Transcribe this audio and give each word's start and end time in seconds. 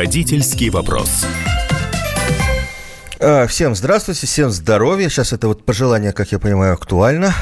Родительский 0.00 0.70
вопрос. 0.70 1.26
А, 3.18 3.46
всем 3.46 3.74
здравствуйте, 3.74 4.26
всем 4.26 4.50
здоровья. 4.50 5.10
Сейчас 5.10 5.34
это 5.34 5.46
вот 5.46 5.66
пожелание, 5.66 6.12
как 6.14 6.32
я 6.32 6.38
понимаю, 6.38 6.72
актуально. 6.72 7.34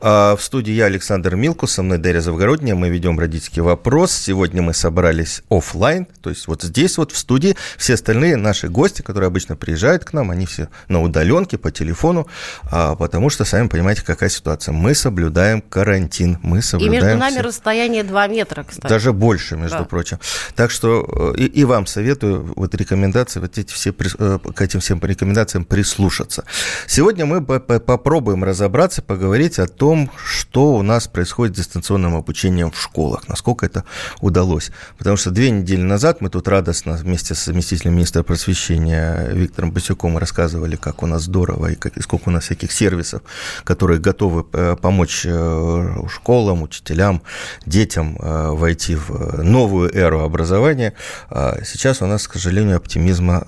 А, 0.00 0.36
в 0.36 0.42
студии 0.42 0.72
я, 0.72 0.86
Александр 0.86 1.36
Милку, 1.36 1.66
со 1.66 1.82
мной 1.82 1.98
Дарья 1.98 2.20
Завгородняя. 2.20 2.74
Мы 2.74 2.88
ведем 2.88 3.18
родительский 3.18 3.62
вопрос. 3.62 4.12
Сегодня 4.12 4.62
мы 4.62 4.74
собрались 4.74 5.42
офлайн, 5.50 6.06
то 6.20 6.30
есть 6.30 6.46
вот 6.48 6.62
здесь 6.62 6.98
вот 6.98 7.12
в 7.12 7.18
студии. 7.18 7.56
Все 7.76 7.94
остальные 7.94 8.36
наши 8.36 8.68
гости, 8.68 9.02
которые 9.02 9.28
обычно 9.28 9.56
приезжают 9.56 10.04
к 10.04 10.12
нам, 10.12 10.30
они 10.30 10.46
все 10.46 10.68
на 10.88 11.02
удаленке, 11.02 11.58
по 11.58 11.70
телефону, 11.70 12.26
а, 12.70 12.94
потому 12.94 13.30
что, 13.30 13.44
сами 13.44 13.68
понимаете, 13.68 14.02
какая 14.04 14.30
ситуация. 14.30 14.72
Мы 14.72 14.94
соблюдаем 14.94 15.60
карантин, 15.60 16.38
мы 16.42 16.62
соблюдаем... 16.62 17.02
И 17.02 17.06
между 17.06 17.18
нами 17.18 17.34
все... 17.34 17.42
расстояние 17.42 18.02
2 18.04 18.26
метра, 18.28 18.64
кстати. 18.64 18.88
Даже 18.88 19.12
больше, 19.12 19.56
между 19.56 19.78
да. 19.78 19.84
прочим. 19.84 20.18
Так 20.54 20.70
что 20.70 21.34
и, 21.36 21.44
и 21.44 21.64
вам 21.64 21.86
советую 21.86 22.52
вот 22.56 22.74
рекомендации, 22.74 23.40
вот 23.40 23.58
эти 23.58 23.72
все, 23.72 23.90
э, 24.18 24.38
к 24.54 24.60
этим 24.60 24.80
всем 24.80 25.00
рекомендациям 25.02 25.64
прислушаться. 25.64 26.44
Сегодня 26.86 27.26
мы 27.26 27.42
попробуем 27.42 28.44
разобраться, 28.44 29.02
поговорить 29.02 29.55
о 29.58 29.66
том, 29.66 30.10
что 30.24 30.74
у 30.74 30.82
нас 30.82 31.08
происходит 31.08 31.54
с 31.56 31.58
дистанционным 31.58 32.16
обучением 32.16 32.70
в 32.70 32.80
школах, 32.80 33.28
насколько 33.28 33.66
это 33.66 33.84
удалось. 34.20 34.70
Потому 34.98 35.16
что 35.16 35.30
две 35.30 35.50
недели 35.50 35.82
назад 35.82 36.20
мы 36.20 36.30
тут 36.30 36.48
радостно 36.48 36.94
вместе 36.94 37.34
с 37.34 37.44
заместителем 37.44 37.94
министра 37.94 38.22
просвещения 38.22 39.28
Виктором 39.32 39.72
Басюком 39.72 40.18
рассказывали, 40.18 40.76
как 40.76 41.02
у 41.02 41.06
нас 41.06 41.22
здорово 41.22 41.72
и, 41.72 41.74
как, 41.74 41.96
и 41.96 42.00
сколько 42.00 42.28
у 42.28 42.32
нас 42.32 42.44
всяких 42.44 42.72
сервисов, 42.72 43.22
которые 43.64 44.00
готовы 44.00 44.46
э, 44.52 44.76
помочь 44.80 45.22
э, 45.24 46.06
школам, 46.08 46.62
учителям, 46.62 47.22
детям 47.64 48.16
э, 48.20 48.50
войти 48.50 48.94
в 48.94 49.42
новую 49.42 49.94
эру 49.94 50.20
образования. 50.20 50.94
А 51.30 51.58
сейчас 51.64 52.02
у 52.02 52.06
нас, 52.06 52.26
к 52.28 52.34
сожалению, 52.34 52.76
оптимизма 52.76 53.44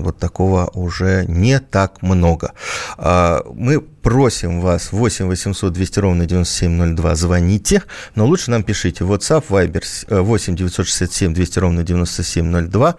вот 0.00 0.18
такого 0.18 0.70
уже 0.74 1.24
не 1.26 1.60
так 1.60 2.02
много. 2.02 2.52
А 2.96 3.42
мы 3.54 3.80
просим 3.80 4.60
вас 4.60 4.92
8 4.92 5.26
800 5.26 5.49
200 5.52 5.98
ровно 5.98 6.26
9702 6.26 7.14
звоните, 7.14 7.82
но 8.14 8.26
лучше 8.26 8.50
нам 8.50 8.62
пишите 8.62 9.04
WhatsApp, 9.04 9.44
Viber 9.48 10.22
8 10.22 10.56
967 10.56 11.34
200 11.34 11.58
ровно 11.58 11.82
9702 11.82 12.96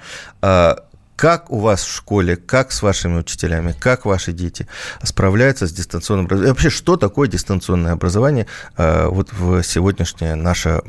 как 1.22 1.52
у 1.52 1.60
вас 1.60 1.84
в 1.84 1.96
школе, 1.96 2.36
как 2.36 2.72
с 2.72 2.82
вашими 2.82 3.20
учителями, 3.20 3.76
как 3.80 4.06
ваши 4.06 4.32
дети 4.32 4.68
справляются 5.04 5.68
с 5.68 5.72
дистанционным 5.72 6.26
образованием. 6.26 6.56
Вообще, 6.56 6.72
что 6.72 6.98
такое 6.98 7.28
дистанционное 7.28 7.92
образование 7.92 8.48
а, 8.76 9.08
вот 9.08 9.32
в 9.32 9.62
сегодняшнее 9.62 10.34
наше 10.34 10.82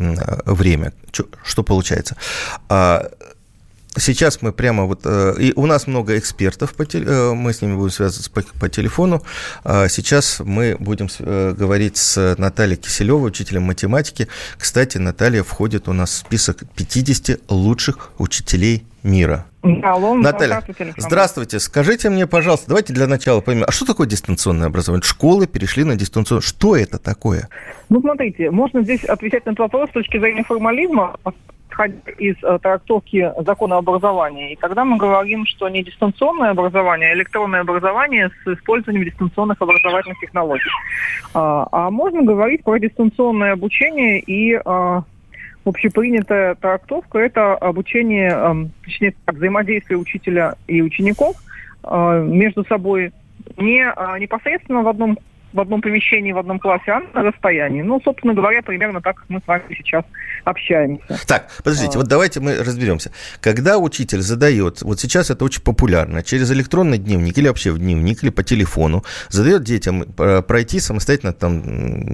время? 0.47 0.95
Что 1.45 1.63
получается? 1.63 2.17
Сейчас 3.97 4.41
мы 4.41 4.53
прямо 4.53 4.85
вот... 4.85 5.01
Э, 5.05 5.35
и 5.39 5.53
у 5.55 5.67
нас 5.67 5.87
много 5.87 6.19
экспертов, 6.19 6.75
по, 6.75 6.85
э, 6.85 7.35
мы 7.35 7.53
с 7.53 7.61
ними 7.61 7.77
будем 7.77 7.91
связываться 7.91 8.31
по, 8.31 8.43
по 8.59 8.69
телефону. 8.69 9.23
А 9.65 9.89
сейчас 9.89 10.41
мы 10.41 10.77
будем 10.79 11.09
э, 11.19 11.55
говорить 11.57 11.99
с 11.99 12.35
Натальей 12.39 12.77
Киселевой, 12.77 13.29
учителем 13.29 13.65
математики. 13.65 14.29
Кстати, 14.57 14.97
Наталья 14.97 15.43
входит 15.43 15.89
у 15.89 15.93
нас 15.93 16.11
в 16.11 16.17
список 16.17 16.63
50 16.75 17.51
лучших 17.51 18.13
учителей 18.19 18.87
мира. 19.03 19.45
Алло, 19.83 20.15
Наталья, 20.15 20.61
здравствуйте, 20.61 20.95
здравствуйте. 20.97 21.61
Скажите 21.61 22.11
мне, 22.11 22.27
пожалуйста, 22.27 22.69
давайте 22.69 22.93
для 22.93 23.07
начала 23.07 23.41
поймем, 23.41 23.65
а 23.67 23.73
что 23.73 23.85
такое 23.85 24.09
дистанционное 24.09 24.67
образование? 24.69 25.05
Школы 25.05 25.47
перешли 25.47 25.85
на 25.85 25.97
дистанционное. 25.97 26.43
Что 26.43 26.77
это 26.77 26.99
такое? 26.99 27.49
Ну, 27.89 28.01
смотрите, 28.01 28.51
можно 28.51 28.83
здесь 28.83 29.05
отвечать 29.05 29.45
на 29.47 29.51
этот 29.51 29.61
вопрос 29.61 29.91
с 29.91 29.93
точки 29.93 30.19
зрения 30.19 30.43
формализма, 30.45 31.17
из 32.19 32.37
э, 32.43 32.59
трактовки 32.63 33.33
закона 33.45 33.79
образования. 33.79 34.53
И 34.53 34.57
когда 34.57 34.85
мы 34.85 34.97
говорим, 34.97 35.47
что 35.47 35.69
не 35.69 35.83
дистанционное 35.83 36.51
образование, 36.51 37.11
а 37.11 37.15
электронное 37.15 37.61
образование 37.61 38.31
с 38.45 38.49
использованием 38.49 39.05
дистанционных 39.05 39.61
образовательных 39.61 40.19
технологий. 40.21 40.71
А, 41.35 41.67
а 41.73 41.91
можно 41.91 42.23
говорить 42.23 42.63
про 42.63 42.79
дистанционное 42.79 43.53
обучение 43.53 44.21
и 44.21 44.55
а, 44.65 45.03
общепринятая 45.65 46.55
трактовка– 46.57 47.19
это 47.21 47.55
обучение, 47.55 48.33
а, 48.33 48.57
точнее, 48.85 49.15
взаимодействие 49.27 49.99
учителя 49.99 50.55
и 50.67 50.83
учеников 50.83 51.37
а, 51.83 52.21
между 52.21 52.65
собой 52.65 53.13
не 53.57 53.85
непосредственно 54.21 54.83
в 54.83 54.89
одном 54.89 55.19
в 55.53 55.61
одном 55.61 55.81
помещении, 55.81 56.33
в 56.33 56.39
одном 56.39 56.59
классе, 56.59 56.93
а 56.93 57.01
на 57.15 57.23
расстоянии. 57.23 57.83
Ну, 57.83 58.01
собственно 58.05 58.35
говоря, 58.35 58.63
примерно 58.63 59.01
так, 59.01 59.17
как 59.17 59.29
мы 59.29 59.41
с 59.41 59.47
вами 59.47 59.63
сейчас 59.77 60.05
общаемся. 60.45 61.19
Так, 61.27 61.49
подождите, 61.59 61.93
а... 61.95 61.99
вот 61.99 62.09
давайте 62.09 62.41
мы 62.41 62.57
разберемся. 62.59 63.13
Когда 63.41 63.79
учитель 63.79 64.21
задает, 64.21 64.83
вот 64.83 65.01
сейчас 65.01 65.31
это 65.31 65.45
очень 65.45 65.63
популярно, 65.63 66.23
через 66.23 66.51
электронный 66.53 66.99
дневник 66.99 67.39
или 67.39 67.49
вообще 67.49 67.71
в 67.71 67.79
дневник, 67.79 68.23
или 68.23 68.31
по 68.31 68.43
телефону, 68.43 69.05
задает 69.29 69.63
детям 69.63 70.05
э, 70.19 70.43
пройти 70.43 70.81
самостоятельно 70.81 71.33
там 71.33 71.63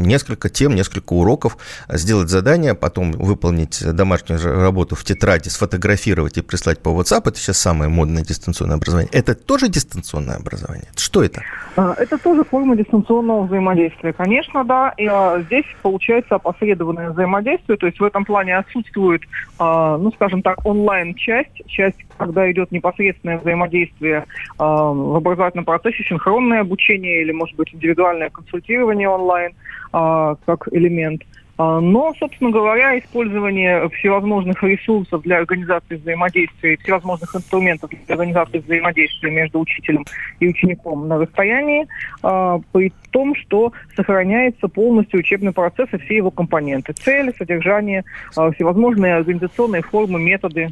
несколько 0.02 0.48
тем, 0.48 0.74
несколько 0.74 1.12
уроков, 1.12 1.58
сделать 1.88 2.28
задание, 2.28 2.74
потом 2.74 3.12
выполнить 3.12 3.84
домашнюю 3.84 4.40
работу 4.42 4.96
в 4.96 5.04
тетради, 5.04 5.48
сфотографировать 5.48 6.38
и 6.38 6.42
прислать 6.42 6.80
по 6.80 6.88
WhatsApp, 6.88 7.28
это 7.28 7.38
сейчас 7.38 7.58
самое 7.58 7.90
модное 7.90 8.22
дистанционное 8.22 8.76
образование. 8.76 9.10
Это 9.12 9.34
тоже 9.34 9.68
дистанционное 9.68 10.36
образование? 10.36 10.88
Что 10.96 11.22
это? 11.22 11.42
А, 11.76 11.94
это 11.98 12.18
тоже 12.18 12.44
форма 12.44 12.76
дистанционного 12.76 13.27
определенного 13.28 13.46
взаимодействия. 13.46 14.12
Конечно, 14.12 14.64
да. 14.64 14.94
И, 14.96 15.06
а, 15.06 15.40
здесь 15.42 15.64
получается 15.82 16.36
опосредованное 16.36 17.10
взаимодействие, 17.10 17.76
то 17.76 17.86
есть 17.86 18.00
в 18.00 18.04
этом 18.04 18.24
плане 18.24 18.56
отсутствует, 18.56 19.22
а, 19.58 19.96
ну, 19.98 20.10
скажем 20.12 20.42
так, 20.42 20.64
онлайн-часть, 20.64 21.62
часть, 21.66 21.98
когда 22.16 22.50
идет 22.50 22.72
непосредственное 22.72 23.38
взаимодействие 23.38 24.24
а, 24.58 24.92
в 24.92 25.16
образовательном 25.16 25.64
процессе, 25.64 26.02
синхронное 26.04 26.60
обучение 26.60 27.22
или, 27.22 27.32
может 27.32 27.56
быть, 27.56 27.74
индивидуальное 27.74 28.30
консультирование 28.30 29.08
онлайн 29.08 29.52
а, 29.92 30.36
как 30.46 30.68
элемент– 30.72 31.22
но, 31.58 32.14
собственно 32.18 32.50
говоря, 32.50 32.96
использование 32.98 33.88
всевозможных 33.88 34.62
ресурсов 34.62 35.22
для 35.22 35.38
организации 35.38 35.96
взаимодействия, 35.96 36.76
всевозможных 36.76 37.34
инструментов 37.34 37.90
для 37.90 38.14
организации 38.14 38.58
взаимодействия 38.58 39.30
между 39.30 39.58
учителем 39.58 40.04
и 40.38 40.48
учеником 40.48 41.08
на 41.08 41.18
расстоянии, 41.18 41.88
а, 42.22 42.60
при 42.72 42.92
том, 43.10 43.34
что 43.34 43.72
сохраняется 43.96 44.68
полностью 44.68 45.18
учебный 45.18 45.52
процесс 45.52 45.88
и 45.92 45.98
все 45.98 46.16
его 46.16 46.30
компоненты. 46.30 46.92
Цели, 46.92 47.34
содержание, 47.36 48.04
а, 48.36 48.52
всевозможные 48.52 49.16
организационные 49.16 49.82
формы, 49.82 50.20
методы. 50.20 50.68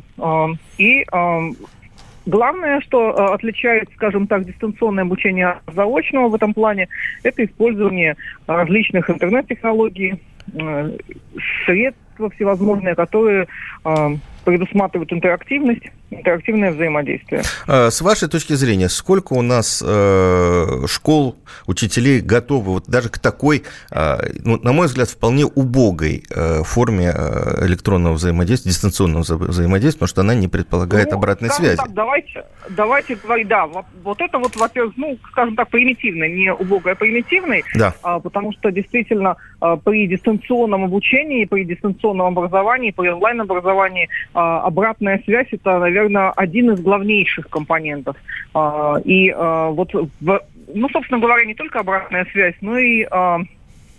И 0.78 1.04
Главное, 2.26 2.80
что 2.80 3.32
отличает, 3.32 3.88
скажем 3.94 4.26
так, 4.26 4.44
дистанционное 4.44 5.04
обучение 5.04 5.46
от 5.64 5.74
заочного 5.74 6.28
в 6.28 6.34
этом 6.34 6.54
плане, 6.54 6.88
это 7.22 7.44
использование 7.44 8.16
различных 8.48 9.08
интернет-технологий, 9.08 10.20
средства 11.64 12.30
всевозможные, 12.30 12.94
которые 12.94 13.46
э, 13.84 14.16
предусматривают 14.44 15.12
интерактивность, 15.12 15.84
интерактивное 16.10 16.72
взаимодействие. 16.72 17.42
А, 17.66 17.90
с 17.90 18.00
вашей 18.00 18.28
точки 18.28 18.52
зрения, 18.54 18.88
сколько 18.88 19.32
у 19.32 19.42
нас 19.42 19.82
э, 19.84 20.86
школ, 20.86 21.36
учителей 21.66 22.20
готовы 22.20 22.72
вот 22.72 22.84
даже 22.86 23.08
к 23.08 23.18
такой, 23.18 23.64
э, 23.90 24.16
ну, 24.44 24.58
на 24.62 24.72
мой 24.72 24.86
взгляд, 24.86 25.08
вполне 25.08 25.44
убогой 25.44 26.24
э, 26.30 26.62
форме 26.62 27.12
э, 27.14 27.66
электронного 27.66 28.14
взаимодействия, 28.14 28.70
дистанционного 28.70 29.22
взаимодействия, 29.22 29.98
потому 29.98 30.08
что 30.08 30.20
она 30.20 30.34
не 30.34 30.48
предполагает 30.48 31.10
ну, 31.10 31.18
обратной 31.18 31.50
связи? 31.50 31.76
Так, 31.76 31.92
давайте, 31.92 32.44
давайте 32.70 33.16
говорить, 33.16 33.48
да, 33.48 33.66
вот 33.66 34.20
это 34.20 34.38
вот, 34.38 34.54
во-первых, 34.56 34.94
ну, 34.96 35.18
скажем 35.32 35.56
так, 35.56 35.68
примитивный, 35.68 36.32
не 36.32 36.52
убогой, 36.52 36.92
а 36.92 36.94
примитивный, 36.94 37.64
да. 37.74 37.94
а, 38.02 38.20
потому 38.20 38.52
что 38.52 38.70
действительно 38.70 39.36
а, 39.60 39.76
при 39.76 40.06
дистанционном 40.06 40.84
обучении, 40.84 41.44
при 41.44 41.64
дистанционном 41.64 42.26
образовании, 42.26 42.90
при 42.90 43.08
онлайн-образовании 43.08 44.08
а, 44.34 44.60
обратная 44.60 45.20
связь 45.24 45.48
это, 45.50 45.78
наверное, 45.78 45.95
один 46.00 46.70
из 46.72 46.80
главнейших 46.80 47.48
компонентов. 47.48 48.16
А, 48.54 48.96
и 49.04 49.30
а, 49.30 49.70
вот, 49.70 49.92
ну, 49.92 50.88
собственно 50.90 51.20
говоря, 51.20 51.44
не 51.44 51.54
только 51.54 51.80
обратная 51.80 52.24
связь, 52.26 52.54
но 52.60 52.78
и 52.78 53.06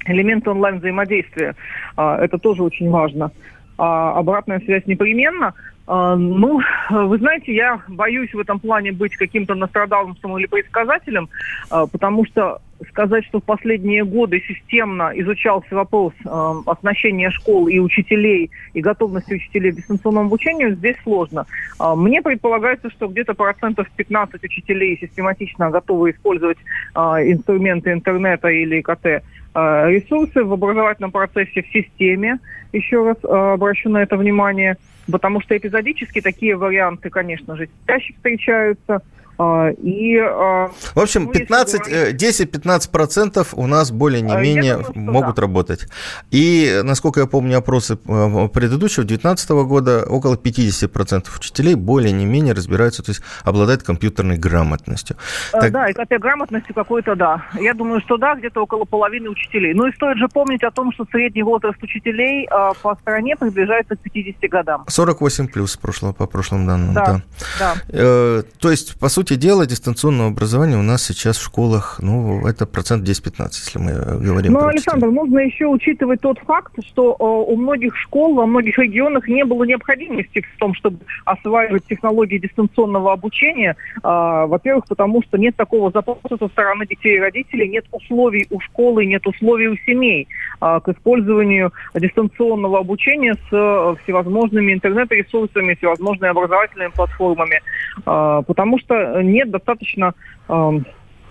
элементы 0.06 0.50
онлайн-взаимодействия. 0.50 1.56
Это 1.98 2.38
тоже 2.38 2.64
очень 2.64 2.90
важно. 2.90 3.32
Обратная 3.78 4.60
связь 4.62 4.86
непременно– 4.86 5.54
а, 5.88 6.16
ну, 6.18 6.60
вы 6.90 7.18
знаете, 7.18 7.56
я 7.56 7.82
боюсь 7.88 8.34
в 8.34 8.40
этом 8.40 8.60
плане 8.60 8.92
быть 8.92 9.16
каким-то 9.16 9.56
Нострадамусом 9.56 10.38
или 10.38 10.46
предсказателем, 10.46 11.30
а, 11.70 11.88
потому 11.88 12.26
что 12.26 12.60
сказать, 12.90 13.26
что 13.26 13.40
в 13.40 13.44
последние 13.44 14.04
годы 14.04 14.42
системно 14.48 15.12
изучался 15.16 15.76
вопрос 15.76 16.14
э, 16.26 16.54
оснащения 16.66 17.32
школ 17.32 17.68
и 17.68 17.80
учителей, 17.80 18.52
и 18.74 18.82
готовности 18.82 19.34
учителей 19.34 19.72
к 19.72 19.76
дистанционному 19.76 20.28
обучению, 20.28 20.76
здесь 20.76 20.98
сложно. 21.04 21.46
Э, 21.80 21.94
мне 21.96 22.22
предполагается, 22.22 22.90
что 22.90 23.08
где-то 23.08 23.34
процентов 23.34 23.88
15 23.96 24.44
учителей 24.44 24.98
систематично 25.00 25.70
готовы 25.70 26.12
использовать 26.12 26.58
э, 26.96 27.00
инструменты 27.00 27.92
интернета 27.92 28.48
или 28.50 28.82
КТ 28.82 29.24
ресурсы 29.56 30.44
в 30.44 30.54
образовательном 30.54 31.10
процессе 31.10 31.64
в 31.64 31.68
системе. 31.70 32.38
Еще 32.74 33.04
раз 33.04 33.18
обращу 33.24 33.90
на 33.90 34.04
это 34.04 34.16
внимание, 34.16 34.78
потому 35.12 35.42
что 35.42 35.58
эпизодически 35.58 36.22
такие 36.22 36.56
варианты, 36.56 37.10
конечно 37.10 37.56
же, 37.56 37.68
чаще 37.88 38.14
встречаются– 38.14 39.02
и, 39.40 40.18
а, 40.18 40.72
в 40.96 41.00
общем, 41.00 41.30
10-15% 41.30 42.92
процентов 42.92 43.54
у 43.54 43.68
нас 43.68 43.92
более 43.92 44.22
не 44.22 44.72
а, 44.72 44.82
могут 44.96 45.36
да. 45.36 45.42
работать. 45.44 45.88
И, 46.32 46.82
насколько 46.84 47.20
я 47.20 47.28
помню 47.28 47.60
опросы 47.60 47.98
предыдущего, 47.98 49.06
2019 49.06 49.50
года, 49.68 50.06
около 50.08 50.36
50% 50.36 51.28
учителей 51.38 51.76
более 51.76 52.12
не 52.12 52.26
менее 52.26 52.54
разбираются, 52.54 53.04
то 53.04 53.12
есть 53.12 53.22
обладают 53.44 53.84
компьютерной 53.84 54.38
грамотностью. 54.38 55.18
Так... 55.52 55.72
Да, 55.72 55.88
и 55.90 55.94
этой 55.98 56.20
грамотностью 56.20 56.74
какой-то, 56.74 57.16
да. 57.16 57.46
Я 57.60 57.74
думаю, 57.74 58.02
что 58.02 58.18
да, 58.18 58.36
где-то 58.36 58.64
около 58.64 58.86
половины 58.86 59.30
учителей. 59.30 59.74
Ну 59.74 59.88
и 59.88 59.94
стоит 59.94 60.18
же 60.18 60.28
помнить 60.28 60.64
о 60.64 60.72
том, 60.72 60.92
что 60.94 61.06
средний 61.12 61.44
возраст 61.44 61.82
учителей 61.84 62.48
по 62.82 62.96
стране 62.96 63.36
приближается 63.36 63.96
к 63.96 64.00
50 64.00 64.50
годам. 64.50 64.86
48 64.88 65.48
плюс 65.48 65.78
прошлого, 65.78 66.14
по 66.14 66.28
прошлым 66.28 66.66
данным, 66.66 66.94
да. 66.94 67.06
да. 67.06 67.22
да. 67.60 67.74
Э, 67.90 68.44
то 68.60 68.72
есть, 68.72 69.00
по 69.00 69.10
сути, 69.10 69.27
сути 69.28 69.40
дела, 69.40 69.66
дистанционного 69.66 70.30
образования 70.30 70.78
у 70.78 70.82
нас 70.82 71.04
сейчас 71.04 71.38
в 71.38 71.44
школах, 71.44 72.00
ну, 72.02 72.48
это 72.48 72.66
процент 72.66 73.08
10-15, 73.08 73.48
если 73.52 73.80
мы 73.80 73.92
говорим 74.26 74.54
Ну, 74.54 74.68
Александр, 74.68 75.08
нужно 75.08 75.40
еще 75.40 75.66
учитывать 75.66 76.22
тот 76.22 76.40
факт, 76.40 76.74
что 76.86 77.16
э, 77.20 77.24
у 77.24 77.56
многих 77.58 77.96
школ, 77.98 78.36
во 78.36 78.46
многих 78.46 78.78
регионах 78.78 79.28
не 79.28 79.44
было 79.44 79.66
необходимости 79.66 80.42
в 80.42 80.60
том, 80.60 80.74
чтобы 80.76 81.00
осваивать 81.26 81.86
технологии 81.88 82.38
дистанционного 82.38 83.12
обучения. 83.12 83.76
Э, 83.98 84.46
во-первых, 84.48 84.86
потому 84.88 85.22
что 85.24 85.38
нет 85.38 85.56
такого 85.58 85.92
запроса 85.92 86.38
со 86.40 86.48
стороны 86.48 86.86
детей 86.88 87.18
и 87.18 87.20
родителей, 87.20 87.68
нет 87.68 87.86
условий 87.92 88.48
у 88.50 88.60
школы, 88.62 89.06
нет 89.06 89.28
условий 89.28 89.68
у 89.68 89.76
семей 89.86 90.28
э, 90.62 90.80
к 90.84 90.90
использованию 90.90 91.74
дистанционного 91.94 92.80
обучения 92.80 93.34
с 93.34 93.48
э, 93.52 93.96
всевозможными 94.04 94.74
интернет-ресурсами, 94.74 95.76
всевозможными 95.76 96.32
образовательными 96.32 96.92
платформами. 96.92 97.62
Э, 98.06 98.42
потому 98.48 98.80
что 98.80 99.17
нет 99.22 99.52
достаточно 99.52 100.14
э, 100.50 100.72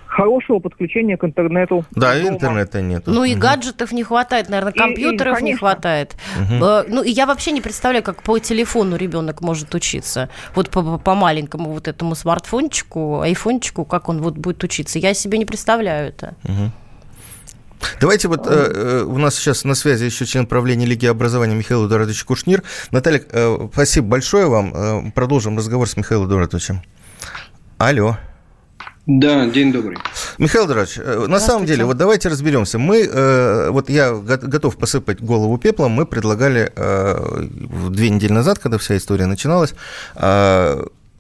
хорошего 0.07 0.61
подключения 0.61 1.17
к 1.17 1.25
интернету. 1.25 1.85
Да, 1.91 2.15
дома. 2.17 2.29
интернета 2.29 2.81
нет. 2.81 3.03
Ну 3.07 3.25
и 3.25 3.35
гаджетов 3.35 3.93
не 3.93 4.03
хватает, 4.03 4.49
наверное, 4.49 4.73
компьютеров 4.73 5.39
и, 5.39 5.41
и, 5.43 5.45
не 5.45 5.55
хватает. 5.55 6.17
Угу. 6.41 6.65
Ну 6.89 7.03
и 7.03 7.11
я 7.11 7.27
вообще 7.27 7.53
не 7.53 7.61
представляю, 7.61 8.03
как 8.03 8.23
по 8.23 8.39
телефону 8.39 8.97
ребенок 8.97 9.41
может 9.41 9.75
учиться. 9.75 10.29
Вот 10.55 10.71
по, 10.71 10.99
по 10.99 11.15
маленькому 11.15 11.71
вот 11.71 11.89
этому 11.89 12.15
смартфончику, 12.15 13.21
айфончику, 13.21 13.85
как 13.85 14.09
он 14.09 14.23
вот 14.23 14.39
будет 14.39 14.63
учиться. 14.65 14.99
Я 14.99 15.13
себе 15.15 15.39
не 15.39 15.45
представляю 15.45 16.09
это. 16.09 16.35
Угу. 16.45 16.71
Давайте 18.01 18.29
вот 18.29 18.47
э, 18.47 18.51
э, 18.51 19.03
у 19.03 19.19
нас 19.19 19.35
сейчас 19.35 19.65
на 19.65 19.75
связи 19.75 20.05
еще 20.05 20.25
член 20.25 20.47
правления 20.47 20.87
Лиги 20.87 21.07
образования 21.07 21.55
Михаил 21.55 21.87
Эдуардович 21.87 22.25
Кушнир. 22.25 22.63
Наталья, 22.91 23.23
э, 23.31 23.69
спасибо 23.73 24.09
большое 24.09 24.47
вам. 24.47 24.73
Э, 24.75 25.11
продолжим 25.15 25.59
разговор 25.59 25.89
с 25.89 25.97
Михаилом 25.97 26.27
Эдуардовичем. 26.27 26.83
Алло. 27.79 28.17
Да, 29.07 29.47
день 29.47 29.71
добрый. 29.71 29.99
Михаил 30.39 30.67
Драч, 30.67 30.99
э, 30.99 31.27
на 31.29 31.39
самом 31.39 31.67
деле, 31.67 31.85
вот 31.85 31.97
давайте 31.97 32.29
разберемся. 32.29 32.79
Мы, 32.79 33.03
э, 33.03 33.71
вот 33.71 33.91
я 33.91 34.15
готов 34.15 34.77
посыпать 34.79 35.21
голову 35.21 35.59
пеплом, 35.59 35.93
мы 35.93 36.07
предлагали 36.07 36.73
э, 36.75 37.47
две 37.91 38.11
недели 38.11 38.33
назад, 38.33 38.59
когда 38.59 38.79
вся 38.79 38.97
история 38.97 39.27
начиналась, 39.27 39.75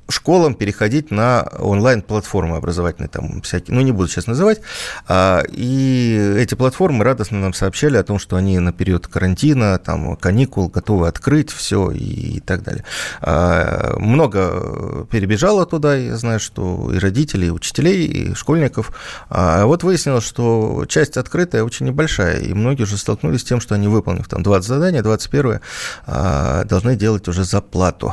школам 0.09 0.55
переходить 0.55 1.11
на 1.11 1.43
онлайн-платформы 1.59 2.57
образовательные, 2.57 3.09
там 3.09 3.43
всякие, 3.43 3.75
ну, 3.75 3.81
не 3.81 3.93
буду 3.93 4.09
сейчас 4.09 4.27
называть, 4.27 4.61
а, 5.09 5.43
и 5.51 6.37
эти 6.39 6.55
платформы 6.55 7.05
радостно 7.05 7.39
нам 7.41 7.53
сообщали 7.53 7.97
о 7.97 8.05
том, 8.05 8.19
что 8.19 8.37
они 8.37 8.59
на 8.59 8.73
период 8.73 9.07
карантина, 9.07 9.79
там, 9.79 10.17
каникул 10.17 10.69
готовы 10.69 11.09
открыть 11.09 11.51
все 11.51 11.91
и, 11.91 12.41
так 12.41 12.63
далее. 12.63 12.85
А, 13.21 13.97
много 13.99 15.07
перебежало 15.11 15.67
туда, 15.67 15.97
я 15.97 16.17
знаю, 16.17 16.41
что 16.41 16.93
и 16.93 16.99
родителей, 16.99 17.49
и 17.49 17.51
учителей, 17.51 18.07
и 18.07 18.35
школьников, 18.35 18.93
а 19.29 19.65
вот 19.67 19.83
выяснилось, 19.83 20.25
что 20.25 20.85
часть 20.89 21.17
открытая 21.17 21.65
очень 21.65 21.87
небольшая, 21.87 22.39
и 22.39 22.55
многие 22.55 22.85
уже 22.85 22.97
столкнулись 22.97 23.41
с 23.41 23.45
тем, 23.45 23.61
что 23.61 23.75
они, 23.75 23.89
выполнив 23.89 24.29
там 24.29 24.43
20 24.43 24.69
заданий, 24.69 25.03
21 25.03 25.61
должны 26.07 26.97
делать 26.97 27.29
уже 27.29 27.45
за 27.45 27.61
плату 27.61 28.13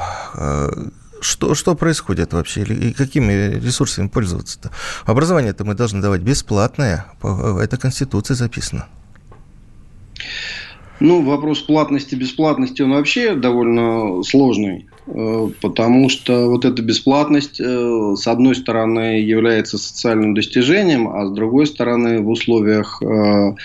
что, 1.24 1.56
что 1.56 1.75
происходит 1.75 2.34
вообще? 2.34 2.64
И 2.64 2.94
какими 2.94 3.56
ресурсами 3.56 4.08
пользоваться-то? 4.08 4.72
Образование-то 5.06 5.66
мы 5.66 5.74
должны 5.74 6.02
давать 6.02 6.22
бесплатное. 6.22 7.06
Это 7.22 7.78
Конституция 7.78 8.36
записано. 8.36 8.88
Ну, 11.00 11.22
вопрос 11.22 11.60
платности, 11.60 12.16
бесплатности, 12.16 12.81
он 12.81 12.92
вообще 12.92 13.36
довольно 13.36 14.24
сложный, 14.24 14.88
э, 15.08 15.50
потому 15.60 16.08
что 16.08 16.48
вот 16.50 16.64
эта 16.64 16.81
бесплатность, 16.81 17.60
э, 17.60 18.16
с 18.16 18.26
одной 18.26 18.56
стороны, 18.56 19.19
является 19.19 19.78
социальным 19.78 20.34
достижением, 20.34 21.10
а 21.10 21.26
с 21.26 21.31
другой 21.31 21.68
стороны, 21.68 22.22
в 22.22 22.30
условиях 22.30 23.02
э, 23.02 23.56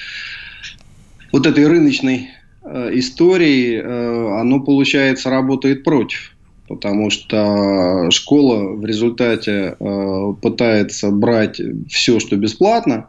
вот 1.31 1.47
этой 1.47 1.67
рыночной 1.67 2.31
истории, 2.65 3.81
оно, 4.41 4.61
получается, 4.61 5.31
работает 5.31 5.85
против 5.85 6.35
потому 6.69 7.11
что 7.11 8.11
школа 8.11 8.75
в 8.77 8.85
результате 8.85 9.77
э, 9.79 10.35
пытается 10.41 11.11
брать 11.11 11.61
все, 11.89 12.21
что 12.21 12.37
бесплатно, 12.37 13.07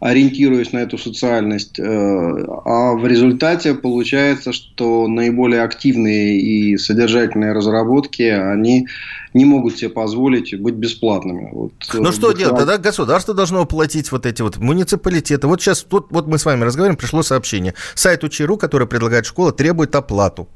ориентируясь 0.00 0.72
на 0.72 0.78
эту 0.78 0.96
социальность, 0.98 1.78
э, 1.78 1.82
а 1.82 2.94
в 2.94 3.06
результате 3.06 3.74
получается, 3.74 4.52
что 4.52 5.06
наиболее 5.08 5.62
активные 5.62 6.40
и 6.40 6.76
содержательные 6.78 7.52
разработки, 7.52 8.22
они 8.22 8.86
не 9.34 9.44
могут 9.44 9.76
себе 9.76 9.90
позволить 9.90 10.58
быть 10.58 10.74
бесплатными. 10.74 11.50
Вот, 11.52 11.72
ну 11.92 12.08
э, 12.08 12.12
что 12.12 12.32
делать? 12.32 12.56
Тогда 12.56 12.78
государство 12.78 13.34
должно 13.34 13.64
платить 13.66 14.10
вот 14.10 14.26
эти 14.26 14.42
вот 14.42 14.56
муниципалитеты. 14.56 15.46
Вот 15.46 15.60
сейчас, 15.60 15.82
тут, 15.82 16.06
вот 16.10 16.26
мы 16.26 16.38
с 16.38 16.44
вами 16.44 16.64
разговариваем, 16.64 16.96
пришло 16.96 17.22
сообщение. 17.22 17.74
Сайт 17.94 18.24
Учи.ру, 18.24 18.56
который 18.56 18.86
предлагает 18.86 19.26
школа, 19.26 19.52
требует 19.52 19.94
оплату. 19.94 20.48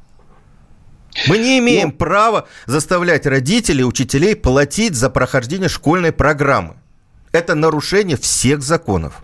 Мы 1.29 1.39
не 1.39 1.59
имеем 1.59 1.89
ну, 1.89 1.95
права 1.95 2.49
заставлять 2.67 3.27
родителей, 3.27 3.85
учителей 3.85 4.37
платить 4.37 4.95
за 4.95 5.11
прохождение 5.11 5.69
школьной 5.69 6.13
программы. 6.13 6.75
Это 7.33 7.55
нарушение 7.55 8.17
всех 8.17 8.63
законов. 8.63 9.23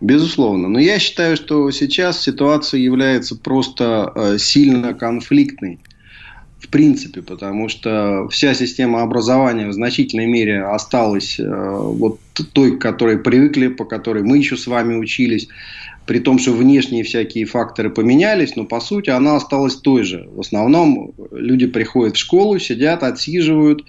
Безусловно. 0.00 0.68
Но 0.68 0.78
я 0.78 0.98
считаю, 0.98 1.36
что 1.36 1.70
сейчас 1.70 2.22
ситуация 2.22 2.80
является 2.80 3.36
просто 3.36 4.12
э, 4.14 4.38
сильно 4.38 4.94
конфликтной. 4.94 5.78
В 6.58 6.68
принципе, 6.68 7.22
потому 7.22 7.68
что 7.68 8.28
вся 8.30 8.54
система 8.54 9.02
образования 9.02 9.68
в 9.68 9.72
значительной 9.72 10.26
мере 10.26 10.62
осталась 10.62 11.38
э, 11.38 11.44
вот 11.44 12.20
той, 12.52 12.76
к 12.76 12.80
которой 12.80 13.18
привыкли, 13.18 13.68
по 13.68 13.84
которой 13.84 14.22
мы 14.22 14.38
еще 14.38 14.56
с 14.56 14.66
вами 14.66 14.94
учились 14.94 15.48
при 16.10 16.18
том, 16.18 16.40
что 16.40 16.50
внешние 16.50 17.04
всякие 17.04 17.44
факторы 17.44 17.88
поменялись, 17.88 18.56
но 18.56 18.64
по 18.64 18.80
сути 18.80 19.10
она 19.10 19.36
осталась 19.36 19.76
той 19.76 20.02
же. 20.02 20.28
В 20.32 20.40
основном 20.40 21.14
люди 21.30 21.68
приходят 21.68 22.16
в 22.16 22.18
школу, 22.18 22.58
сидят, 22.58 23.04
отсиживают, 23.04 23.84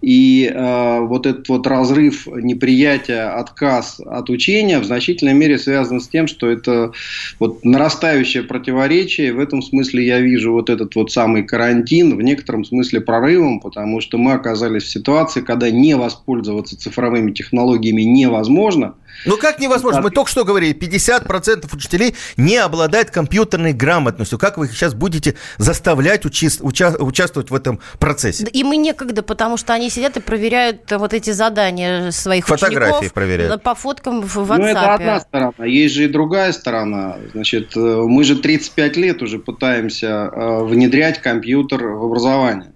и 0.00 0.50
э, 0.52 1.00
вот 1.00 1.26
этот 1.26 1.48
вот 1.48 1.66
разрыв 1.66 2.26
неприятия, 2.26 3.28
отказ 3.34 4.00
от 4.04 4.30
учения 4.30 4.78
в 4.78 4.84
значительной 4.84 5.34
мере 5.34 5.58
связан 5.58 6.00
с 6.00 6.08
тем, 6.08 6.26
что 6.26 6.48
это 6.48 6.92
вот 7.38 7.64
нарастающее 7.64 8.42
противоречие. 8.42 9.32
В 9.32 9.40
этом 9.40 9.62
смысле 9.62 10.06
я 10.06 10.20
вижу 10.20 10.52
вот 10.52 10.70
этот 10.70 10.94
вот 10.94 11.10
самый 11.12 11.42
карантин 11.44 12.16
в 12.16 12.22
некотором 12.22 12.64
смысле 12.64 13.00
прорывом, 13.00 13.60
потому 13.60 14.00
что 14.00 14.18
мы 14.18 14.32
оказались 14.32 14.84
в 14.84 14.90
ситуации, 14.90 15.40
когда 15.40 15.70
не 15.70 15.94
воспользоваться 15.94 16.78
цифровыми 16.78 17.32
технологиями 17.32 18.02
невозможно– 18.02 18.94
ну 19.24 19.36
как 19.38 19.58
невозможно? 19.58 20.02
Мы 20.02 20.10
только 20.10 20.30
что 20.30 20.44
говорили, 20.44 20.74
50% 20.74 21.74
учителей 21.74 22.14
не 22.36 22.56
обладают 22.56 23.10
компьютерной 23.10 23.72
грамотностью. 23.72 24.38
Как 24.38 24.58
вы 24.58 24.66
их 24.66 24.72
сейчас 24.72 24.94
будете 24.94 25.36
заставлять 25.58 26.24
уча- 26.24 26.62
участвовать 26.62 27.50
в 27.50 27.54
этом 27.54 27.80
процессе? 27.98 28.46
И 28.46 28.64
мы 28.64 28.76
некогда, 28.76 29.22
потому 29.22 29.56
что 29.56 29.72
они 29.72 29.85
сидят 29.90 30.16
и 30.16 30.20
проверяют 30.20 30.90
вот 30.90 31.14
эти 31.14 31.30
задания 31.30 32.10
своих 32.10 32.46
Фотографии 32.46 32.92
учеников 32.92 33.12
проверяют. 33.12 33.62
по 33.62 33.74
фоткам 33.74 34.22
в 34.22 34.36
WhatsApp. 34.36 34.58
Ну 34.58 34.64
это 34.66 34.94
одна 34.94 35.20
сторона. 35.20 35.64
Есть 35.64 35.94
же 35.94 36.04
и 36.04 36.08
другая 36.08 36.52
сторона. 36.52 37.16
Значит, 37.32 37.76
э, 37.76 37.80
мы 37.80 38.24
же 38.24 38.36
35 38.36 38.96
лет 38.96 39.22
уже 39.22 39.38
пытаемся 39.38 40.06
э, 40.06 40.64
внедрять 40.64 41.20
компьютер 41.20 41.84
в 41.84 42.04
образование. 42.04 42.72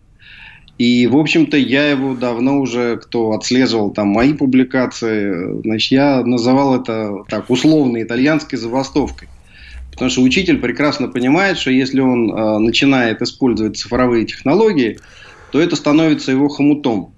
И, 0.80 1.06
в 1.06 1.16
общем-то, 1.18 1.58
я 1.58 1.90
его 1.90 2.14
давно 2.14 2.58
уже, 2.58 2.96
кто 2.96 3.32
отслеживал 3.32 3.90
там 3.90 4.08
мои 4.08 4.32
публикации, 4.32 5.60
значит, 5.60 5.92
я 5.92 6.24
называл 6.24 6.80
это 6.80 7.24
так 7.28 7.50
условно 7.50 8.02
итальянской 8.02 8.58
забастовкой. 8.58 9.28
Потому 9.92 10.10
что 10.10 10.22
учитель 10.22 10.58
прекрасно 10.58 11.08
понимает, 11.08 11.58
что 11.58 11.70
если 11.70 12.00
он 12.00 12.32
э, 12.32 12.58
начинает 12.60 13.20
использовать 13.20 13.76
цифровые 13.76 14.24
технологии, 14.24 14.98
то 15.50 15.60
это 15.60 15.76
становится 15.76 16.30
его 16.30 16.48
хомутом. 16.48 17.14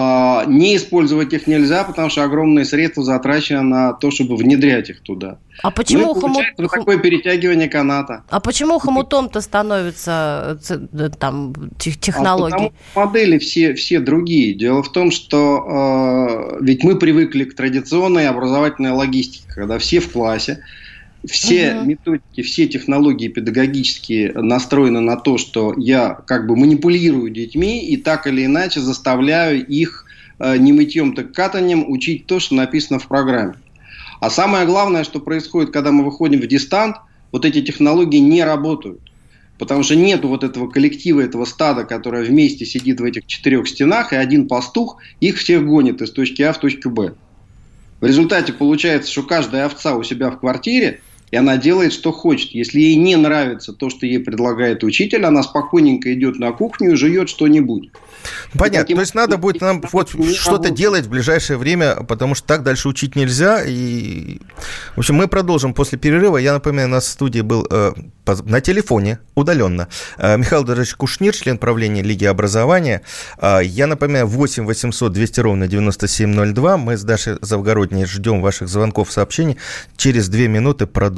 А, 0.00 0.44
не 0.46 0.76
использовать 0.76 1.32
их 1.32 1.48
нельзя, 1.48 1.82
потому 1.82 2.08
что 2.08 2.22
огромные 2.22 2.64
средства 2.64 3.02
затрачены 3.02 3.62
на 3.62 3.92
то, 3.94 4.12
чтобы 4.12 4.36
внедрять 4.36 4.90
их 4.90 5.00
туда. 5.00 5.38
А 5.62 5.72
почему 5.72 6.14
ну, 6.14 6.20
хомут... 6.20 6.44
вот 6.56 6.70
такое 6.70 6.98
перетягивание 6.98 7.68
каната. 7.68 8.22
А 8.28 8.38
почему 8.38 8.78
хомутом-то 8.78 9.40
становится 9.40 10.60
э, 10.68 11.08
там 11.18 11.52
технологии? 11.78 12.72
А 12.94 13.06
модели 13.06 13.38
все, 13.38 13.74
все 13.74 13.98
другие. 13.98 14.54
Дело 14.54 14.84
в 14.84 14.92
том, 14.92 15.10
что 15.10 16.58
э, 16.60 16.64
ведь 16.64 16.84
мы 16.84 16.96
привыкли 16.96 17.42
к 17.42 17.56
традиционной 17.56 18.28
образовательной 18.28 18.92
логистике, 18.92 19.46
когда 19.48 19.78
все 19.78 19.98
в 19.98 20.12
классе, 20.12 20.62
все 21.26 21.74
угу. 21.76 21.86
методики, 21.86 22.42
все 22.42 22.68
технологии 22.68 23.28
педагогические 23.28 24.32
настроены 24.34 25.00
на 25.00 25.16
то, 25.16 25.38
что 25.38 25.74
я 25.76 26.10
как 26.26 26.46
бы 26.46 26.56
манипулирую 26.56 27.30
детьми 27.30 27.84
и 27.86 27.96
так 27.96 28.26
или 28.26 28.44
иначе 28.44 28.80
заставляю 28.80 29.66
их 29.66 30.04
э, 30.38 30.56
не 30.58 30.72
мытьем, 30.72 31.14
так 31.14 31.32
катанием 31.32 31.90
учить 31.90 32.26
то, 32.26 32.38
что 32.38 32.54
написано 32.54 32.98
в 32.98 33.08
программе. 33.08 33.54
А 34.20 34.30
самое 34.30 34.66
главное, 34.66 35.04
что 35.04 35.20
происходит, 35.20 35.70
когда 35.72 35.92
мы 35.92 36.04
выходим 36.04 36.40
в 36.40 36.46
дистант, 36.46 36.96
вот 37.32 37.44
эти 37.44 37.62
технологии 37.62 38.18
не 38.18 38.42
работают. 38.42 39.00
Потому 39.58 39.82
что 39.82 39.96
нет 39.96 40.24
вот 40.24 40.44
этого 40.44 40.68
коллектива, 40.68 41.20
этого 41.20 41.44
стада, 41.44 41.84
которое 41.84 42.24
вместе 42.24 42.64
сидит 42.64 43.00
в 43.00 43.04
этих 43.04 43.26
четырех 43.26 43.68
стенах, 43.68 44.12
и 44.12 44.16
один 44.16 44.46
пастух 44.46 44.98
их 45.20 45.36
всех 45.36 45.66
гонит 45.66 46.00
из 46.00 46.12
точки 46.12 46.42
А 46.42 46.52
в 46.52 46.58
точку 46.58 46.90
Б. 46.90 47.14
В 48.00 48.06
результате 48.06 48.52
получается, 48.52 49.10
что 49.10 49.24
каждая 49.24 49.66
овца 49.66 49.96
у 49.96 50.04
себя 50.04 50.30
в 50.30 50.38
квартире 50.38 51.00
и 51.30 51.36
она 51.36 51.56
делает, 51.56 51.92
что 51.92 52.12
хочет. 52.12 52.50
Если 52.52 52.80
ей 52.80 52.96
не 52.96 53.16
нравится 53.16 53.72
то, 53.72 53.90
что 53.90 54.06
ей 54.06 54.18
предлагает 54.18 54.84
учитель, 54.84 55.24
она 55.24 55.42
спокойненько 55.42 56.12
идет 56.14 56.38
на 56.38 56.52
кухню 56.52 56.92
и 56.92 56.96
жует 56.96 57.28
что-нибудь. 57.28 57.90
Понятно. 58.54 58.80
Таким... 58.80 58.96
То 58.96 59.02
есть 59.02 59.14
надо 59.14 59.36
будет 59.36 59.60
нам 59.60 59.82
вот 59.92 60.10
что-то 60.34 60.70
делать 60.70 61.06
в 61.06 61.10
ближайшее 61.10 61.56
время, 61.56 61.96
потому 62.08 62.34
что 62.34 62.46
так 62.46 62.62
дальше 62.62 62.88
учить 62.88 63.16
нельзя. 63.16 63.62
И, 63.64 64.38
в 64.96 64.98
общем, 64.98 65.14
мы 65.16 65.28
продолжим 65.28 65.74
после 65.74 65.98
перерыва. 65.98 66.38
Я 66.38 66.54
напоминаю, 66.54 66.88
у 66.88 66.92
нас 66.92 67.04
в 67.04 67.10
студии 67.10 67.40
был 67.40 67.66
э, 67.70 67.92
на 68.44 68.60
телефоне, 68.60 69.18
удаленно, 69.34 69.88
э, 70.18 70.36
Михаил 70.36 70.64
Дорожевич 70.64 70.96
Кушнир, 70.96 71.34
член 71.34 71.58
правления 71.58 72.02
Лиги 72.02 72.24
образования. 72.24 73.02
Э, 73.38 73.60
я 73.62 73.86
напоминаю, 73.86 74.26
8 74.26 74.64
800 74.66 75.12
200 75.12 75.40
ровно 75.40 75.68
9702. 75.68 76.76
Мы 76.76 76.96
с 76.96 77.02
Дашей 77.04 77.36
Завгородней 77.40 78.06
ждем 78.06 78.40
ваших 78.40 78.68
звонков, 78.68 79.12
сообщений. 79.12 79.58
Через 79.96 80.28
две 80.28 80.48
минуты 80.48 80.86
продолжим 80.86 81.17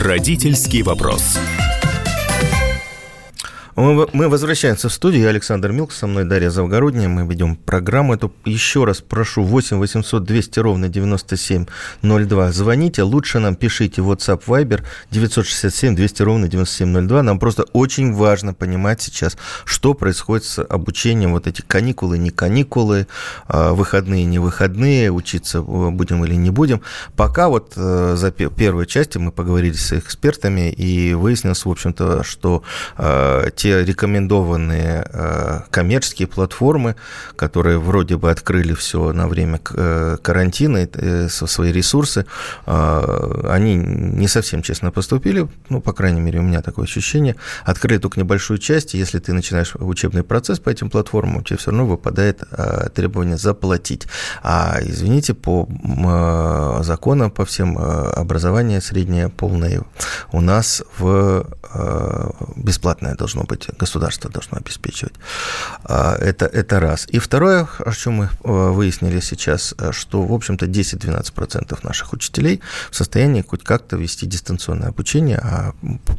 Родительский 0.00 0.82
вопрос. 0.82 1.36
Мы 3.78 4.28
возвращаемся 4.28 4.88
в 4.88 4.92
студию. 4.92 5.22
Я 5.22 5.28
Александр 5.28 5.70
Милк, 5.70 5.92
со 5.92 6.08
мной 6.08 6.24
Дарья 6.24 6.50
Завгородняя. 6.50 7.08
Мы 7.08 7.24
ведем 7.24 7.54
программу 7.54 8.12
эту. 8.12 8.34
Еще 8.44 8.82
раз 8.82 9.00
прошу, 9.00 9.44
8 9.44 9.76
800 9.76 10.24
200 10.24 10.58
ровно 10.58 10.88
9702. 10.88 12.50
Звоните, 12.50 13.04
лучше 13.04 13.38
нам 13.38 13.54
пишите 13.54 14.02
WhatsApp 14.02 14.42
Viber 14.48 14.82
967 15.12 15.94
200 15.94 16.22
ровно 16.22 16.48
9702. 16.48 17.22
Нам 17.22 17.38
просто 17.38 17.66
очень 17.72 18.12
важно 18.12 18.52
понимать 18.52 19.00
сейчас, 19.00 19.38
что 19.64 19.94
происходит 19.94 20.44
с 20.44 20.60
обучением. 20.60 21.30
Вот 21.34 21.46
эти 21.46 21.62
каникулы, 21.62 22.18
не 22.18 22.30
каникулы, 22.30 23.06
а, 23.46 23.74
выходные, 23.74 24.24
не 24.24 24.40
выходные, 24.40 25.12
учиться 25.12 25.62
будем 25.62 26.24
или 26.24 26.34
не 26.34 26.50
будем. 26.50 26.82
Пока 27.14 27.48
вот 27.48 27.74
э, 27.76 28.14
за 28.16 28.32
первой 28.32 28.86
части 28.86 29.18
мы 29.18 29.30
поговорили 29.30 29.74
с 29.74 29.92
экспертами 29.92 30.72
и 30.72 31.14
выяснилось, 31.14 31.64
в 31.64 31.70
общем-то, 31.70 32.24
что 32.24 32.64
э, 32.96 33.50
те 33.54 33.67
те 33.68 33.84
рекомендованные 33.84 35.04
э, 35.12 35.60
коммерческие 35.70 36.26
платформы, 36.26 36.96
которые 37.36 37.78
вроде 37.78 38.16
бы 38.16 38.30
открыли 38.30 38.72
все 38.72 39.12
на 39.12 39.28
время 39.28 39.60
э, 39.74 40.16
карантина, 40.22 40.88
э, 40.92 41.28
свои 41.28 41.72
ресурсы, 41.72 42.24
они 42.66 43.74
не 43.74 44.28
совсем 44.28 44.62
честно 44.62 44.90
поступили, 44.90 45.48
ну, 45.68 45.80
по 45.80 45.92
крайней 45.92 46.20
мере, 46.20 46.38
у 46.38 46.42
меня 46.42 46.62
такое 46.62 46.84
ощущение. 46.84 47.36
Открыли 47.64 47.98
только 47.98 48.20
небольшую 48.20 48.58
часть, 48.58 48.94
и 48.94 48.98
если 48.98 49.18
ты 49.18 49.32
начинаешь 49.32 49.74
учебный 49.74 50.22
процесс 50.22 50.58
по 50.60 50.70
этим 50.70 50.90
платформам, 50.90 51.38
у 51.38 51.42
тебя 51.42 51.56
все 51.56 51.70
равно 51.70 51.86
выпадает 51.86 52.42
требование 52.94 53.36
заплатить. 53.36 54.06
А, 54.42 54.78
извините, 54.80 55.34
по 55.34 55.68
закону, 56.82 57.30
по 57.30 57.44
всем 57.44 57.78
образование 57.78 58.80
среднее, 58.80 59.28
полное 59.28 59.82
у 60.32 60.40
нас 60.40 60.82
в 60.98 61.46
бесплатное 62.56 63.14
должно 63.14 63.42
быть 63.44 63.57
быть, 63.58 63.78
государство 63.78 64.30
должно 64.30 64.58
обеспечивать. 64.58 65.14
А, 65.84 66.16
это, 66.16 66.46
это 66.46 66.80
раз. 66.80 67.06
И 67.10 67.18
второе, 67.18 67.68
о 67.78 67.92
чем 67.92 68.14
мы 68.14 68.24
э, 68.24 68.28
выяснили 68.70 69.20
сейчас, 69.20 69.74
э, 69.78 69.92
что, 69.92 70.22
в 70.22 70.32
общем-то, 70.32 70.66
10-12% 70.66 71.78
наших 71.82 72.12
учителей 72.12 72.60
в 72.90 72.96
состоянии 72.96 73.42
хоть 73.42 73.64
как-то 73.64 73.96
вести 73.96 74.26
дистанционное 74.26 74.88
обучение, 74.88 75.38
а 75.38 75.74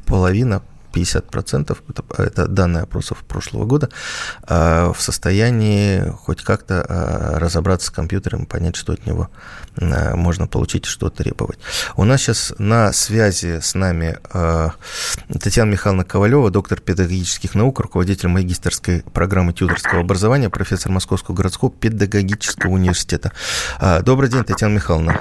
половина 0.05 0.61
50%, 0.93 1.77
это, 1.89 2.03
это 2.21 2.47
данные 2.47 2.83
опросов 2.83 3.19
прошлого 3.19 3.65
года, 3.65 3.89
а, 4.43 4.91
в 4.93 5.01
состоянии 5.01 6.09
хоть 6.09 6.43
как-то 6.43 6.85
а, 6.87 7.39
разобраться 7.39 7.87
с 7.87 7.89
компьютером, 7.89 8.45
понять, 8.45 8.75
что 8.75 8.93
от 8.93 9.05
него 9.05 9.29
а, 9.79 10.15
можно 10.15 10.47
получить 10.47 10.85
и 10.85 10.89
что 10.89 11.09
требовать. 11.09 11.59
У 11.95 12.03
нас 12.03 12.21
сейчас 12.21 12.53
на 12.57 12.91
связи 12.93 13.59
с 13.61 13.75
нами 13.75 14.17
Татьяна 15.39 15.71
Михайловна 15.71 16.03
Ковалева, 16.03 16.49
доктор 16.49 16.79
педагогических 16.79 17.55
наук, 17.55 17.79
руководитель 17.79 18.29
магистрской 18.29 19.03
программы 19.13 19.53
тьюторского 19.53 20.01
образования, 20.01 20.49
профессор 20.49 20.91
Московского 20.91 21.35
городского 21.35 21.71
педагогического 21.71 22.71
университета. 22.71 23.31
Добрый 24.03 24.29
день, 24.29 24.43
Татьяна 24.43 24.75
Михайловна. 24.75 25.19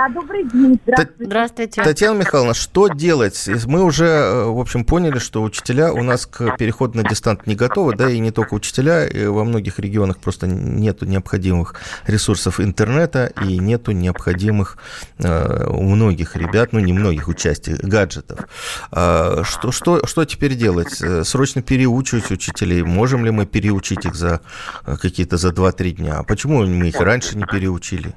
Да, 0.00 0.08
добрый 0.08 0.44
день. 0.44 0.80
Здравствуйте. 0.86 1.24
Здравствуйте. 1.26 1.82
Татьяна 1.82 2.20
Михайловна, 2.20 2.54
что 2.54 2.88
делать? 2.88 3.50
Мы 3.66 3.82
уже, 3.82 4.06
э, 4.06 4.44
в 4.44 4.58
общем, 4.58 4.86
поняли, 4.86 5.18
что 5.18 5.42
учителя 5.42 5.92
у 5.92 6.02
нас 6.02 6.24
к 6.24 6.56
переходу 6.56 6.96
на 6.96 7.04
дистант 7.06 7.46
не 7.46 7.54
готовы, 7.54 7.94
да, 7.94 8.08
и 8.08 8.18
не 8.18 8.30
только 8.30 8.54
учителя, 8.54 9.06
и 9.06 9.26
во 9.26 9.44
многих 9.44 9.78
регионах 9.78 10.16
просто 10.16 10.46
нету 10.46 11.04
необходимых 11.04 11.74
ресурсов 12.06 12.60
интернета 12.60 13.30
и 13.44 13.58
нету 13.58 13.92
необходимых 13.92 14.78
э, 15.18 15.66
у 15.68 15.82
многих 15.82 16.34
ребят, 16.34 16.72
ну, 16.72 16.78
не 16.78 16.94
многих 16.94 17.28
участий, 17.28 17.74
гаджетов. 17.74 18.48
А 18.90 19.42
что, 19.44 19.70
что, 19.70 20.06
что 20.06 20.24
теперь 20.24 20.54
делать? 20.54 21.02
Э, 21.02 21.24
срочно 21.24 21.60
переучивать 21.60 22.30
учителей? 22.30 22.82
Можем 22.82 23.26
ли 23.26 23.30
мы 23.30 23.44
переучить 23.44 24.06
их 24.06 24.14
за 24.14 24.40
какие-то 24.86 25.36
за 25.36 25.50
2-3 25.50 25.90
дня? 25.90 26.22
Почему 26.22 26.64
мы 26.64 26.88
их 26.88 26.98
раньше 27.00 27.36
не 27.36 27.44
переучили? 27.44 28.14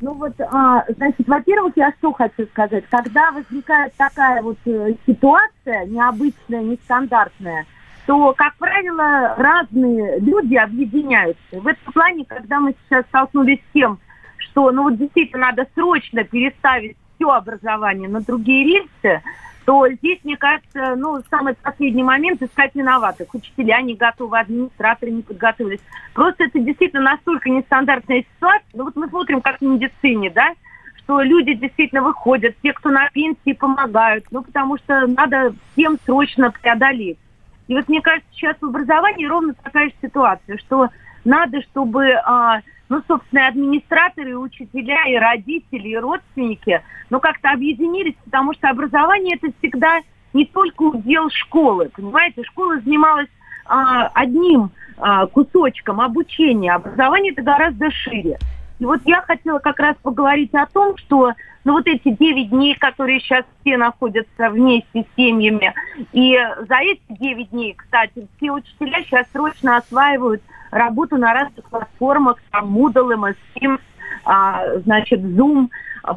Ну 0.00 0.14
вот, 0.14 0.40
а, 0.40 0.84
значит, 0.96 1.26
во-первых, 1.26 1.72
я 1.76 1.92
что 1.98 2.12
хочу 2.12 2.46
сказать. 2.46 2.84
Когда 2.88 3.32
возникает 3.32 3.94
такая 3.96 4.42
вот 4.42 4.58
э, 4.64 4.94
ситуация 5.06 5.86
необычная, 5.86 6.62
нестандартная, 6.62 7.66
то, 8.06 8.32
как 8.36 8.54
правило, 8.56 9.34
разные 9.36 10.20
люди 10.20 10.54
объединяются. 10.54 11.60
В 11.60 11.66
этом 11.66 11.92
плане, 11.92 12.24
когда 12.24 12.60
мы 12.60 12.74
сейчас 12.86 13.04
столкнулись 13.06 13.58
с 13.58 13.72
тем, 13.74 13.98
что, 14.36 14.70
ну 14.70 14.84
вот 14.84 14.96
действительно 14.96 15.46
надо 15.46 15.66
срочно 15.74 16.22
переставить 16.22 16.96
все 17.16 17.30
образование 17.30 18.08
на 18.08 18.20
другие 18.20 18.64
рельсы, 18.64 19.22
то 19.68 19.86
здесь, 19.86 20.18
мне 20.24 20.34
кажется, 20.38 20.96
ну, 20.96 21.22
самый 21.28 21.52
последний 21.52 22.02
момент 22.02 22.40
искать 22.40 22.74
виноватых. 22.74 23.34
Учителя 23.34 23.82
не 23.82 23.92
готовы, 23.92 24.38
администраторы 24.38 25.10
не 25.10 25.20
подготовились. 25.20 25.80
Просто 26.14 26.44
это 26.44 26.58
действительно 26.58 27.02
настолько 27.02 27.50
нестандартная 27.50 28.24
ситуация. 28.34 28.70
Ну, 28.72 28.84
вот 28.84 28.96
мы 28.96 29.08
смотрим, 29.08 29.42
как 29.42 29.58
в 29.58 29.62
медицине, 29.62 30.30
да, 30.30 30.54
что 30.96 31.20
люди 31.20 31.52
действительно 31.52 32.00
выходят, 32.00 32.56
те, 32.62 32.72
кто 32.72 32.88
на 32.88 33.10
пенсии, 33.10 33.52
помогают, 33.52 34.24
ну, 34.30 34.42
потому 34.42 34.78
что 34.78 35.06
надо 35.06 35.52
всем 35.72 35.98
срочно 36.06 36.50
преодолеть. 36.50 37.18
И 37.66 37.74
вот 37.74 37.90
мне 37.90 38.00
кажется, 38.00 38.30
сейчас 38.32 38.56
в 38.58 38.64
образовании 38.64 39.26
ровно 39.26 39.52
такая 39.52 39.90
же 39.90 39.94
ситуация, 40.00 40.56
что 40.56 40.88
надо, 41.28 41.60
чтобы 41.62 42.12
а, 42.24 42.60
ну, 42.88 43.02
собственно, 43.06 43.48
администраторы, 43.48 44.30
и 44.30 44.34
учителя, 44.34 45.04
и 45.06 45.16
родители, 45.16 45.88
и 45.88 45.96
родственники, 45.96 46.82
ну, 47.10 47.20
как-то 47.20 47.50
объединились, 47.50 48.14
потому 48.24 48.54
что 48.54 48.68
образование 48.68 49.36
это 49.40 49.52
всегда 49.58 50.00
не 50.32 50.44
только 50.46 50.82
удел 50.82 51.30
школы, 51.30 51.90
понимаете, 51.94 52.44
школа 52.44 52.80
занималась 52.80 53.28
а, 53.66 54.08
одним 54.14 54.70
а, 54.98 55.26
кусочком 55.26 56.00
обучения, 56.00 56.72
образование 56.72 57.32
это 57.32 57.42
гораздо 57.42 57.90
шире. 57.90 58.38
И 58.78 58.84
вот 58.84 59.00
я 59.04 59.22
хотела 59.22 59.58
как 59.58 59.80
раз 59.80 59.96
поговорить 60.02 60.54
о 60.54 60.66
том, 60.66 60.96
что 60.98 61.32
ну, 61.64 61.72
вот 61.72 61.86
эти 61.86 62.10
9 62.10 62.50
дней, 62.50 62.74
которые 62.76 63.20
сейчас 63.20 63.44
все 63.60 63.76
находятся 63.76 64.48
вместе 64.48 65.02
с 65.02 65.16
семьями, 65.16 65.74
и 66.12 66.38
за 66.68 66.76
эти 66.76 67.02
9 67.08 67.50
дней, 67.50 67.74
кстати, 67.74 68.26
все 68.36 68.52
учителя 68.52 69.02
сейчас 69.02 69.26
срочно 69.32 69.76
осваивают 69.76 70.42
работу 70.70 71.16
на 71.16 71.32
разных 71.32 71.64
платформах, 71.66 72.36
там 72.50 72.76
Moodle, 72.76 73.14
MS 73.14 73.36
Teams, 73.56 73.80
а, 74.24 74.78
значит, 74.84 75.20
Zoom. 75.20 75.68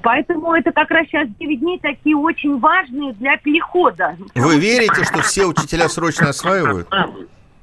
Поэтому 0.03 0.53
это 0.53 0.72
как 0.72 0.91
раз 0.91 1.08
сейчас 1.08 1.27
9 1.39 1.60
дней 1.60 1.79
такие 1.79 2.15
очень 2.15 2.60
важные 2.60 3.13
для 3.13 3.38
перехода. 3.38 4.15
Вы 4.36 4.60
верите, 4.60 5.03
что 5.03 5.22
все 5.22 5.46
учителя 5.46 5.89
срочно 5.89 6.29
осваивают? 6.29 6.88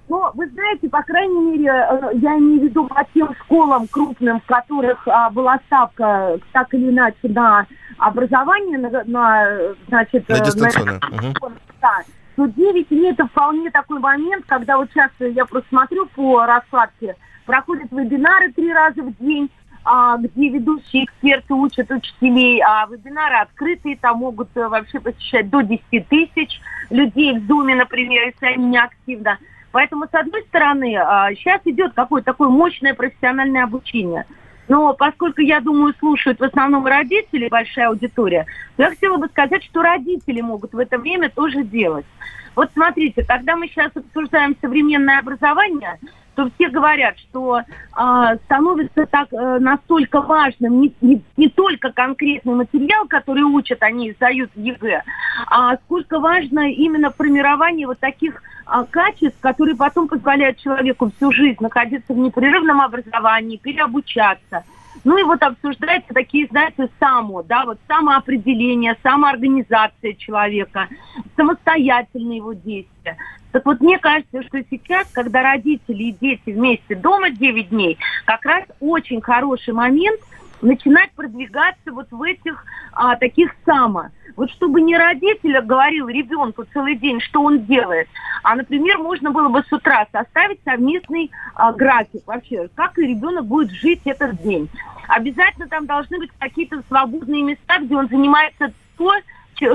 Но 0.08 0.32
вы 0.34 0.48
знаете, 0.48 0.88
по 0.88 1.02
крайней 1.02 1.38
мере, 1.38 1.66
э, 1.66 2.10
я 2.14 2.38
имею 2.38 2.62
в 2.62 2.64
виду 2.64 2.86
по 2.86 3.06
тем 3.12 3.34
школам 3.34 3.86
крупным, 3.88 4.40
в 4.40 4.46
которых 4.46 5.06
а, 5.06 5.28
была 5.28 5.58
ставка 5.66 6.38
так 6.52 6.72
или 6.72 6.88
иначе 6.88 7.16
на 7.24 7.66
образование, 7.98 8.78
на, 8.78 9.04
на 9.04 9.46
значит, 9.88 10.26
на 10.28 10.40
дистанционное. 10.40 10.98
На, 11.10 11.28
угу. 11.28 11.52
да, 11.82 11.98
то 12.38 12.46
9 12.46 12.88
дней 12.88 13.10
это 13.10 13.26
вполне 13.26 13.68
такой 13.72 13.98
момент, 13.98 14.44
когда 14.46 14.76
вот 14.76 14.88
сейчас 14.92 15.10
я 15.18 15.44
просто 15.44 15.68
смотрю 15.70 16.06
по 16.06 16.46
раскладке, 16.46 17.16
проходят 17.44 17.90
вебинары 17.90 18.52
три 18.52 18.72
раза 18.72 19.02
в 19.02 19.12
день, 19.16 19.50
а, 19.84 20.16
где 20.18 20.48
ведущие 20.48 21.06
эксперты 21.06 21.54
учат 21.54 21.90
учителей, 21.90 22.62
а 22.64 22.86
вебинары 22.86 23.38
открытые, 23.38 23.96
там 23.96 24.18
могут 24.18 24.56
э, 24.56 24.68
вообще 24.68 25.00
посещать 25.00 25.50
до 25.50 25.62
10 25.62 25.82
тысяч 26.06 26.60
людей 26.90 27.36
в 27.36 27.44
Зуме, 27.48 27.74
например, 27.74 28.26
если 28.26 28.46
они 28.46 28.66
не 28.66 28.78
активно. 28.78 29.38
Поэтому, 29.72 30.04
с 30.04 30.14
одной 30.14 30.42
стороны, 30.42 30.92
сейчас 31.34 31.60
а, 31.66 31.70
идет 31.70 31.94
какое-то 31.94 32.26
такое 32.26 32.50
мощное 32.50 32.94
профессиональное 32.94 33.64
обучение. 33.64 34.26
Но 34.68 34.92
поскольку, 34.92 35.40
я 35.40 35.60
думаю, 35.60 35.94
слушают 35.98 36.38
в 36.38 36.44
основном 36.44 36.86
родители, 36.86 37.48
большая 37.48 37.88
аудитория, 37.88 38.46
то 38.76 38.82
я 38.84 38.90
хотела 38.90 39.16
бы 39.16 39.26
сказать, 39.28 39.64
что 39.64 39.82
родители 39.82 40.40
могут 40.40 40.72
в 40.72 40.78
это 40.78 40.98
время 40.98 41.30
тоже 41.30 41.64
делать. 41.64 42.06
Вот 42.54 42.70
смотрите, 42.74 43.24
когда 43.24 43.56
мы 43.56 43.68
сейчас 43.68 43.92
обсуждаем 43.94 44.56
современное 44.60 45.20
образование, 45.20 45.98
то 46.38 46.48
все 46.54 46.68
говорят, 46.68 47.18
что 47.18 47.58
э, 47.58 48.36
становится 48.44 49.06
так 49.06 49.26
э, 49.32 49.58
настолько 49.58 50.20
важным 50.20 50.82
не, 50.82 50.94
не, 51.00 51.20
не 51.36 51.48
только 51.48 51.90
конкретный 51.90 52.54
материал, 52.54 53.08
который 53.08 53.42
учат, 53.42 53.82
они 53.82 54.12
сдают 54.12 54.48
ЕГЭ, 54.54 55.02
а 55.48 55.74
сколько 55.78 56.20
важно 56.20 56.70
именно 56.70 57.10
формирование 57.10 57.88
вот 57.88 57.98
таких 57.98 58.40
э, 58.68 58.84
качеств, 58.88 59.40
которые 59.40 59.74
потом 59.74 60.06
позволяют 60.06 60.58
человеку 60.58 61.10
всю 61.16 61.32
жизнь 61.32 61.58
находиться 61.58 62.14
в 62.14 62.18
непрерывном 62.18 62.82
образовании, 62.82 63.56
переобучаться. 63.56 64.62
Ну 65.02 65.18
и 65.18 65.24
вот 65.24 65.42
обсуждаются 65.42 66.14
такие, 66.14 66.46
знаете, 66.46 66.88
само, 67.00 67.42
да, 67.42 67.64
вот 67.64 67.78
самоопределение, 67.88 68.96
самоорганизация 69.02 70.12
человека, 70.14 70.86
самостоятельные 71.34 72.36
его 72.36 72.52
действия. 72.52 73.16
Так 73.52 73.64
вот, 73.64 73.80
мне 73.80 73.98
кажется, 73.98 74.42
что 74.42 74.62
сейчас, 74.70 75.06
когда 75.12 75.42
родители 75.42 76.04
и 76.04 76.12
дети 76.12 76.50
вместе 76.50 76.94
дома 76.94 77.30
9 77.30 77.70
дней, 77.70 77.98
как 78.26 78.44
раз 78.44 78.64
очень 78.80 79.20
хороший 79.20 79.72
момент 79.72 80.20
начинать 80.60 81.12
продвигаться 81.12 81.92
вот 81.92 82.10
в 82.10 82.22
этих 82.22 82.64
а, 82.92 83.16
таких 83.16 83.54
само. 83.64 84.06
Вот 84.36 84.50
чтобы 84.50 84.80
не 84.80 84.96
родитель 84.96 85.60
говорил 85.60 86.08
ребенку 86.08 86.64
целый 86.72 86.96
день, 86.96 87.20
что 87.20 87.42
он 87.42 87.64
делает, 87.64 88.08
а, 88.42 88.54
например, 88.54 88.98
можно 88.98 89.30
было 89.30 89.48
бы 89.48 89.62
с 89.62 89.72
утра 89.72 90.06
составить 90.12 90.60
совместный 90.64 91.30
а, 91.54 91.72
график 91.72 92.22
вообще, 92.26 92.68
как 92.74 92.98
и 92.98 93.06
ребенок 93.06 93.46
будет 93.46 93.70
жить 93.70 94.02
этот 94.04 94.42
день. 94.42 94.68
Обязательно 95.08 95.68
там 95.68 95.86
должны 95.86 96.18
быть 96.18 96.30
какие-то 96.38 96.82
свободные 96.88 97.42
места, 97.42 97.78
где 97.80 97.96
он 97.96 98.08
занимается 98.08 98.72
то, 98.96 99.12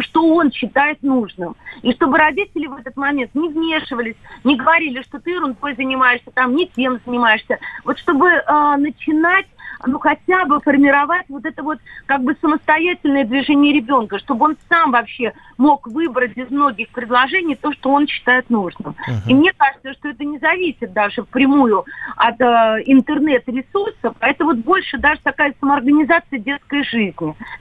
что 0.01 0.25
он 0.27 0.51
считает 0.51 1.01
нужным. 1.03 1.55
И 1.81 1.91
чтобы 1.93 2.17
родители 2.17 2.67
в 2.67 2.75
этот 2.75 2.96
момент 2.96 3.31
не 3.33 3.50
вмешивались, 3.50 4.15
не 4.43 4.55
говорили, 4.55 5.01
что 5.01 5.19
ты 5.19 5.31
ерундой 5.31 5.75
занимаешься, 5.75 6.31
там 6.31 6.55
не 6.55 6.67
тем 6.67 7.00
занимаешься. 7.05 7.59
Вот 7.83 8.00
чтобы 8.00 8.27
э, 8.27 8.75
начинать 8.77 9.48
ну, 9.85 10.00
хотя 10.00 10.46
бы 10.46 10.59
формировать 10.61 11.25
вот 11.29 11.46
это 11.46 11.63
вот 11.63 11.79
как 12.05 12.24
бы 12.24 12.35
самостоятельное 12.41 13.25
движение 13.25 13.74
ребенка, 13.74 14.19
чтобы 14.19 14.46
он 14.46 14.57
сам 14.69 14.91
вообще 14.91 15.33
мог 15.57 15.87
выбрать 15.87 16.37
из 16.37 16.50
многих 16.50 16.89
предложений 16.89 17.57
то, 17.61 17.72
что 17.74 17.91
он 17.91 18.07
считает 18.07 18.50
нужным. 18.50 18.96
Uh-huh. 19.07 19.29
И 19.29 19.33
мне 19.33 19.51
кажется, 19.55 19.93
что 19.93 20.09
это 20.09 20.24
не 20.24 20.39
зависит 20.39 20.93
даже 20.93 21.24
впрямую 21.24 21.85
от 22.15 22.39
э, 22.39 22.83
интернет-ресурсов, 22.85 24.15
а 24.19 24.29
это 24.29 24.46
вот 24.46 24.57
больше 24.57 24.98
даже 24.98 25.19
такая 25.24 25.53
самоорганизация 25.59 26.39
детской 26.39 26.83
жизни. 26.83 27.13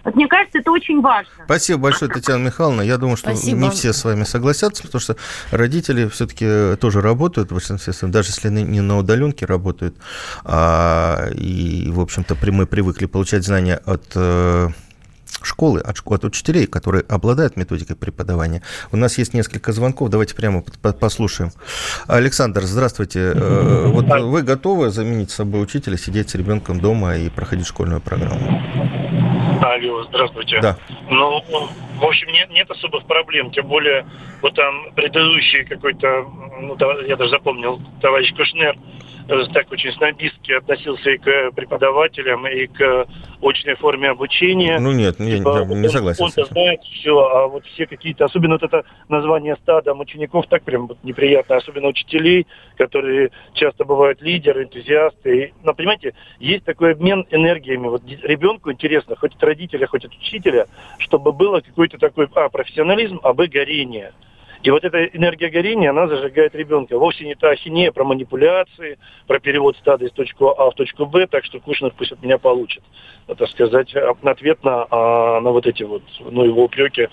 Вот 0.04 0.14
мне 0.14 0.28
кажется, 0.28 0.58
это 0.58 0.70
очень 0.70 1.00
важно. 1.00 1.32
Спасибо 1.44 1.80
большое, 1.80 2.10
Татьяна 2.10 2.46
Михайловна. 2.46 2.82
Я 2.82 2.96
думаю, 2.98 3.16
что 3.16 3.30
Спасибо. 3.34 3.58
не 3.58 3.70
все 3.70 3.92
с 3.92 4.04
вами 4.04 4.24
согласятся, 4.24 4.82
потому 4.84 5.00
что 5.00 5.16
родители 5.50 6.08
все-таки 6.08 6.76
тоже 6.76 7.00
работают, 7.00 7.50
в 7.50 7.54
большинстве 7.54 7.92
даже 8.08 8.28
если 8.28 8.48
не 8.48 8.80
на 8.80 8.98
удаленке 8.98 9.46
работают, 9.46 9.96
а, 10.44 11.28
и, 11.32 11.88
в 11.90 12.00
общем-то, 12.12 12.36
мы 12.52 12.66
привыкли 12.66 13.06
получать 13.06 13.42
знания 13.42 13.80
от 13.86 14.02
э, 14.16 14.68
школы, 15.42 15.80
от, 15.80 15.96
от 16.04 16.24
учителей, 16.24 16.66
которые 16.66 17.04
обладают 17.08 17.56
методикой 17.56 17.96
преподавания. 17.96 18.62
У 18.92 18.98
нас 18.98 19.16
есть 19.16 19.32
несколько 19.32 19.72
звонков, 19.72 20.10
давайте 20.10 20.34
прямо 20.34 20.62
послушаем. 21.00 21.52
Александр, 22.06 22.62
здравствуйте. 22.62 23.32
Э, 23.34 23.86
вот 23.86 24.04
вы 24.06 24.42
готовы 24.42 24.90
заменить 24.90 25.30
с 25.30 25.36
собой 25.36 25.62
учителя, 25.62 25.96
сидеть 25.96 26.28
с 26.28 26.34
ребенком 26.34 26.80
дома 26.80 27.16
и 27.16 27.30
проходить 27.30 27.66
школьную 27.66 28.02
программу? 28.02 28.60
Алло, 29.62 30.04
здравствуйте. 30.04 30.60
Да. 30.60 30.76
Ну, 31.08 31.42
в 31.98 32.04
общем, 32.04 32.28
нет, 32.28 32.50
нет 32.50 32.70
особых 32.70 33.06
проблем, 33.06 33.50
тем 33.52 33.68
более 33.68 34.04
вот 34.42 34.54
там 34.54 34.92
предыдущий 34.94 35.64
какой-то, 35.64 36.26
ну, 36.60 36.76
я 37.06 37.16
даже 37.16 37.30
запомнил, 37.30 37.80
товарищ 38.02 38.34
Кушнер, 38.36 38.76
так 39.26 39.70
очень 39.70 39.92
снобистски 39.92 40.52
относился 40.52 41.10
и 41.10 41.18
к 41.18 41.52
преподавателям, 41.52 42.46
и 42.46 42.66
к 42.66 43.06
очной 43.42 43.74
форме 43.76 44.10
обучения. 44.10 44.78
Ну 44.78 44.92
нет, 44.92 45.18
я 45.18 45.38
типа, 45.38 45.64
не, 45.68 45.80
не 45.80 45.88
согласен. 45.88 46.24
Он-то 46.24 46.44
знает 46.46 46.80
все, 46.82 47.18
а 47.18 47.48
вот 47.48 47.64
все 47.66 47.86
какие-то, 47.86 48.24
особенно 48.24 48.54
вот 48.54 48.62
это 48.62 48.84
название 49.08 49.56
стадом 49.56 50.00
учеников, 50.00 50.46
так 50.48 50.62
прям 50.62 50.90
неприятно, 51.02 51.56
особенно 51.56 51.88
учителей, 51.88 52.46
которые 52.76 53.30
часто 53.54 53.84
бывают 53.84 54.22
лидеры, 54.22 54.64
энтузиасты. 54.64 55.52
Но 55.62 55.74
понимаете, 55.74 56.14
есть 56.38 56.64
такой 56.64 56.92
обмен 56.92 57.26
энергиями. 57.30 57.88
Вот 57.88 58.02
ребенку 58.22 58.70
интересно, 58.72 59.16
хоть 59.16 59.34
от 59.34 59.42
родителя, 59.42 59.86
хоть 59.86 60.04
от 60.04 60.12
учителя, 60.12 60.66
чтобы 60.98 61.32
было 61.32 61.60
какой-то 61.60 61.98
такой, 61.98 62.28
а, 62.34 62.48
профессионализм, 62.48 63.20
а, 63.22 63.32
б, 63.32 63.46
горение. 63.46 64.12
И 64.62 64.70
вот 64.70 64.84
эта 64.84 65.04
энергия 65.06 65.48
горения, 65.48 65.90
она 65.90 66.06
зажигает 66.06 66.54
ребенка. 66.54 66.96
Вовсе 66.96 67.24
не 67.24 67.34
та 67.34 67.50
ахинея 67.50 67.90
про 67.90 68.04
манипуляции, 68.04 68.98
про 69.26 69.40
перевод 69.40 69.76
стада 69.76 70.06
из 70.06 70.12
точки 70.12 70.36
А 70.40 70.70
в 70.70 70.74
точку 70.74 71.06
Б, 71.06 71.26
так 71.26 71.44
что 71.44 71.58
Кушнер 71.58 71.92
пусть 71.96 72.12
от 72.12 72.22
меня 72.22 72.38
получит. 72.38 72.82
Это 73.26 73.46
сказать, 73.46 73.92
ответ 73.94 74.62
на, 74.62 74.86
а, 74.90 75.40
на 75.40 75.50
вот 75.50 75.66
эти 75.66 75.82
вот, 75.82 76.02
ну, 76.20 76.44
его 76.44 76.64
упреки 76.64 77.08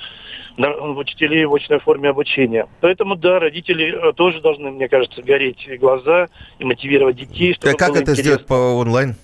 на 0.58 0.76
учителей 0.94 1.46
в 1.46 1.56
очной 1.56 1.80
форме 1.80 2.10
обучения. 2.10 2.68
Поэтому, 2.82 3.16
да, 3.16 3.40
родители 3.40 4.10
э, 4.10 4.14
тоже 4.14 4.42
должны, 4.42 4.72
мне 4.72 4.90
кажется, 4.90 5.22
гореть 5.22 5.68
глаза 5.80 6.28
и 6.60 6.66
мотивировать 6.66 7.16
детей. 7.16 7.54
Чтобы 7.54 7.78
как 7.78 7.92
это 7.92 8.00
интересно. 8.02 8.24
сделать 8.24 8.46
по 8.46 8.54
онлайн? 8.54 9.16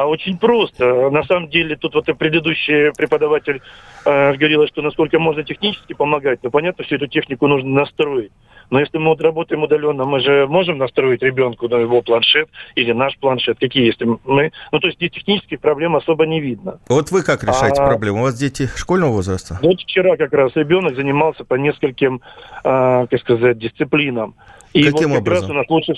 А 0.00 0.06
очень 0.06 0.38
просто. 0.38 1.10
На 1.10 1.22
самом 1.24 1.50
деле, 1.50 1.76
тут 1.76 1.94
вот 1.94 2.08
и 2.08 2.14
предыдущий 2.14 2.90
преподаватель 2.96 3.60
э, 4.06 4.32
говорила, 4.32 4.66
что 4.66 4.80
насколько 4.80 5.18
можно 5.18 5.44
технически 5.44 5.92
помогать. 5.92 6.42
Но 6.42 6.48
понятно, 6.50 6.84
всю 6.84 6.94
эту 6.94 7.06
технику 7.06 7.46
нужно 7.46 7.68
настроить. 7.68 8.32
Но 8.70 8.80
если 8.80 8.96
мы 8.96 9.08
вот 9.08 9.20
работаем 9.20 9.62
удаленно, 9.62 10.06
мы 10.06 10.20
же 10.20 10.46
можем 10.46 10.78
настроить 10.78 11.20
ребенку 11.20 11.68
на 11.68 11.74
его 11.74 12.00
планшет 12.00 12.48
или 12.76 12.92
наш 12.92 13.18
планшет. 13.18 13.58
Какие 13.60 13.88
есть 13.88 14.00
мы? 14.02 14.52
Ну, 14.72 14.80
то 14.80 14.86
есть 14.86 14.96
здесь 14.96 15.10
технических 15.10 15.60
проблем 15.60 15.94
особо 15.94 16.24
не 16.24 16.40
видно. 16.40 16.80
Вот 16.88 17.10
вы 17.10 17.22
как 17.22 17.44
решаете 17.44 17.82
а, 17.82 17.86
проблему? 17.86 18.20
У 18.20 18.22
вас 18.22 18.38
дети 18.38 18.70
школьного 18.74 19.10
возраста? 19.10 19.58
Вот 19.60 19.82
вчера 19.82 20.16
как 20.16 20.32
раз 20.32 20.52
ребенок 20.54 20.96
занимался 20.96 21.44
по 21.44 21.56
нескольким, 21.56 22.22
э, 22.64 23.06
как 23.10 23.20
сказать, 23.20 23.58
дисциплинам. 23.58 24.34
И 24.72 24.82
Каким 24.82 25.10
вот 25.10 25.18
как 25.18 25.20
образом? 25.26 25.42
раз 25.42 25.50
у 25.50 25.54
нас 25.54 25.66
лучше 25.68 25.94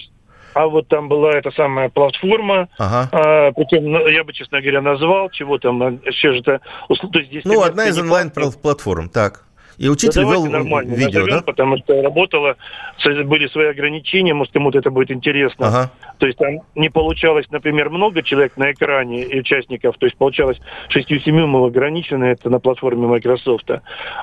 а 0.54 0.66
вот 0.66 0.88
там 0.88 1.08
была 1.08 1.32
эта 1.32 1.50
самая 1.50 1.88
платформа, 1.88 2.68
ага. 2.78 3.08
а, 3.12 3.52
причем, 3.52 3.90
ну, 3.90 4.06
я 4.08 4.24
бы, 4.24 4.32
честно 4.32 4.60
говоря, 4.60 4.80
назвал, 4.80 5.30
чего 5.30 5.58
там, 5.58 6.00
еще 6.04 6.32
же 6.32 6.40
это... 6.40 6.60
То 6.88 7.18
есть, 7.18 7.44
ну, 7.44 7.62
одна 7.62 7.88
из 7.88 7.98
онлайн-платформ, 7.98 9.08
так. 9.08 9.44
И 9.78 9.88
учитель 9.88 10.22
да 10.24 10.30
вел 10.30 10.46
нормально 10.46 10.94
видео, 10.94 11.20
назовем, 11.20 11.38
да? 11.38 11.42
Потому 11.42 11.78
что 11.78 12.02
работало, 12.02 12.56
были 13.04 13.48
свои 13.48 13.66
ограничения, 13.66 14.34
может, 14.34 14.52
кому-то 14.52 14.78
это 14.78 14.90
будет 14.90 15.10
интересно. 15.10 15.68
Ага. 15.68 15.90
То 16.18 16.26
есть 16.26 16.38
там 16.38 16.60
не 16.74 16.88
получалось, 16.88 17.46
например, 17.50 17.90
много 17.90 18.22
человек 18.22 18.56
на 18.56 18.72
экране 18.72 19.22
и 19.22 19.40
участников, 19.40 19.96
то 19.98 20.06
есть 20.06 20.16
получалось 20.16 20.58
6-7 20.94 21.32
мы 21.46 21.66
ограничены, 21.66 22.26
это 22.26 22.50
на 22.50 22.60
платформе 22.60 23.06
Microsoft. 23.06 23.68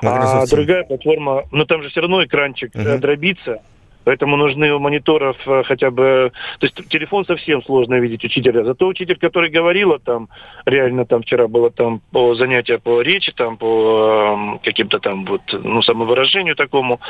Microsoft 0.02 0.52
а 0.52 0.56
другая 0.56 0.84
платформа, 0.84 1.44
но 1.50 1.64
там 1.64 1.82
же 1.82 1.90
все 1.90 2.00
равно 2.00 2.24
экранчик 2.24 2.74
Мгм. 2.74 3.00
дробится, 3.00 3.58
Поэтому 4.04 4.36
нужны 4.36 4.72
у 4.72 4.78
мониторов 4.78 5.36
э, 5.46 5.62
хотя 5.64 5.90
бы... 5.90 6.32
То 6.58 6.66
есть 6.66 6.88
телефон 6.88 7.24
совсем 7.26 7.62
сложно 7.62 7.94
видеть 7.94 8.24
учителя. 8.24 8.64
Зато 8.64 8.86
учитель, 8.86 9.18
который 9.18 9.50
говорила 9.50 9.98
там, 9.98 10.28
реально 10.64 11.04
там 11.04 11.22
вчера 11.22 11.48
было 11.48 11.70
там 11.70 12.00
по 12.10 12.34
занятия 12.34 12.78
по 12.78 13.02
речи, 13.02 13.32
там 13.32 13.56
по 13.56 14.34
эм, 14.34 14.58
каким-то 14.60 14.98
там 15.00 15.24
вот, 15.26 15.42
ну, 15.52 15.82
самовыражению 15.82 16.56
такому, 16.56 17.00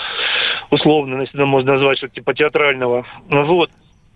условно, 0.71 1.21
если 1.21 1.43
можно 1.45 1.73
назвать, 1.73 1.99
что 1.99 2.09
типа 2.09 2.35
театрального. 2.35 3.07
Вот. 3.29 3.71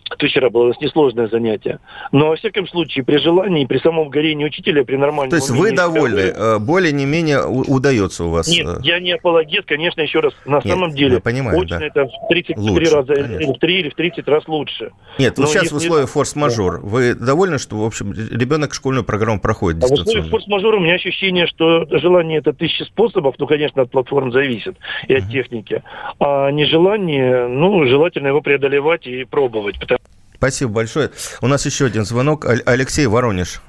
То 0.04 0.26
вчера 0.26 0.50
было 0.50 0.64
у 0.64 0.68
нас 0.68 0.80
несложное 0.80 1.28
занятие. 1.28 1.78
Но, 2.12 2.28
во 2.28 2.36
всяком 2.36 2.68
случае, 2.68 3.04
при 3.04 3.16
желании, 3.16 3.64
при 3.64 3.78
самом 3.78 4.10
горении 4.10 4.44
учителя, 4.44 4.84
при 4.84 4.96
нормальном... 4.96 5.30
То 5.30 5.36
есть 5.36 5.48
вы 5.50 5.72
довольны, 5.72 6.20
себя- 6.28 6.56
э, 6.56 6.58
более 6.58 6.92
не 6.92 7.06
менее 7.06 7.42
удается 7.46 8.24
у 8.24 8.28
вас? 8.30 8.46
Нет, 8.48 8.66
э, 8.66 8.76
я 8.82 9.00
не 9.00 9.12
апологет, 9.12 9.64
конечно, 9.64 10.02
еще 10.02 10.20
раз, 10.20 10.34
на 10.44 10.56
Нет, 10.56 10.66
самом 10.66 10.90
деле, 10.92 11.14
я 11.14 11.20
понимаю, 11.20 11.58
очно 11.58 11.78
да. 11.80 11.86
это 11.86 12.04
в 12.04 12.28
33 12.28 12.70
Лучше, 12.70 12.94
раза, 12.94 13.14
конечно. 13.14 13.36
или 13.38 13.52
в 13.52 13.58
3 13.58 13.78
или 13.80 13.88
в 13.88 13.94
30 13.94 14.28
раз 14.28 14.46
лучше. 14.46 14.90
Нет, 15.18 15.38
вот 15.38 15.44
Но 15.44 15.46
сейчас 15.46 15.62
в 15.62 15.74
если- 15.74 15.86
условиях 15.88 16.10
форс-мажор. 16.10 16.80
Вы 16.82 17.14
довольны, 17.14 17.58
что, 17.58 17.76
в 17.76 17.84
общем, 17.86 18.12
ребенок 18.12 18.74
школьную 18.74 19.04
программу 19.04 19.40
проходит 19.40 19.82
А 19.82 19.86
в 19.88 19.92
условиях 19.92 20.28
форс-мажора 20.28 20.76
у 20.76 20.80
меня 20.80 20.94
ощущение, 20.94 21.46
что 21.46 21.86
желание 21.98 22.38
это 22.38 22.52
тысячи 22.52 22.82
способов, 22.82 23.36
ну, 23.38 23.46
конечно, 23.46 23.82
от 23.82 23.90
платформ 23.90 24.32
зависит 24.32 24.76
и 25.08 25.14
от 25.14 25.30
техники. 25.30 25.82
А 26.20 26.50
нежелание, 26.50 27.48
ну, 27.48 27.84
желательно 27.86 28.28
его 28.28 28.42
преодолевать 28.42 29.06
и 29.06 29.24
пробовать. 29.24 29.80
Потому 29.80 29.98
Спасибо 30.36 30.72
большое. 30.72 31.10
У 31.40 31.46
нас 31.46 31.64
еще 31.66 31.86
один 31.86 32.04
звонок. 32.04 32.44
Алексей 32.66 33.06
Воронеж. 33.06 33.60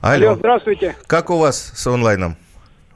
Алло, 0.00 0.28
Алло. 0.28 0.36
здравствуйте. 0.36 0.96
Как 1.06 1.30
у 1.30 1.38
вас 1.38 1.72
с 1.74 1.86
онлайном 1.86 2.36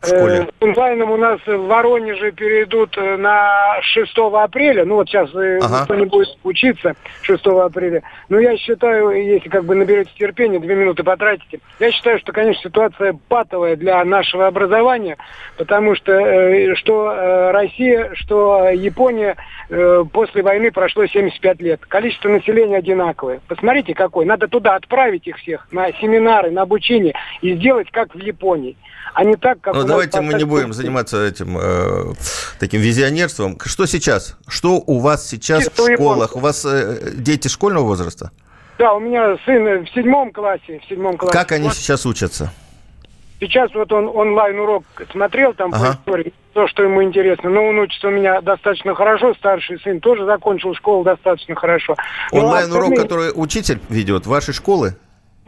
в 0.00 0.06
школе? 0.06 0.48
Э, 0.60 0.64
онлайном 0.64 1.10
у 1.10 1.16
нас 1.16 1.40
в 1.46 1.66
Воронеже 1.66 2.32
перейдут 2.32 2.96
э, 2.96 3.16
на 3.16 3.80
6 3.82 4.12
апреля. 4.34 4.84
Ну 4.84 4.96
вот 4.96 5.08
сейчас 5.08 5.28
э, 5.34 5.58
Ага. 5.62 5.80
никто 5.82 5.94
не 5.94 6.06
будет 6.06 6.28
учиться 6.44 6.94
6 7.22 7.46
апреля. 7.46 8.02
Но 8.28 8.38
я 8.38 8.56
считаю, 8.56 9.10
если 9.10 9.48
как 9.48 9.64
бы 9.64 9.74
наберете 9.74 10.10
терпения, 10.16 10.58
две 10.58 10.74
минуты 10.74 11.02
потратите. 11.04 11.60
Я 11.80 11.90
считаю, 11.92 12.18
что, 12.18 12.32
конечно, 12.32 12.62
ситуация 12.62 13.18
патовая 13.28 13.76
для 13.76 14.04
нашего 14.04 14.46
образования, 14.46 15.16
потому 15.56 15.94
что 15.94 16.12
э, 16.12 16.74
что 16.76 17.12
э, 17.12 17.50
Россия, 17.52 18.10
что 18.14 18.68
Япония 18.70 19.36
э, 19.68 20.04
после 20.12 20.42
войны 20.42 20.70
прошло 20.70 21.06
75 21.06 21.60
лет. 21.60 21.80
Количество 21.86 22.28
населения 22.28 22.76
одинаковое. 22.78 23.40
Посмотрите, 23.48 23.94
какой. 23.94 24.24
Надо 24.24 24.48
туда 24.48 24.76
отправить 24.76 25.26
их 25.26 25.36
всех 25.38 25.66
на 25.72 25.92
семинары, 25.94 26.50
на 26.50 26.62
обучение 26.62 27.14
и 27.40 27.54
сделать 27.54 27.90
как 27.90 28.14
в 28.14 28.18
Японии. 28.18 28.76
А 29.14 29.24
не 29.24 29.36
так, 29.36 29.60
как 29.60 29.74
Ну, 29.74 29.84
давайте 29.84 30.20
мы 30.20 30.34
не 30.34 30.44
будем 30.44 30.72
заниматься 30.72 31.24
этим 31.26 31.58
э, 31.58 32.12
таким 32.60 32.80
визионерством. 32.80 33.58
Что 33.64 33.86
сейчас? 33.86 34.36
Что 34.46 34.82
у 34.86 34.98
вас 35.00 35.26
сейчас 35.28 35.64
Чисто 35.64 35.82
в 35.84 35.92
школах? 35.94 36.36
У 36.36 36.38
вас 36.40 36.64
э, 36.64 37.12
дети 37.14 37.48
школьного 37.48 37.84
возраста? 37.84 38.30
Да, 38.78 38.94
у 38.94 39.00
меня 39.00 39.36
сын 39.44 39.66
э, 39.66 39.78
в 39.80 39.88
седьмом 39.90 40.30
классе, 40.32 40.80
в 40.84 40.88
седьмом 40.88 41.16
классе. 41.16 41.32
Как 41.36 41.50
они 41.52 41.64
Вот 41.68 41.74
сейчас 41.76 42.06
учатся? 42.06 42.52
Сейчас 43.40 43.72
вот 43.74 43.92
он 43.92 44.08
онлайн-урок 44.08 44.84
смотрел 45.12 45.54
там 45.54 45.72
Ага. 45.72 45.92
по 46.04 46.10
истории, 46.10 46.34
то, 46.54 46.66
что 46.66 46.82
ему 46.82 47.02
интересно. 47.04 47.50
Но 47.50 47.66
он 47.68 47.78
учится 47.78 48.08
у 48.08 48.10
меня 48.10 48.40
достаточно 48.40 48.94
хорошо, 48.96 49.32
старший 49.34 49.80
сын 49.80 50.00
тоже 50.00 50.24
закончил 50.26 50.74
школу 50.74 51.04
достаточно 51.04 51.54
хорошо. 51.54 51.94
Но 52.32 52.40
Онлайн-урок, 52.40 52.92
остальные- 52.92 53.02
который 53.02 53.32
учитель 53.34 53.80
ведет, 53.88 54.26
вашей 54.26 54.54
школы? 54.54 54.96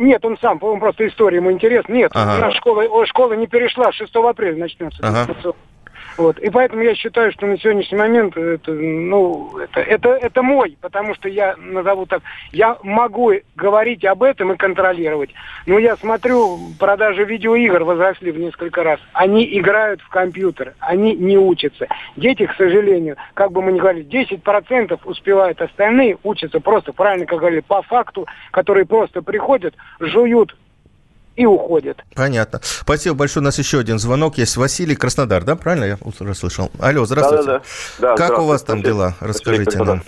Нет, 0.00 0.24
он 0.24 0.38
сам, 0.38 0.58
по-моему, 0.58 0.80
просто 0.80 1.06
история 1.06 1.36
ему 1.36 1.52
интересна. 1.52 1.92
Нет, 1.92 2.10
Ага. 2.14 2.38
у 2.38 2.40
нас 2.40 2.54
школа, 2.54 3.06
школа 3.06 3.34
не 3.34 3.46
перешла, 3.46 3.92
6 3.92 4.10
апреля 4.16 4.56
начнется. 4.56 4.98
Ага. 5.02 5.26
Вот. 6.20 6.38
И 6.38 6.50
поэтому 6.50 6.82
я 6.82 6.94
считаю, 6.94 7.32
что 7.32 7.46
на 7.46 7.58
сегодняшний 7.58 7.96
момент 7.96 8.36
это, 8.36 8.72
ну, 8.72 9.56
это, 9.56 9.80
это, 9.80 10.10
это 10.10 10.42
мой, 10.42 10.76
потому 10.82 11.14
что 11.14 11.30
я 11.30 11.54
назову 11.56 12.04
так, 12.04 12.22
я 12.52 12.76
могу 12.82 13.32
говорить 13.56 14.04
об 14.04 14.22
этом 14.22 14.52
и 14.52 14.56
контролировать. 14.58 15.30
Но 15.64 15.78
я 15.78 15.96
смотрю, 15.96 16.58
продажи 16.78 17.24
видеоигр 17.24 17.84
возросли 17.84 18.32
в 18.32 18.38
несколько 18.38 18.82
раз. 18.82 19.00
Они 19.14 19.48
играют 19.58 20.02
в 20.02 20.10
компьютер, 20.10 20.74
они 20.78 21.14
не 21.14 21.38
учатся. 21.38 21.86
Дети, 22.16 22.44
к 22.44 22.54
сожалению, 22.54 23.16
как 23.32 23.52
бы 23.52 23.62
мы 23.62 23.72
ни 23.72 23.78
говорили, 23.78 24.06
10% 24.06 25.00
успевают, 25.04 25.62
остальные 25.62 26.18
учатся 26.22 26.60
просто, 26.60 26.92
правильно 26.92 27.24
как 27.24 27.38
говорили, 27.38 27.64
по 27.66 27.80
факту, 27.80 28.26
которые 28.50 28.84
просто 28.84 29.22
приходят, 29.22 29.74
жуют 30.00 30.54
и 31.36 31.46
уходят. 31.46 31.98
Понятно. 32.14 32.60
Спасибо 32.62 33.14
большое. 33.16 33.42
У 33.42 33.44
нас 33.44 33.58
еще 33.58 33.78
один 33.78 33.98
звонок 33.98 34.38
есть. 34.38 34.56
Василий 34.56 34.94
Краснодар, 34.96 35.44
да? 35.44 35.56
Правильно 35.56 35.84
я 35.84 35.98
расслышал? 36.20 36.70
Алло, 36.80 37.04
здравствуйте. 37.04 37.44
Да, 37.46 37.52
да, 37.52 37.62
да. 38.00 38.16
Да, 38.16 38.28
как 38.28 38.38
у 38.38 38.44
вас 38.44 38.62
там 38.62 38.82
дела? 38.82 39.14
Расскажите 39.20 39.78
нам. 39.82 40.02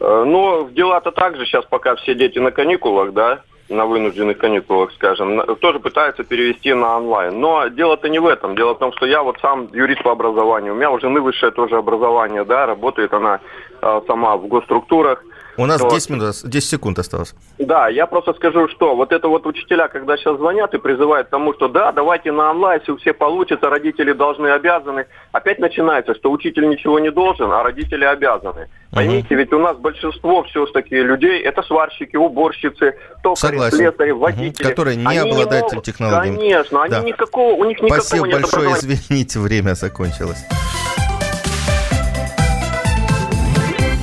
Э, 0.00 0.24
Ну, 0.24 0.68
дела-то 0.70 1.10
так 1.10 1.36
же. 1.36 1.44
Сейчас 1.46 1.64
пока 1.64 1.96
все 1.96 2.14
дети 2.14 2.38
на 2.38 2.50
каникулах, 2.50 3.12
да, 3.12 3.40
на 3.68 3.86
вынужденных 3.86 4.38
каникулах, 4.38 4.92
скажем, 4.92 5.42
тоже 5.56 5.78
пытаются 5.78 6.24
перевести 6.24 6.72
на 6.74 6.96
онлайн. 6.96 7.38
Но 7.38 7.68
дело-то 7.68 8.08
не 8.08 8.18
в 8.18 8.26
этом. 8.26 8.56
Дело 8.56 8.74
в 8.74 8.78
том, 8.78 8.92
что 8.92 9.06
я 9.06 9.22
вот 9.22 9.38
сам 9.40 9.68
юрист 9.72 10.02
по 10.02 10.12
образованию. 10.12 10.72
У 10.74 10.76
меня 10.76 10.90
у 10.90 10.98
жены 11.00 11.20
высшее 11.20 11.52
тоже 11.52 11.76
образование, 11.76 12.44
да, 12.44 12.66
работает 12.66 13.12
она 13.12 13.40
э, 13.80 14.00
сама 14.06 14.36
в 14.36 14.46
госструктурах. 14.46 15.22
У 15.60 15.66
нас 15.66 15.78
Вот. 15.82 15.92
10, 15.92 16.10
минут, 16.10 16.34
10 16.42 16.70
секунд 16.70 16.98
осталось. 16.98 17.34
Да, 17.58 17.88
я 17.88 18.06
просто 18.06 18.32
скажу, 18.32 18.66
что 18.68 18.96
вот 18.96 19.12
это 19.12 19.28
вот 19.28 19.46
учителя, 19.46 19.88
когда 19.88 20.16
сейчас 20.16 20.38
звонят 20.38 20.72
и 20.72 20.78
призывают 20.78 21.26
к 21.26 21.30
тому, 21.30 21.52
что 21.52 21.68
да, 21.68 21.92
давайте 21.92 22.32
на 22.32 22.50
онлайн, 22.50 22.80
все, 22.80 22.96
все 22.96 23.12
получится, 23.12 23.68
родители 23.68 24.12
должны, 24.12 24.46
обязаны. 24.48 25.04
Опять 25.32 25.58
начинается, 25.58 26.14
что 26.14 26.30
учитель 26.32 26.66
ничего 26.66 26.98
не 26.98 27.10
должен, 27.10 27.52
а 27.52 27.62
родители 27.62 28.04
обязаны. 28.06 28.68
Поймите, 28.90 29.34
ведь 29.34 29.52
у 29.52 29.58
нас 29.58 29.76
большинство 29.76 30.42
все-таки 30.44 30.96
людей, 30.96 31.42
это 31.42 31.62
сварщики, 31.62 32.16
уборщицы, 32.16 32.94
токари, 33.22 33.36
Согласен. 33.58 33.76
слесари, 33.76 34.12
водители. 34.12 34.66
Которые 34.66 34.96
не 34.96 35.06
Они 35.06 35.18
обладают 35.18 35.66
могут- 35.72 35.84
технологиями. 35.84 36.36
Конечно, 36.38 36.82
они 36.84 36.90
Да. 36.94 37.00
никакого, 37.02 37.52
у 37.52 37.64
них 37.66 37.78
никакого 37.82 38.00
Спасибо 38.00 38.26
нет 38.28 38.40
большое. 38.40 38.66
образования. 38.68 38.94
Извините, 38.94 39.38
время 39.38 39.74
закончилось. 39.74 40.42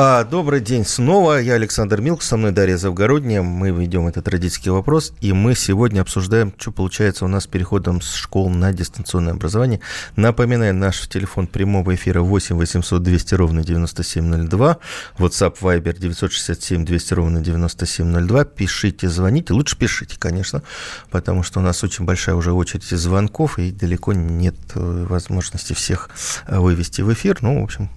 А, 0.00 0.22
добрый 0.22 0.60
день 0.60 0.86
снова. 0.86 1.40
Я 1.40 1.54
Александр 1.54 2.00
Милк, 2.00 2.22
со 2.22 2.36
мной 2.36 2.52
Дарья 2.52 2.76
Завгородняя. 2.76 3.42
Мы 3.42 3.70
ведем 3.70 4.06
этот 4.06 4.28
родительский 4.28 4.70
вопрос, 4.70 5.12
и 5.20 5.32
мы 5.32 5.56
сегодня 5.56 6.02
обсуждаем, 6.02 6.54
что 6.56 6.70
получается 6.70 7.24
у 7.24 7.28
нас 7.28 7.42
с 7.42 7.46
переходом 7.48 8.00
с 8.00 8.14
школ 8.14 8.48
на 8.48 8.72
дистанционное 8.72 9.32
образование. 9.32 9.80
Напоминаю, 10.14 10.72
наш 10.72 11.08
телефон 11.08 11.48
прямого 11.48 11.96
эфира 11.96 12.20
8 12.20 12.54
800 12.54 13.02
200 13.02 13.34
ровно 13.34 13.64
9702, 13.64 14.78
WhatsApp 15.18 15.56
Viber 15.60 15.98
967 15.98 16.84
200 16.84 17.14
ровно 17.14 17.40
9702. 17.40 18.44
Пишите, 18.44 19.08
звоните. 19.08 19.52
Лучше 19.52 19.76
пишите, 19.76 20.14
конечно, 20.16 20.62
потому 21.10 21.42
что 21.42 21.58
у 21.58 21.62
нас 21.64 21.82
очень 21.82 22.04
большая 22.04 22.36
уже 22.36 22.52
очередь 22.52 22.92
из 22.92 23.00
звонков, 23.00 23.58
и 23.58 23.72
далеко 23.72 24.12
нет 24.12 24.54
э, 24.76 25.06
возможности 25.08 25.72
всех 25.72 26.08
э, 26.46 26.56
вывести 26.56 27.00
в 27.00 27.12
эфир. 27.12 27.38
Ну, 27.40 27.62
в 27.62 27.64
общем, 27.64 27.90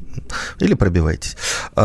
или 0.59 0.73
пробивайтесь. 0.73 1.37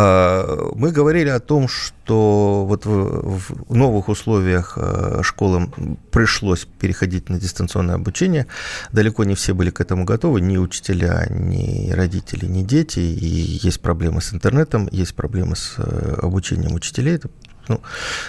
А, 0.08 0.36
А, 0.36 0.70
мы 0.74 0.92
говорили 0.92 1.28
о 1.28 1.40
том, 1.40 1.68
что 1.68 2.64
вот 2.66 2.86
в, 2.86 3.74
новых 3.74 4.08
условиях 4.08 4.74
э, 4.76 5.20
школам 5.22 5.98
пришлось 6.10 6.64
переходить 6.64 7.28
на 7.28 7.40
дистанционное 7.40 7.96
обучение. 7.96 8.46
Далеко 8.92 9.24
не 9.24 9.34
все 9.34 9.52
были 9.52 9.70
к 9.70 9.80
этому 9.80 10.04
готовы, 10.04 10.40
ни 10.40 10.58
учителя, 10.58 11.26
ни 11.30 11.90
родители, 11.90 12.46
ни 12.46 12.62
дети. 12.62 13.00
И 13.00 13.58
есть 13.66 13.80
проблемы 13.80 14.20
с 14.20 14.32
интернетом, 14.32 14.88
есть 14.92 15.14
проблемы 15.14 15.56
с 15.56 15.74
э, 15.78 16.18
обучением 16.22 16.74
учителей. 16.74 17.16
Это 17.16 17.28
ну, 17.68 17.80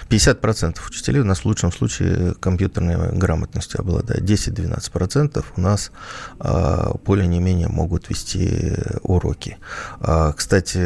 50% 0.09 0.77
учителей 0.87 1.21
у 1.21 1.25
нас 1.25 1.39
в 1.39 1.45
лучшем 1.45 1.71
случае 1.71 2.33
компьютерной 2.35 3.17
грамотностью 3.17 3.81
обладают. 3.81 4.23
10-12% 4.23 5.43
у 5.55 5.61
нас 5.61 5.91
а, 6.39 6.93
не 7.05 7.39
менее 7.39 7.67
могут 7.67 8.09
вести 8.09 8.73
уроки. 9.03 9.57
А, 9.99 10.33
кстати, 10.33 10.79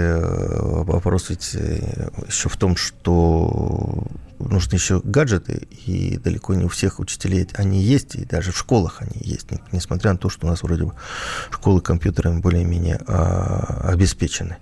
вопрос 0.84 1.30
ведь 1.30 1.52
э, 1.56 2.10
еще 2.28 2.50
в 2.50 2.58
том, 2.58 2.76
что 2.76 4.08
нужны 4.50 4.76
еще 4.76 5.02
гаджеты, 5.04 5.68
и 5.86 6.18
далеко 6.18 6.54
не 6.54 6.66
у 6.66 6.68
всех 6.68 7.00
учителей 7.00 7.48
они 7.54 7.82
есть, 7.82 8.16
и 8.16 8.26
даже 8.26 8.52
в 8.52 8.58
школах 8.58 9.02
они 9.02 9.20
есть, 9.22 9.48
несмотря 9.72 10.12
на 10.12 10.18
то, 10.18 10.30
что 10.30 10.48
у 10.48 10.50
нас 10.50 10.64
вроде 10.64 10.86
бы 10.86 10.94
школы 11.52 11.82
компьютерами 11.82 12.40
более-менее 12.40 13.00
а, 13.08 13.90
обеспечены. 13.92 14.58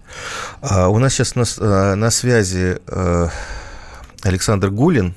А 0.62 0.90
у 0.90 0.98
нас 1.00 1.14
сейчас 1.14 1.36
на, 1.36 1.44
а, 1.60 1.96
на 1.96 2.12
связи 2.12 2.80
а, 2.88 3.30
Александр 4.24 4.70
Гулин, 4.70 5.16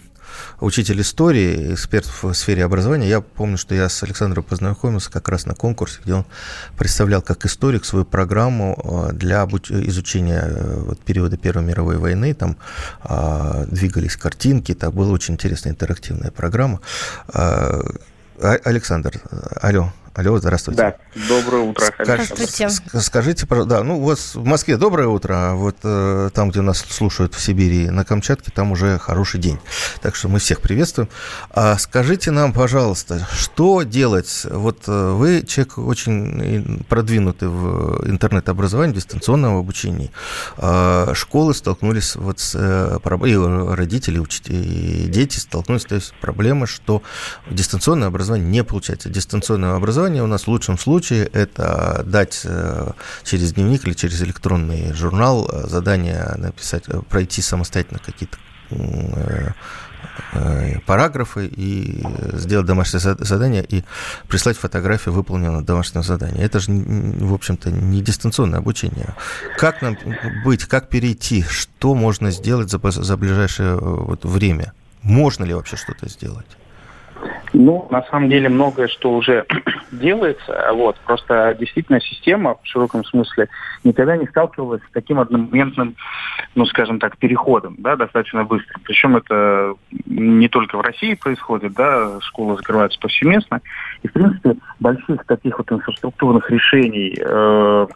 учитель 0.60 1.00
истории, 1.00 1.74
эксперт 1.74 2.06
в 2.06 2.32
сфере 2.34 2.64
образования. 2.64 3.08
Я 3.08 3.20
помню, 3.20 3.58
что 3.58 3.74
я 3.74 3.88
с 3.88 4.02
Александром 4.02 4.44
познакомился 4.44 5.10
как 5.10 5.28
раз 5.28 5.46
на 5.46 5.54
конкурсе, 5.54 6.00
где 6.04 6.14
он 6.14 6.26
представлял 6.76 7.22
как 7.22 7.44
историк 7.44 7.84
свою 7.84 8.04
программу 8.04 9.10
э, 9.10 9.12
для 9.12 9.44
изучения 9.44 10.42
э, 10.44 10.94
периода 11.04 11.36
Первой 11.36 11.64
мировой 11.64 11.96
войны. 11.96 12.32
Там 12.34 12.56
а, 13.00 13.64
двигались 13.66 14.16
картинки, 14.16 14.72
это 14.72 14.90
была 14.90 15.12
очень 15.12 15.34
интересная 15.34 15.72
интерактивная 15.72 16.30
программа. 16.30 16.80
А, 17.28 17.80
Александр, 18.40 19.20
алло. 19.60 19.92
Алло, 20.14 20.36
здравствуйте. 20.36 20.78
Да, 20.78 20.96
доброе 21.26 21.62
утро. 21.62 21.86
Здравствуйте. 21.98 22.68
Скажите, 23.00 23.46
да, 23.46 23.82
ну 23.82 23.98
у 23.98 24.04
вас 24.04 24.34
в 24.34 24.44
Москве 24.44 24.76
доброе 24.76 25.08
утро, 25.08 25.32
а 25.34 25.54
вот 25.54 25.76
э, 25.84 26.28
там, 26.34 26.50
где 26.50 26.60
нас 26.60 26.80
слушают 26.80 27.34
в 27.34 27.40
Сибири, 27.40 27.88
на 27.88 28.04
Камчатке, 28.04 28.52
там 28.54 28.72
уже 28.72 28.98
хороший 28.98 29.40
день. 29.40 29.58
Так 30.02 30.14
что 30.14 30.28
мы 30.28 30.38
всех 30.38 30.60
приветствуем. 30.60 31.08
А 31.48 31.78
скажите 31.78 32.30
нам, 32.30 32.52
пожалуйста, 32.52 33.26
что 33.32 33.84
делать? 33.84 34.46
Вот 34.50 34.82
э, 34.86 35.12
вы 35.12 35.44
человек 35.46 35.78
очень 35.78 36.84
продвинутый 36.90 37.48
в 37.48 38.06
интернет-образовании, 38.06 38.96
дистанционном 38.96 39.56
обучении. 39.56 40.10
А 40.58 41.14
школы 41.14 41.54
столкнулись 41.54 42.16
вот 42.16 42.38
с 42.38 42.54
э, 42.54 42.98
проблемой, 43.02 43.74
родители, 43.74 44.18
учителя, 44.18 44.58
и 44.58 45.06
дети 45.08 45.38
столкнулись 45.38 45.86
с 45.90 46.12
проблемой, 46.20 46.66
что 46.66 47.02
дистанционное 47.50 48.08
образование 48.08 48.46
не 48.46 48.62
получается. 48.62 49.08
Дистанционное 49.08 49.74
образование 49.74 50.01
образования 50.02 50.22
у 50.22 50.26
нас 50.26 50.44
в 50.44 50.48
лучшем 50.48 50.78
случае 50.78 51.26
это 51.32 52.02
дать 52.04 52.42
э, 52.44 52.90
через 53.24 53.52
дневник 53.52 53.86
или 53.86 53.94
через 53.94 54.22
электронный 54.22 54.92
журнал 54.94 55.48
э, 55.48 55.68
задание 55.68 56.34
написать, 56.36 56.84
э, 56.88 57.00
пройти 57.08 57.42
самостоятельно 57.42 58.00
какие-то 58.04 58.36
параграфы 60.86 61.46
и 61.46 62.02
сделать 62.32 62.66
домашнее 62.66 63.00
задание 63.00 63.64
и 63.64 63.84
прислать 64.28 64.56
фотографию 64.56 65.14
выполненного 65.14 65.62
домашнего 65.62 66.02
задания. 66.02 66.44
Это 66.44 66.58
же, 66.58 66.72
в 66.72 67.34
общем-то, 67.34 67.70
не 67.70 68.02
дистанционное 68.02 68.58
обучение. 68.58 69.14
Как 69.58 69.82
нам 69.82 69.96
быть, 70.44 70.64
как 70.64 70.88
перейти, 70.88 71.42
что 71.42 71.94
можно 71.94 72.30
сделать 72.30 72.70
за, 72.70 72.78
за 72.90 73.16
ближайшее 73.16 73.76
вот 73.76 74.24
время? 74.24 74.72
Можно 75.02 75.44
ли 75.44 75.54
вообще 75.54 75.76
что-то 75.76 76.08
сделать? 76.08 76.46
Ну, 77.52 77.86
на 77.90 78.02
самом 78.04 78.30
деле 78.30 78.48
многое, 78.48 78.88
что 78.88 79.12
уже 79.12 79.44
делается, 79.92 80.70
вот, 80.72 80.96
просто 81.00 81.54
действительно 81.58 82.00
система 82.00 82.56
в 82.62 82.66
широком 82.66 83.04
смысле 83.04 83.48
никогда 83.84 84.16
не 84.16 84.26
сталкивалась 84.26 84.82
с 84.82 84.92
таким 84.92 85.20
одномоментным, 85.20 85.96
ну, 86.54 86.64
скажем 86.66 86.98
так, 86.98 87.18
переходом, 87.18 87.76
да, 87.78 87.96
достаточно 87.96 88.44
быстро. 88.44 88.78
Причем 88.84 89.16
это 89.16 89.74
не 90.06 90.48
только 90.48 90.78
в 90.78 90.80
России 90.80 91.14
происходит, 91.14 91.74
да, 91.74 92.20
школы 92.20 92.56
закрываются 92.56 92.98
повсеместно, 92.98 93.60
и, 94.02 94.08
в 94.08 94.12
принципе, 94.12 94.56
больших 94.80 95.24
таких 95.26 95.58
вот 95.58 95.70
инфраструктурных 95.70 96.50
решений, 96.50 97.14
э, 97.18 97.86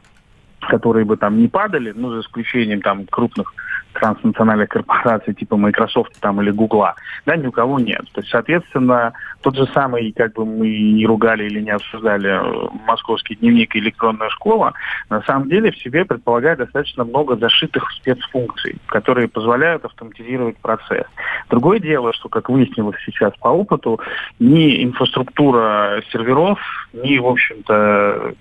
которые 0.69 1.05
бы 1.05 1.17
там 1.17 1.39
не 1.39 1.49
падали, 1.49 1.93
ну, 1.97 2.11
за 2.11 2.21
исключением 2.21 2.83
там 2.83 3.07
крупных 3.07 3.55
транснациональных 3.95 4.69
корпораций 4.69 5.35
типа 5.35 5.57
Microsoft 5.57 6.19
там, 6.21 6.41
или 6.43 6.51
Google, 6.51 6.87
да, 7.25 7.37
ни 7.37 7.47
у 7.47 7.53
кого 7.53 7.79
нет. 7.79 8.03
То 8.13 8.21
есть, 8.21 8.31
соответственно, 8.31 9.13
тот 9.47 9.55
же 9.55 9.69
самый, 9.73 10.11
как 10.11 10.33
бы 10.33 10.45
мы 10.45 10.67
не 10.67 11.07
ругали 11.07 11.45
или 11.45 11.61
не 11.61 11.71
обсуждали 11.71 12.31
э, 12.31 12.69
московский 12.85 13.37
дневник 13.37 13.77
и 13.77 13.79
электронная 13.79 14.29
школа, 14.31 14.73
на 15.09 15.23
самом 15.23 15.49
деле 15.49 15.71
в 15.71 15.79
себе 15.79 16.05
предполагает 16.05 16.59
достаточно 16.59 17.05
много 17.05 17.37
зашитых 17.37 17.93
спецфункций, 17.93 18.75
которые 18.87 19.29
позволяют 19.29 19.85
автоматизировать 19.85 20.57
процесс. 20.57 21.07
Другое 21.49 21.79
дело, 21.79 22.13
что, 22.13 22.29
как 22.29 22.49
выяснилось 22.49 22.97
сейчас 23.07 23.35
по 23.39 23.47
опыту, 23.47 24.01
ни 24.41 24.83
инфраструктура 24.83 26.03
серверов, 26.11 26.59
ни, 26.93 27.17
в 27.19 27.27
общем-то, 27.29 28.35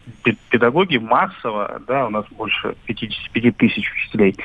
педагоги 0.50 0.98
массово, 0.98 1.84
да, 1.88 2.08
у 2.08 2.10
нас 2.10 2.26
больше 2.32 2.74
55 2.88 3.56
тысяч 3.58 3.92
учителей, 3.94 4.36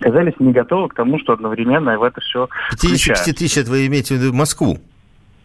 оказались 0.00 0.32
не 0.38 0.52
готовы 0.52 0.88
к 0.88 0.94
тому, 0.94 1.18
что 1.18 1.34
одновременно 1.34 1.98
в 1.98 2.02
это 2.02 2.22
все 2.22 2.48
55 2.70 3.36
тысяч, 3.36 3.58
это 3.58 3.70
вы 3.70 3.86
имеете 3.86 4.14
в 4.14 4.18
виду 4.18 4.32
Москву? 4.32 4.78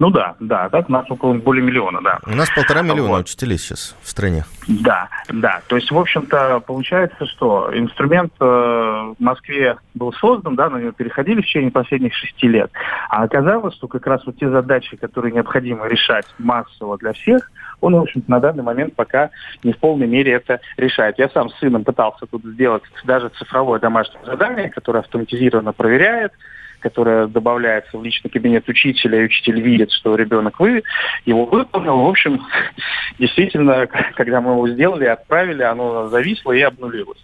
Ну 0.02 0.10
да, 0.10 0.34
да, 0.40 0.68
так 0.70 0.90
у 0.90 0.92
нас 0.92 1.06
около 1.12 1.36
более 1.36 1.64
миллиона, 1.64 2.02
да. 2.02 2.18
У 2.26 2.36
нас 2.36 2.50
полтора 2.50 2.82
миллиона 2.82 3.18
вот. 3.18 3.22
учителей 3.22 3.60
сейчас 3.60 3.96
в 4.02 4.10
стране. 4.10 4.46
Да, 4.68 5.10
да. 5.30 5.62
То 5.68 5.76
есть, 5.76 5.92
в 5.92 5.98
общем-то, 6.00 6.60
получается, 6.66 7.28
что 7.28 7.70
инструмент 7.72 8.34
э, 8.40 8.44
в 8.44 9.16
Москве 9.20 9.78
был 9.94 10.12
создан, 10.14 10.56
да, 10.56 10.72
на 10.72 10.78
него 10.78 10.92
переходили 10.92 11.42
в 11.42 11.46
течение 11.46 11.70
последних 11.70 12.16
шести 12.16 12.48
лет. 12.48 12.72
А 13.10 13.22
оказалось, 13.22 13.76
что 13.76 13.88
как 13.88 14.08
раз 14.08 14.26
вот 14.26 14.38
те 14.38 14.50
задачи, 14.50 14.98
которые 14.98 15.34
необходимо 15.34 15.86
решать 15.86 16.26
массово 16.40 16.98
для 16.98 17.14
всех, 17.14 17.52
он, 17.80 17.94
в 17.94 18.02
общем-то, 18.02 18.32
на 18.32 18.40
данный 18.40 18.64
момент 18.64 18.96
пока 18.96 19.30
не 19.64 19.72
в 19.72 19.78
полной 19.78 20.08
мере 20.08 20.32
это 20.32 20.62
решает. 20.78 21.20
Я 21.20 21.30
сам 21.30 21.52
с 21.52 21.60
сыном 21.60 21.84
пытался 21.84 22.26
тут 22.26 22.44
сделать 22.44 22.82
даже 23.04 23.30
цифровое 23.38 23.80
домашнее 23.80 24.26
задание, 24.26 24.72
которое 24.72 25.02
автоматизированно 25.02 25.74
проверяет, 25.74 26.34
которая 26.82 27.28
добавляется 27.28 27.98
в 27.98 28.04
личный 28.04 28.30
кабинет 28.30 28.68
учителя, 28.68 29.22
и 29.22 29.26
учитель 29.26 29.62
видит, 29.62 29.92
что 29.92 30.16
ребенок 30.16 30.60
вы, 30.60 30.84
его 31.26 31.46
выполнил. 31.46 31.98
В 31.98 32.10
общем, 32.10 32.42
действительно, 33.20 33.88
когда 34.16 34.42
мы 34.42 34.52
его 34.52 34.68
сделали, 34.68 35.06
отправили, 35.06 35.64
оно 35.64 36.10
зависло 36.10 36.52
и 36.52 36.62
обнулилось. 36.62 37.20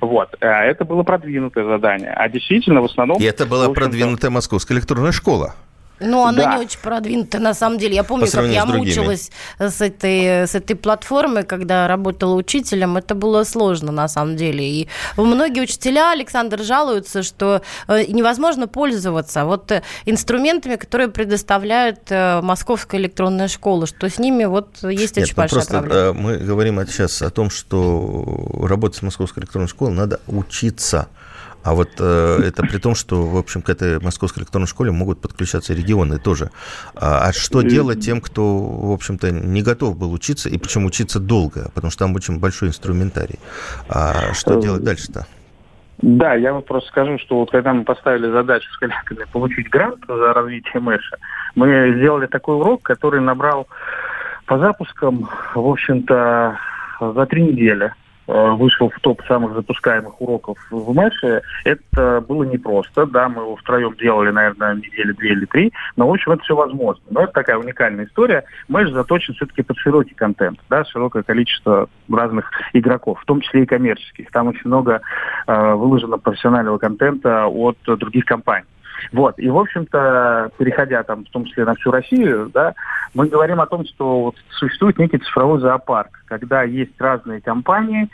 Вот. 0.00 0.34
А 0.40 0.64
это 0.64 0.84
было 0.84 1.02
продвинутое 1.02 1.64
задание. 1.64 2.12
А 2.12 2.28
действительно, 2.28 2.80
в 2.80 2.86
основном... 2.86 3.18
И 3.18 3.24
это 3.24 3.46
была 3.46 3.68
продвинутая 3.68 4.30
московская 4.30 4.74
электронная 4.74 5.12
школа. 5.12 5.54
Ну, 6.02 6.24
она 6.24 6.44
да. 6.44 6.56
не 6.56 6.64
очень 6.64 6.78
продвинутая, 6.80 7.40
на 7.40 7.54
самом 7.54 7.78
деле. 7.78 7.94
Я 7.94 8.04
помню, 8.04 8.26
как 8.30 8.46
я 8.46 8.66
мучилась 8.66 9.30
с 9.58 9.80
этой, 9.80 10.46
с 10.46 10.54
этой 10.54 10.76
платформой, 10.76 11.44
когда 11.44 11.88
работала 11.88 12.34
учителем. 12.34 12.96
Это 12.96 13.14
было 13.14 13.44
сложно, 13.44 13.92
на 13.92 14.08
самом 14.08 14.36
деле. 14.36 14.64
И 14.64 14.88
многие 15.16 15.60
учителя, 15.60 16.12
Александр, 16.12 16.62
жалуются, 16.62 17.22
что 17.22 17.62
э, 17.88 18.04
невозможно 18.06 18.68
пользоваться 18.68 19.44
вот 19.44 19.70
э, 19.72 19.82
инструментами, 20.06 20.76
которые 20.76 21.08
предоставляет 21.08 22.10
э, 22.10 22.40
Московская 22.42 23.00
электронная 23.00 23.48
школа, 23.48 23.86
что 23.86 24.08
с 24.08 24.18
ними 24.18 24.44
вот 24.44 24.82
есть 24.82 25.16
Нет, 25.16 25.24
очень 25.24 25.34
ну, 25.36 25.42
большая 25.42 25.60
просто 25.60 25.78
проблема. 25.78 26.12
Мы 26.12 26.36
говорим 26.38 26.86
сейчас 26.86 27.22
о 27.22 27.30
том, 27.30 27.50
что 27.50 28.58
работать 28.62 28.98
с 28.98 29.02
Московской 29.02 29.42
электронной 29.42 29.68
школой 29.68 29.92
надо 29.92 30.20
учиться. 30.26 31.08
А 31.62 31.74
вот 31.74 31.90
э, 31.98 32.42
это 32.44 32.62
при 32.62 32.78
том, 32.78 32.94
что, 32.94 33.22
в 33.22 33.36
общем, 33.36 33.62
к 33.62 33.68
этой 33.68 34.00
московской 34.00 34.42
электронной 34.42 34.66
школе 34.66 34.90
могут 34.90 35.20
подключаться 35.20 35.74
регионы 35.74 36.18
тоже. 36.18 36.50
А, 36.94 37.28
а 37.28 37.32
что 37.32 37.62
делать 37.62 38.00
тем, 38.00 38.20
кто, 38.20 38.58
в 38.58 38.92
общем-то, 38.92 39.30
не 39.30 39.62
готов 39.62 39.96
был 39.96 40.12
учиться, 40.12 40.48
и 40.48 40.58
причем 40.58 40.84
учиться 40.84 41.20
долго, 41.20 41.70
потому 41.74 41.90
что 41.90 42.04
там 42.04 42.14
очень 42.14 42.40
большой 42.40 42.68
инструментарий. 42.68 43.38
А 43.88 44.32
что 44.34 44.60
делать 44.60 44.82
дальше-то? 44.82 45.26
Да, 46.02 46.34
я 46.34 46.52
вот 46.52 46.66
просто 46.66 46.88
скажу, 46.88 47.16
что 47.18 47.38
вот 47.38 47.52
когда 47.52 47.72
мы 47.72 47.84
поставили 47.84 48.28
задачу 48.28 48.68
с 48.72 48.78
коллегами 48.78 49.24
получить 49.32 49.70
грант 49.70 50.00
за 50.08 50.32
развитие 50.32 50.80
Мэша, 50.80 51.16
мы 51.54 51.94
сделали 51.96 52.26
такой 52.26 52.56
урок, 52.56 52.82
который 52.82 53.20
набрал 53.20 53.68
по 54.46 54.58
запускам, 54.58 55.28
в 55.54 55.68
общем-то, 55.68 56.58
за 57.00 57.26
три 57.26 57.42
недели. 57.42 57.92
Э, 58.32 58.50
вышел 58.52 58.90
в 58.90 58.98
топ 59.00 59.22
самых 59.26 59.54
запускаемых 59.54 60.20
уроков 60.20 60.58
в 60.70 60.94
Мэше, 60.94 61.42
это 61.64 62.24
было 62.26 62.44
непросто. 62.44 63.06
Да, 63.06 63.28
мы 63.28 63.42
его 63.42 63.56
втроем 63.56 63.94
делали, 63.96 64.30
наверное, 64.30 64.74
недели 64.74 65.12
две 65.12 65.32
или 65.32 65.44
три, 65.46 65.72
но, 65.96 66.08
в 66.08 66.12
общем, 66.12 66.32
это 66.32 66.42
все 66.42 66.56
возможно. 66.56 67.02
Но 67.10 67.22
это 67.22 67.32
такая 67.32 67.56
уникальная 67.56 68.06
история. 68.06 68.44
Мэш 68.68 68.90
заточен 68.90 69.34
все-таки 69.34 69.62
под 69.62 69.76
широкий 69.78 70.14
контент, 70.14 70.58
да, 70.68 70.84
широкое 70.84 71.22
количество 71.22 71.88
разных 72.10 72.50
игроков, 72.72 73.20
в 73.20 73.24
том 73.24 73.40
числе 73.40 73.62
и 73.62 73.66
коммерческих. 73.66 74.30
Там 74.30 74.48
очень 74.48 74.66
много 74.66 75.02
э, 75.46 75.74
выложено 75.74 76.18
профессионального 76.18 76.78
контента 76.78 77.46
от 77.46 77.76
других 77.86 78.24
компаний. 78.24 78.66
Вот. 79.10 79.38
И, 79.38 79.48
в 79.48 79.58
общем-то, 79.58 80.50
переходя 80.58 81.02
там, 81.02 81.24
в 81.24 81.30
том 81.30 81.44
числе 81.44 81.64
на 81.64 81.74
всю 81.74 81.90
Россию, 81.90 82.50
да, 82.52 82.74
мы 83.14 83.26
говорим 83.26 83.60
о 83.60 83.66
том, 83.66 83.84
что 83.84 84.22
вот 84.22 84.36
существует 84.50 84.98
некий 84.98 85.18
цифровой 85.18 85.60
зоопарк, 85.60 86.22
когда 86.26 86.62
есть 86.62 86.98
разные 87.00 87.40
компании, 87.40 88.08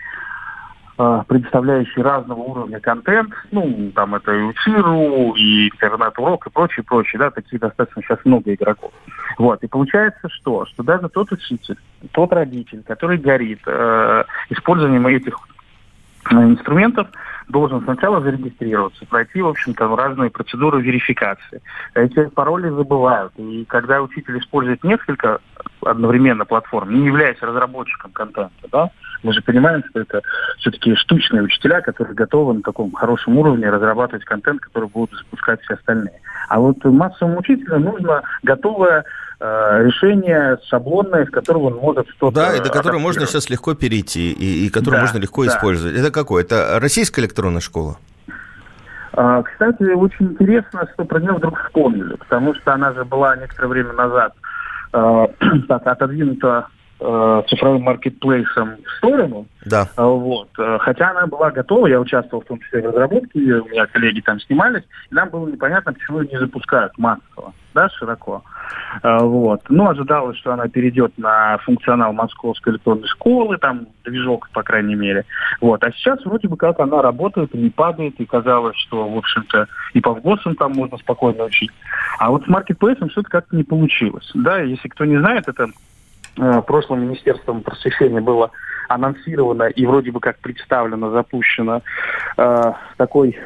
э, 0.98 1.22
предоставляющие 1.29 2.05
разного 2.05 2.40
уровня 2.40 2.81
контент, 2.81 3.33
ну, 3.51 3.92
там 3.94 4.14
это 4.14 4.33
и 4.33 4.42
Учиру, 4.42 5.35
и 5.37 5.68
интернет-урок, 5.68 6.46
и 6.46 6.51
прочее, 6.51 6.85
прочее, 6.85 7.18
да, 7.18 7.31
таких 7.31 7.61
достаточно 7.61 8.03
сейчас 8.03 8.18
много 8.24 8.55
игроков. 8.55 8.92
Вот, 9.37 9.62
и 9.62 9.68
получается 9.68 10.29
что? 10.31 10.66
Что 10.66 10.83
даже 10.83 11.09
тот 11.09 11.31
учитель, 11.31 11.77
тот 12.12 12.33
родитель, 12.33 12.83
который 12.83 13.18
горит 13.18 13.61
э, 13.66 14.24
использованием 14.51 15.07
этих 15.07 15.38
э, 16.31 16.35
инструментов, 16.35 17.09
должен 17.48 17.82
сначала 17.82 18.20
зарегистрироваться, 18.20 19.06
пройти, 19.06 19.40
в 19.42 19.48
общем-то, 19.48 19.96
разные 19.96 20.30
процедуры 20.30 20.82
верификации. 20.82 21.62
Эти 21.94 22.26
пароли 22.28 22.68
забывают. 22.68 23.32
И 23.37 23.64
когда 23.66 24.02
учитель 24.02 24.38
использует 24.38 24.84
несколько 24.84 25.38
одновременно 25.82 26.44
платформ, 26.44 26.92
не 26.92 27.06
являясь 27.06 27.40
разработчиком 27.40 28.12
контента, 28.12 28.50
да, 28.70 28.90
мы 29.22 29.32
же 29.32 29.42
понимаем, 29.42 29.82
что 29.90 30.00
это 30.00 30.20
все-таки 30.58 30.94
штучные 30.94 31.42
учителя, 31.42 31.80
которые 31.80 32.14
готовы 32.14 32.54
на 32.54 32.62
таком 32.62 32.92
хорошем 32.92 33.38
уровне 33.38 33.68
разрабатывать 33.68 34.24
контент, 34.24 34.61
который 34.61 34.88
будут 34.88 35.16
запускать 35.18 35.61
все 35.62 35.74
остальные. 35.74 36.20
А 36.48 36.61
вот 36.61 36.82
массовому 36.84 37.40
учителю 37.40 37.78
нужно 37.78 38.22
готовое 38.42 39.04
э, 39.40 39.84
решение 39.84 40.58
шаблонное, 40.68 41.24
из 41.24 41.30
которого 41.30 41.66
он 41.66 41.74
может 41.74 42.08
что-то... 42.11 42.34
Да, 42.34 42.56
и 42.56 42.61
до 42.61 42.70
которого 42.70 42.98
можно 42.98 43.26
сейчас 43.26 43.50
легко 43.50 43.74
перейти, 43.74 44.32
и, 44.32 44.66
и 44.66 44.70
которое 44.70 44.96
да, 44.96 45.02
можно 45.02 45.18
легко 45.18 45.44
да. 45.44 45.50
использовать. 45.50 45.96
Это 45.96 46.11
какое? 46.11 46.44
Это 46.44 46.78
российская 46.80 47.20
электронная 47.20 47.38
школа? 47.61 47.96
А, 49.12 49.42
кстати, 49.42 49.83
очень 49.83 50.27
интересно, 50.27 50.88
что 50.94 51.05
про 51.05 51.20
нее 51.20 51.33
вдруг 51.33 51.59
вспомнили, 51.64 52.14
потому 52.14 52.55
что 52.55 52.72
она 52.74 52.92
же 52.92 53.05
была 53.05 53.37
некоторое 53.37 53.68
время 53.68 53.92
назад 53.92 54.35
э, 54.92 55.27
так, 55.68 55.87
отодвинута 55.87 56.68
э, 57.00 57.42
цифровым 57.48 57.82
маркетплейсом 57.82 58.76
в 58.84 58.90
сторону. 58.98 59.46
Да. 59.64 59.88
Э, 59.96 60.02
вот. 60.02 60.48
Э, 60.58 60.78
хотя 60.80 61.11
она 61.11 61.26
была 61.26 61.50
готова, 61.50 61.87
я 61.87 62.00
участвовал 62.00 62.42
в 62.42 62.46
том 62.46 62.61
числе 62.61 62.82
в 62.82 62.87
разработке, 62.87 63.38
у 63.38 63.68
меня 63.68 63.87
коллеги 63.87 64.20
там 64.20 64.40
снимались, 64.40 64.84
и 65.11 65.14
нам 65.14 65.30
было 65.30 65.48
непонятно, 65.48 65.92
почему 65.92 66.20
ее 66.20 66.28
не 66.32 66.38
запускают 66.38 66.96
массово, 66.98 67.52
да, 67.74 67.88
широко. 67.90 68.42
Э, 69.02 69.18
вот. 69.20 69.62
Ну, 69.68 69.88
ожидалось, 69.88 70.38
что 70.38 70.52
она 70.52 70.68
перейдет 70.68 71.16
на 71.18 71.58
функционал 71.58 72.12
Московской 72.12 72.74
электронной 72.74 73.08
школы, 73.08 73.58
там 73.58 73.87
движок, 74.04 74.48
по 74.52 74.62
крайней 74.62 74.94
мере. 74.94 75.24
Вот. 75.61 75.82
А 75.84 75.92
сейчас 75.92 76.24
вроде 76.24 76.48
бы 76.48 76.56
как 76.56 76.80
она 76.80 77.02
работает 77.02 77.54
и 77.54 77.58
не 77.58 77.70
падает, 77.70 78.14
и 78.18 78.26
казалось, 78.26 78.76
что, 78.76 79.08
в 79.08 79.16
общем-то, 79.16 79.66
и 79.92 80.00
по 80.00 80.14
ВГОСам 80.14 80.54
там 80.56 80.72
можно 80.72 80.98
спокойно 80.98 81.44
учить. 81.44 81.70
А 82.18 82.30
вот 82.30 82.44
с 82.44 82.48
маркетплейсом 82.48 83.08
все-таки 83.08 83.32
как-то 83.32 83.56
не 83.56 83.64
получилось. 83.64 84.30
Да, 84.34 84.61
если 84.61 84.88
кто 84.88 85.04
не 85.04 85.18
знает, 85.18 85.48
это 85.48 85.68
прошлым 86.66 87.03
Министерством 87.03 87.62
просвещения 87.62 88.20
было 88.20 88.51
анонсировано 88.88 89.64
и 89.64 89.87
вроде 89.87 90.11
бы 90.11 90.20
как 90.20 90.38
представлено, 90.38 91.11
запущено 91.11 91.83
э, 92.37 92.72
такой 92.96 93.38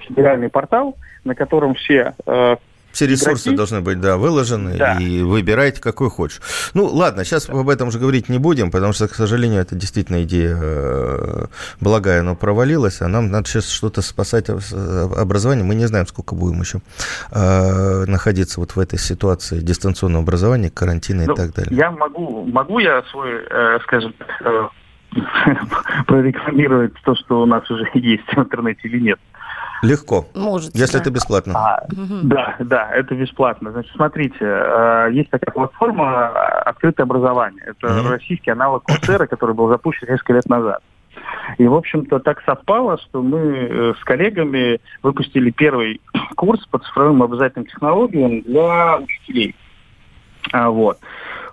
федеральный 0.00 0.48
портал, 0.48 0.96
на 1.24 1.34
котором 1.34 1.74
все 1.74 2.14
э, 2.26 2.56
все 2.92 3.06
ресурсы 3.06 3.48
игроки. 3.48 3.56
должны 3.56 3.80
быть, 3.80 4.00
да, 4.00 4.16
выложены, 4.16 4.76
да. 4.76 4.98
и 4.98 5.22
выбирайте, 5.22 5.80
какой 5.80 6.10
хочешь. 6.10 6.40
Ну, 6.74 6.86
ладно, 6.86 7.24
сейчас 7.24 7.48
об 7.48 7.68
этом 7.68 7.88
уже 7.88 7.98
говорить 7.98 8.28
не 8.28 8.38
будем, 8.38 8.70
потому 8.70 8.92
что, 8.92 9.08
к 9.08 9.14
сожалению, 9.14 9.60
это 9.60 9.74
действительно 9.74 10.22
идея 10.22 10.56
э, 10.60 11.46
благая, 11.80 12.22
но 12.22 12.36
провалилась, 12.36 13.00
а 13.00 13.08
нам 13.08 13.30
надо 13.30 13.48
сейчас 13.48 13.68
что-то 13.68 14.02
спасать 14.02 14.48
образование. 14.48 15.64
Мы 15.64 15.74
не 15.74 15.86
знаем, 15.86 16.06
сколько 16.06 16.34
будем 16.34 16.60
еще 16.60 16.80
э, 17.30 18.04
находиться 18.06 18.60
вот 18.60 18.72
в 18.72 18.78
этой 18.78 18.98
ситуации 18.98 19.60
дистанционного 19.60 20.22
образования, 20.22 20.70
карантина 20.70 21.24
ну, 21.26 21.32
и 21.32 21.36
так 21.36 21.54
далее. 21.54 21.76
Я 21.76 21.90
могу, 21.90 22.44
могу 22.44 22.78
я 22.78 23.02
свой, 23.10 23.42
э, 23.48 23.78
скажем, 23.84 24.14
прорекламировать 26.06 26.92
то, 27.04 27.14
что 27.14 27.42
у 27.42 27.46
нас 27.46 27.68
уже 27.70 27.88
есть 27.94 28.24
в 28.26 28.38
интернете 28.38 28.80
или 28.88 29.00
нет? 29.00 29.18
Легко. 29.82 30.26
Можете. 30.34 30.78
Если 30.78 30.94
да. 30.94 31.00
это 31.00 31.10
бесплатно. 31.10 31.52
А, 31.56 31.84
угу. 31.92 32.20
Да, 32.22 32.56
да, 32.60 32.90
это 32.92 33.14
бесплатно. 33.16 33.72
Значит, 33.72 33.92
смотрите, 33.96 34.36
э, 34.40 35.08
есть 35.12 35.28
такая 35.30 35.52
платформа 35.52 36.28
«Открытое 36.28 37.02
образование». 37.02 37.64
Это 37.66 38.00
угу. 38.00 38.08
российский 38.08 38.52
аналог 38.52 38.84
Курсера, 38.84 39.26
который 39.26 39.56
был 39.56 39.68
запущен 39.68 40.06
несколько 40.08 40.34
лет 40.34 40.48
назад. 40.48 40.82
И, 41.58 41.66
в 41.66 41.74
общем-то, 41.74 42.20
так 42.20 42.42
совпало, 42.44 42.98
что 42.98 43.22
мы 43.22 43.38
э, 43.38 43.94
с 44.00 44.04
коллегами 44.04 44.80
выпустили 45.02 45.50
первый 45.50 46.00
курс 46.36 46.64
по 46.66 46.78
цифровым 46.78 47.22
образовательным 47.22 47.66
технологиям 47.66 48.42
для 48.42 48.98
учителей. 48.98 49.56
А, 50.52 50.70
вот. 50.70 50.98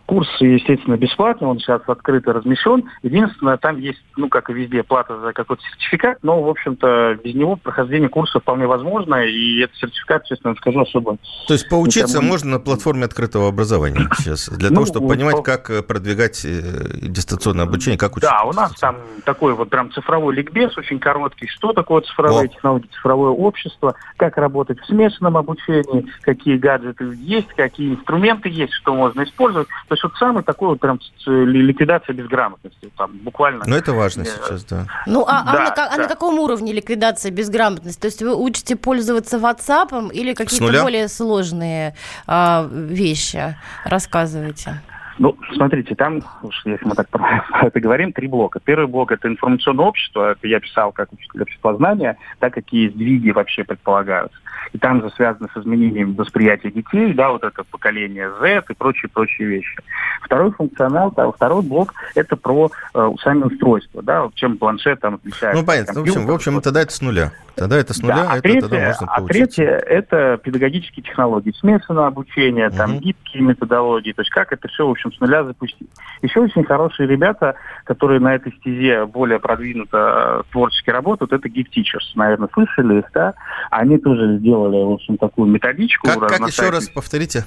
Курс, 0.09 0.27
естественно, 0.39 0.97
бесплатный, 0.97 1.47
он 1.47 1.59
сейчас 1.59 1.83
открыто 1.85 2.33
размещен. 2.33 2.89
Единственное, 3.03 3.57
там 3.57 3.77
есть, 3.77 4.03
ну, 4.17 4.27
как 4.27 4.49
и 4.49 4.53
везде, 4.53 4.81
плата 4.81 5.19
за 5.19 5.33
какой-то 5.33 5.61
сертификат, 5.61 6.17
но, 6.23 6.41
в 6.41 6.49
общем-то, 6.49 7.19
без 7.23 7.35
него 7.35 7.57
прохождение 7.57 8.09
курса 8.09 8.39
вполне 8.39 8.65
возможно, 8.65 9.23
и 9.23 9.59
этот 9.59 9.75
сертификат, 9.75 10.25
честно 10.25 10.55
скажу, 10.55 10.79
особо... 10.79 11.17
То 11.47 11.53
есть 11.53 11.69
поучиться 11.69 12.17
никому... 12.17 12.27
можно 12.29 12.49
на 12.53 12.59
платформе 12.59 13.05
открытого 13.05 13.49
образования 13.49 14.09
сейчас, 14.17 14.49
для 14.49 14.69
ну, 14.69 14.77
того, 14.77 14.87
чтобы 14.87 15.09
понимать, 15.09 15.35
по... 15.35 15.43
как 15.43 15.69
э, 15.69 15.83
продвигать 15.83 16.43
э, 16.43 16.59
дистанционное 17.03 17.65
обучение, 17.65 17.99
как 17.99 18.17
учиться? 18.17 18.35
Да, 18.35 18.49
у 18.49 18.53
нас 18.53 18.73
там 18.79 18.95
такой 19.25 19.53
вот 19.53 19.69
прям 19.69 19.91
цифровой 19.91 20.33
ликбез, 20.33 20.75
очень 20.75 20.97
короткий, 20.97 21.45
что 21.45 21.71
такое 21.71 22.01
цифровые 22.01 22.45
О. 22.45 22.47
технологии, 22.47 22.89
цифровое 22.95 23.29
общество, 23.29 23.93
как 24.17 24.37
работать 24.37 24.79
в 24.79 24.87
смешанном 24.87 25.37
обучении, 25.37 26.07
какие 26.21 26.57
гаджеты 26.57 27.13
есть, 27.21 27.49
какие 27.49 27.93
инструменты 27.93 28.49
есть, 28.49 28.73
что 28.73 28.95
можно 28.95 29.21
использовать. 29.21 29.67
То 29.87 29.98
есть 29.99 30.03
вот 30.03 30.13
самый 30.17 30.43
такой 30.43 30.69
вот 30.69 30.79
прям 30.79 30.99
ликвидация 31.25 32.13
безграмотности, 32.13 32.89
там 32.97 33.11
буквально. 33.23 33.63
Ну 33.67 33.75
это 33.75 33.93
важно 33.93 34.25
сейчас, 34.25 34.63
да. 34.65 34.85
Ну 35.05 35.25
а, 35.27 35.41
а 35.41 35.43
да, 35.43 35.51
а, 35.51 35.63
на, 35.63 35.75
да. 35.75 35.89
а 35.93 35.97
на 35.97 36.07
каком 36.07 36.39
уровне 36.39 36.73
ликвидация 36.73 37.31
безграмотности? 37.31 37.99
То 37.99 38.07
есть 38.07 38.21
вы 38.21 38.35
учите 38.35 38.75
пользоваться 38.75 39.37
WhatsApp 39.37 40.11
или 40.11 40.33
какие-то 40.33 40.81
более 40.81 41.07
сложные 41.07 41.95
а, 42.27 42.67
вещи? 42.71 43.57
Рассказывайте. 43.85 44.81
Ну, 45.17 45.35
смотрите, 45.53 45.95
там, 45.95 46.21
если 46.63 46.85
мы 46.85 46.95
так 46.95 47.09
про 47.09 47.43
это 47.61 47.79
говорим, 47.81 48.13
три 48.13 48.27
блока. 48.27 48.61
Первый 48.63 48.87
блок– 48.87 49.11
это 49.13 49.27
информационное 49.27 49.85
общество. 49.85 50.31
Это 50.31 50.47
я 50.47 50.61
писал 50.61 50.93
как 50.93 51.11
учитель 51.11 51.41
обществознания, 51.41 52.17
так 52.39 52.53
какие 52.53 52.87
сдвиги 52.87 53.31
вообще 53.31 53.65
предполагаются. 53.65 54.37
И 54.73 54.77
там 54.77 55.01
же 55.01 55.09
связано 55.11 55.49
с 55.53 55.57
изменением 55.57 56.13
восприятия 56.13 56.71
детей, 56.71 57.13
да, 57.13 57.31
вот 57.31 57.43
это 57.43 57.63
поколение 57.63 58.29
Z 58.39 58.63
и 58.69 58.73
прочие-прочие 58.73 59.47
вещи. 59.47 59.77
Второй 60.21 60.51
функционал, 60.51 61.11
да, 61.11 61.31
второй 61.31 61.63
блок– 61.63 61.93
это 62.15 62.35
про 62.35 62.69
э, 62.93 63.11
сами 63.21 63.43
устройства, 63.43 64.01
да, 64.01 64.29
чем 64.35 64.57
планшет 64.57 64.99
там 64.99 65.15
отличается. 65.15 65.59
Ну, 65.59 65.65
понятно. 65.65 65.93
В 65.93 66.03
общем, 66.03 66.25
в 66.25 66.31
общем, 66.31 66.61
тогда 66.61 66.81
это 66.81 66.91
с 66.91 67.01
нуля. 67.01 67.31
Тогда 67.55 67.77
это 67.77 67.93
с 67.93 68.01
нуля, 68.01 68.15
да, 68.15 68.31
а 68.31 68.33
это 68.37 68.41
третье, 68.43 68.61
тогда 68.61 68.85
можно 68.85 69.07
А 69.07 69.21
третье– 69.23 69.65
это 69.87 70.39
педагогические 70.41 71.03
технологии, 71.03 71.51
смешанное 71.59 72.07
обучение, 72.07 72.69
угу. 72.69 72.77
там, 72.77 72.99
гибкие 72.99 73.43
методологии, 73.43 74.13
то 74.13 74.21
есть 74.21 74.31
как 74.31 74.53
это 74.53 74.67
все, 74.69 74.87
в 74.87 74.91
общем, 74.91 75.11
с 75.11 75.19
нуля 75.19 75.43
запустить. 75.43 75.89
Еще 76.21 76.39
очень 76.39 76.63
хорошие 76.63 77.07
ребята, 77.07 77.55
которые 77.83 78.21
на 78.21 78.35
этой 78.35 78.53
стезе 78.53 79.05
более 79.05 79.39
продвинуто 79.39 80.43
э, 80.47 80.51
творчески 80.51 80.89
работают, 80.89 81.33
это 81.33 81.49
Geek 81.49 81.67
Teachers, 81.75 82.11
наверное, 82.15 82.49
слышали 82.53 82.99
их, 82.99 83.05
да? 83.13 83.33
Они 83.71 83.97
тоже 83.97 84.27
сделали, 84.49 84.83
в 84.83 84.91
общем, 84.93 85.17
такую 85.17 85.49
методичку. 85.49 86.07
Как, 86.07 86.27
как 86.27 86.47
еще 86.47 86.69
раз 86.69 86.89
повторите? 86.89 87.45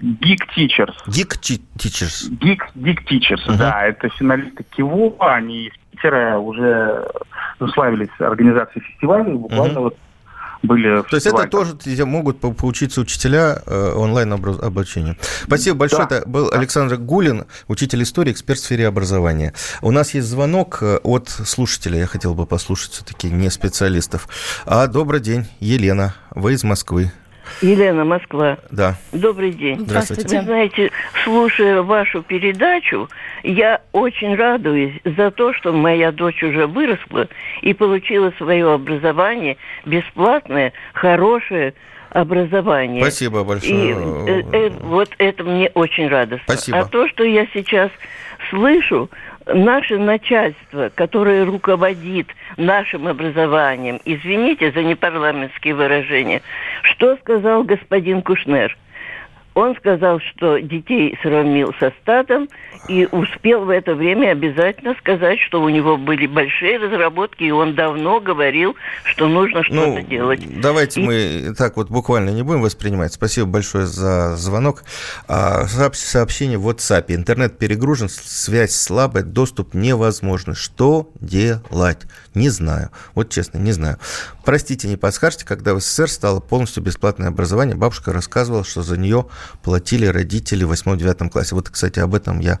Geek 0.00 0.40
Teachers. 0.56 0.94
Geek 1.08 1.40
Teachers. 1.40 2.30
Geek, 2.38 2.60
Geek 2.76 3.04
Teachers, 3.08 3.46
uh-huh. 3.46 3.56
да. 3.56 3.86
Это 3.86 4.08
финалисты 4.10 4.64
КИВО, 4.76 5.16
они 5.18 5.66
из 5.66 5.72
Питера 5.90 6.38
уже 6.38 7.08
славились 7.72 8.10
организацией 8.18 8.84
фестиваля, 8.84 9.24
буквально 9.24 9.78
uh-huh. 9.78 9.82
вот 9.82 9.96
были... 10.62 11.02
То 11.02 11.16
есть 11.16 11.26
это 11.26 11.46
тоже 11.46 11.76
могут 12.04 12.40
поучиться 12.40 13.00
учителя 13.00 13.62
э, 13.66 13.92
онлайн 13.94 14.32
обучению. 14.32 15.16
Спасибо 15.44 15.76
большое. 15.76 16.06
Да. 16.08 16.16
Это 16.16 16.28
был 16.28 16.50
Александр 16.52 16.96
Гулин, 16.96 17.44
учитель 17.68 18.02
истории, 18.02 18.32
эксперт 18.32 18.58
в 18.58 18.64
сфере 18.64 18.86
образования. 18.86 19.52
У 19.82 19.90
нас 19.90 20.14
есть 20.14 20.28
звонок 20.28 20.78
э, 20.80 20.98
от 21.02 21.28
слушателя. 21.28 21.98
Я 21.98 22.06
хотел 22.06 22.34
бы 22.34 22.46
послушать 22.46 22.92
все-таки 22.92 23.28
не 23.30 23.50
специалистов. 23.50 24.28
А 24.64 24.86
добрый 24.86 25.20
день, 25.20 25.46
Елена. 25.60 26.14
Вы 26.30 26.54
из 26.54 26.64
Москвы. 26.64 27.12
Елена, 27.60 28.04
Москва. 28.04 28.58
Да. 28.70 28.96
Добрый 29.12 29.52
день. 29.52 29.80
Здравствуйте. 29.80 30.38
Вы 30.38 30.44
знаете, 30.44 30.90
слушая 31.24 31.82
вашу 31.82 32.22
передачу, 32.22 33.08
я 33.42 33.80
очень 33.92 34.34
радуюсь 34.34 34.94
за 35.04 35.30
то, 35.30 35.52
что 35.52 35.72
моя 35.72 36.12
дочь 36.12 36.42
уже 36.42 36.66
выросла 36.66 37.28
и 37.62 37.72
получила 37.74 38.32
свое 38.38 38.72
образование 38.72 39.56
бесплатное, 39.84 40.72
хорошее 40.92 41.74
образование. 42.10 43.02
Спасибо 43.02 43.44
большое. 43.44 43.74
И 43.74 43.92
э, 43.92 44.42
э, 44.52 44.70
вот 44.80 45.10
это 45.18 45.44
мне 45.44 45.70
очень 45.74 46.08
радостно. 46.08 46.44
Спасибо. 46.46 46.78
А 46.78 46.84
то, 46.84 47.08
что 47.08 47.24
я 47.24 47.46
сейчас 47.52 47.90
слышу, 48.50 49.10
наше 49.46 49.98
начальство, 49.98 50.90
которое 50.94 51.44
руководит 51.44 52.28
нашим 52.56 53.06
образованием, 53.06 54.00
извините 54.04 54.72
за 54.72 54.82
непарламентские 54.82 55.74
выражения, 55.74 56.42
что 56.82 57.16
сказал 57.16 57.62
господин 57.62 58.22
Кушнер? 58.22 58.76
Он 59.54 59.74
сказал, 59.76 60.20
что 60.20 60.58
детей 60.58 61.16
сравнил 61.22 61.74
со 61.80 61.90
стадом 62.02 62.48
и 62.88 63.06
успел 63.10 63.64
в 63.64 63.70
это 63.70 63.94
время 63.94 64.32
обязательно 64.32 64.94
сказать, 64.98 65.38
что 65.40 65.62
у 65.62 65.68
него 65.68 65.96
были 65.96 66.26
большие 66.26 66.78
разработки, 66.78 67.44
и 67.44 67.50
он 67.50 67.74
давно 67.74 68.20
говорил, 68.20 68.76
что 69.04 69.28
нужно 69.28 69.62
что-то 69.64 70.00
ну, 70.00 70.02
делать. 70.02 70.40
Давайте 70.60 71.00
и... 71.00 71.04
мы 71.04 71.54
так 71.56 71.76
вот 71.76 71.90
буквально 71.90 72.30
не 72.30 72.42
будем 72.42 72.62
воспринимать. 72.62 73.12
Спасибо 73.12 73.46
большое 73.46 73.86
за 73.86 74.36
звонок. 74.36 74.84
А, 75.28 75.66
сообщение 75.66 76.58
в 76.58 76.68
WhatsApp. 76.68 77.06
Интернет 77.08 77.58
перегружен, 77.58 78.08
связь 78.08 78.74
слабая, 78.74 79.22
доступ 79.22 79.74
невозможный. 79.74 80.54
Что 80.54 81.10
делать? 81.20 82.02
Не 82.34 82.50
знаю. 82.50 82.90
Вот 83.14 83.30
честно, 83.30 83.58
не 83.58 83.72
знаю. 83.72 83.98
Простите, 84.44 84.88
не 84.88 84.96
подскажете, 84.96 85.44
когда 85.44 85.74
в 85.74 85.80
СССР 85.80 86.08
стало 86.08 86.40
полностью 86.40 86.82
бесплатное 86.82 87.28
образование, 87.28 87.74
бабушка 87.76 88.12
рассказывала, 88.12 88.64
что 88.64 88.82
за 88.82 88.96
нее 88.96 89.26
платили 89.62 90.06
родители 90.06 90.64
в 90.64 90.72
8-9 90.72 91.30
классе. 91.30 91.54
Вот, 91.54 91.68
кстати, 91.68 91.98
об 91.98 92.14
этом 92.14 92.40
я 92.40 92.60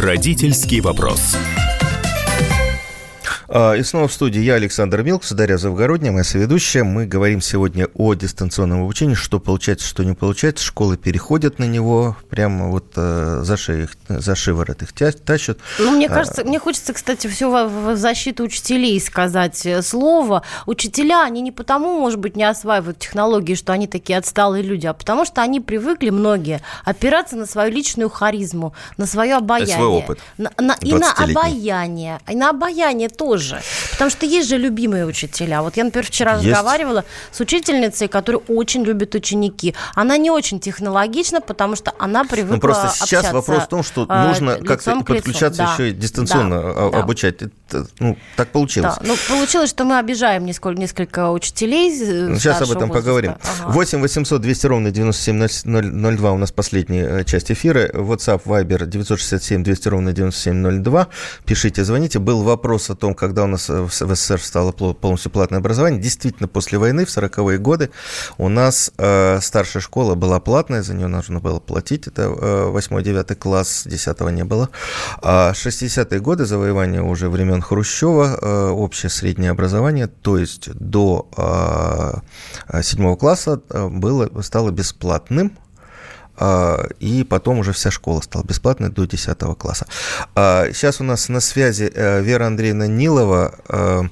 Родительский 0.00 0.80
вопрос. 0.80 1.36
А, 3.52 3.74
и 3.74 3.82
снова 3.82 4.06
в 4.06 4.12
студии 4.12 4.40
я, 4.40 4.54
Александр 4.54 5.02
Милкс, 5.02 5.32
Дарья 5.32 5.56
Завгородняя, 5.56 6.12
моя 6.12 6.22
соведущая. 6.22 6.84
Мы 6.84 7.04
говорим 7.06 7.40
сегодня 7.40 7.88
о 7.94 8.14
дистанционном 8.14 8.82
обучении, 8.82 9.14
что 9.14 9.40
получается, 9.40 9.88
что 9.88 10.04
не 10.04 10.14
получается. 10.14 10.64
Школы 10.64 10.96
переходят 10.96 11.58
на 11.58 11.64
него, 11.64 12.16
прямо 12.28 12.68
вот 12.68 12.92
э, 12.94 13.40
за, 13.42 13.56
шею, 13.56 13.88
за 14.08 14.36
шиворот 14.36 14.82
их 14.82 14.92
тащат. 14.92 15.58
Ну, 15.80 15.90
мне 15.90 16.06
а, 16.06 16.10
кажется, 16.10 16.42
а... 16.42 16.44
мне 16.44 16.60
хочется, 16.60 16.92
кстати, 16.92 17.26
все 17.26 17.50
в, 17.50 17.96
защиту 17.96 18.44
учителей 18.44 19.00
сказать 19.00 19.66
э, 19.66 19.82
слово. 19.82 20.44
Учителя, 20.66 21.24
они 21.24 21.40
не 21.40 21.50
потому, 21.50 21.98
может 21.98 22.20
быть, 22.20 22.36
не 22.36 22.44
осваивают 22.44 23.00
технологии, 23.00 23.56
что 23.56 23.72
они 23.72 23.88
такие 23.88 24.16
отсталые 24.18 24.62
люди, 24.62 24.86
а 24.86 24.94
потому 24.94 25.24
что 25.24 25.42
они 25.42 25.58
привыкли, 25.58 26.10
многие, 26.10 26.60
опираться 26.84 27.34
на 27.34 27.46
свою 27.46 27.72
личную 27.72 28.10
харизму, 28.10 28.74
на 28.96 29.06
свое 29.06 29.34
обаяние. 29.34 29.74
Свой 29.74 29.88
опыт. 29.88 30.20
На, 30.38 30.52
на, 30.56 30.76
и 30.80 30.94
на 30.94 31.12
обаяние. 31.12 32.20
И 32.28 32.36
на 32.36 32.50
обаяние 32.50 33.08
тоже 33.08 33.39
тоже. 33.40 33.62
Потому 33.92 34.10
что 34.10 34.26
есть 34.26 34.48
же 34.48 34.58
любимые 34.58 35.06
учителя. 35.06 35.62
Вот 35.62 35.76
я, 35.76 35.84
например, 35.84 36.06
вчера 36.06 36.34
есть. 36.34 36.46
разговаривала 36.46 37.04
с 37.32 37.40
учительницей, 37.40 38.08
которая 38.08 38.42
очень 38.48 38.84
любит 38.84 39.14
ученики. 39.14 39.74
Она 39.94 40.16
не 40.16 40.30
очень 40.30 40.60
технологична, 40.60 41.40
потому 41.40 41.76
что 41.76 41.92
она 41.98 42.24
привыкла 42.24 42.54
Ну, 42.54 42.60
просто 42.60 42.88
сейчас 43.06 43.32
вопрос 43.32 43.64
в 43.64 43.68
том, 43.68 43.82
что 43.82 44.06
э, 44.08 44.26
нужно 44.28 44.56
как-то 44.58 45.00
подключаться 45.00 45.64
да. 45.64 45.72
еще 45.72 45.90
и 45.90 45.92
дистанционно 45.92 46.62
да. 46.62 46.98
обучать. 46.98 47.42
Это, 47.42 47.86
ну, 47.98 48.16
так 48.36 48.48
получилось. 48.48 48.94
Да. 49.00 49.06
Ну, 49.06 49.16
получилось, 49.28 49.70
что 49.70 49.84
мы 49.84 49.98
обижаем 49.98 50.44
несколько, 50.44 50.80
несколько 50.80 51.30
учителей. 51.30 51.90
Ну, 51.90 52.36
сейчас 52.36 52.62
об 52.62 52.70
этом 52.70 52.88
возраста. 52.88 53.00
поговорим. 53.00 53.34
Ага. 53.60 53.72
8 53.72 54.00
800 54.00 54.40
200 54.40 54.66
ровно 54.66 54.90
9702 54.90 56.32
у 56.32 56.38
нас 56.38 56.52
последняя 56.52 57.20
э, 57.20 57.24
часть 57.24 57.50
эфира. 57.50 57.88
WhatsApp, 57.88 58.42
Viber 58.44 58.86
967 58.86 59.62
200 59.62 59.88
ровно 59.88 60.12
9702. 60.12 61.08
Пишите, 61.44 61.84
звоните. 61.84 62.18
Был 62.18 62.42
вопрос 62.42 62.90
о 62.90 62.94
том, 62.94 63.14
как 63.14 63.29
когда 63.30 63.44
у 63.44 63.46
нас 63.46 63.68
в 63.68 63.90
СССР 63.92 64.40
стало 64.40 64.72
полностью 64.72 65.30
платное 65.30 65.60
образование, 65.60 66.00
действительно, 66.00 66.48
после 66.48 66.78
войны, 66.78 67.04
в 67.04 67.08
40-е 67.08 67.58
годы, 67.58 67.90
у 68.38 68.48
нас 68.48 68.90
э, 68.98 69.38
старшая 69.40 69.80
школа 69.80 70.16
была 70.16 70.40
платная, 70.40 70.82
за 70.82 70.94
нее 70.94 71.06
нужно 71.06 71.38
было 71.38 71.60
платить, 71.60 72.08
это 72.08 72.22
э, 72.22 72.72
8-9 72.74 73.34
класс, 73.36 73.84
10 73.86 74.20
не 74.32 74.42
было. 74.42 74.68
А 75.22 75.52
60-е 75.52 76.18
годы, 76.18 76.44
завоевание 76.44 77.02
уже 77.02 77.28
времен 77.28 77.62
Хрущева, 77.62 78.36
э, 78.42 78.68
общее 78.70 79.10
среднее 79.10 79.52
образование, 79.52 80.08
то 80.08 80.36
есть 80.36 80.68
до 80.74 81.28
э, 82.72 82.82
7 82.82 83.16
класса 83.16 83.60
э, 83.70 83.86
было, 83.86 84.28
стало 84.42 84.72
бесплатным, 84.72 85.52
а, 85.52 85.69
и 87.00 87.26
потом 87.28 87.58
уже 87.58 87.72
вся 87.72 87.90
школа 87.90 88.20
стала 88.22 88.44
бесплатной 88.44 88.88
до 88.88 89.06
10 89.06 89.38
класса. 89.58 89.86
Сейчас 90.34 91.00
а, 91.00 91.04
у 91.04 91.06
нас 91.06 91.28
на 91.28 91.40
связи 91.40 91.90
э, 91.94 92.22
Вера 92.22 92.46
Андреевна 92.46 92.86
Нилова, 92.86 93.54
э, 93.68 94.02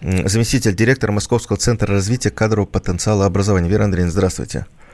заместитель 0.00 0.74
директора 0.74 1.12
Московского 1.12 1.58
центра 1.58 1.92
развития 1.92 2.30
кадрового 2.30 2.66
потенциала 2.66 3.26
образования. 3.26 3.68
Вера 3.68 3.84
Андреевна, 3.84 4.12
здравствуйте. 4.12 4.60
Здравствуйте. 4.60 4.87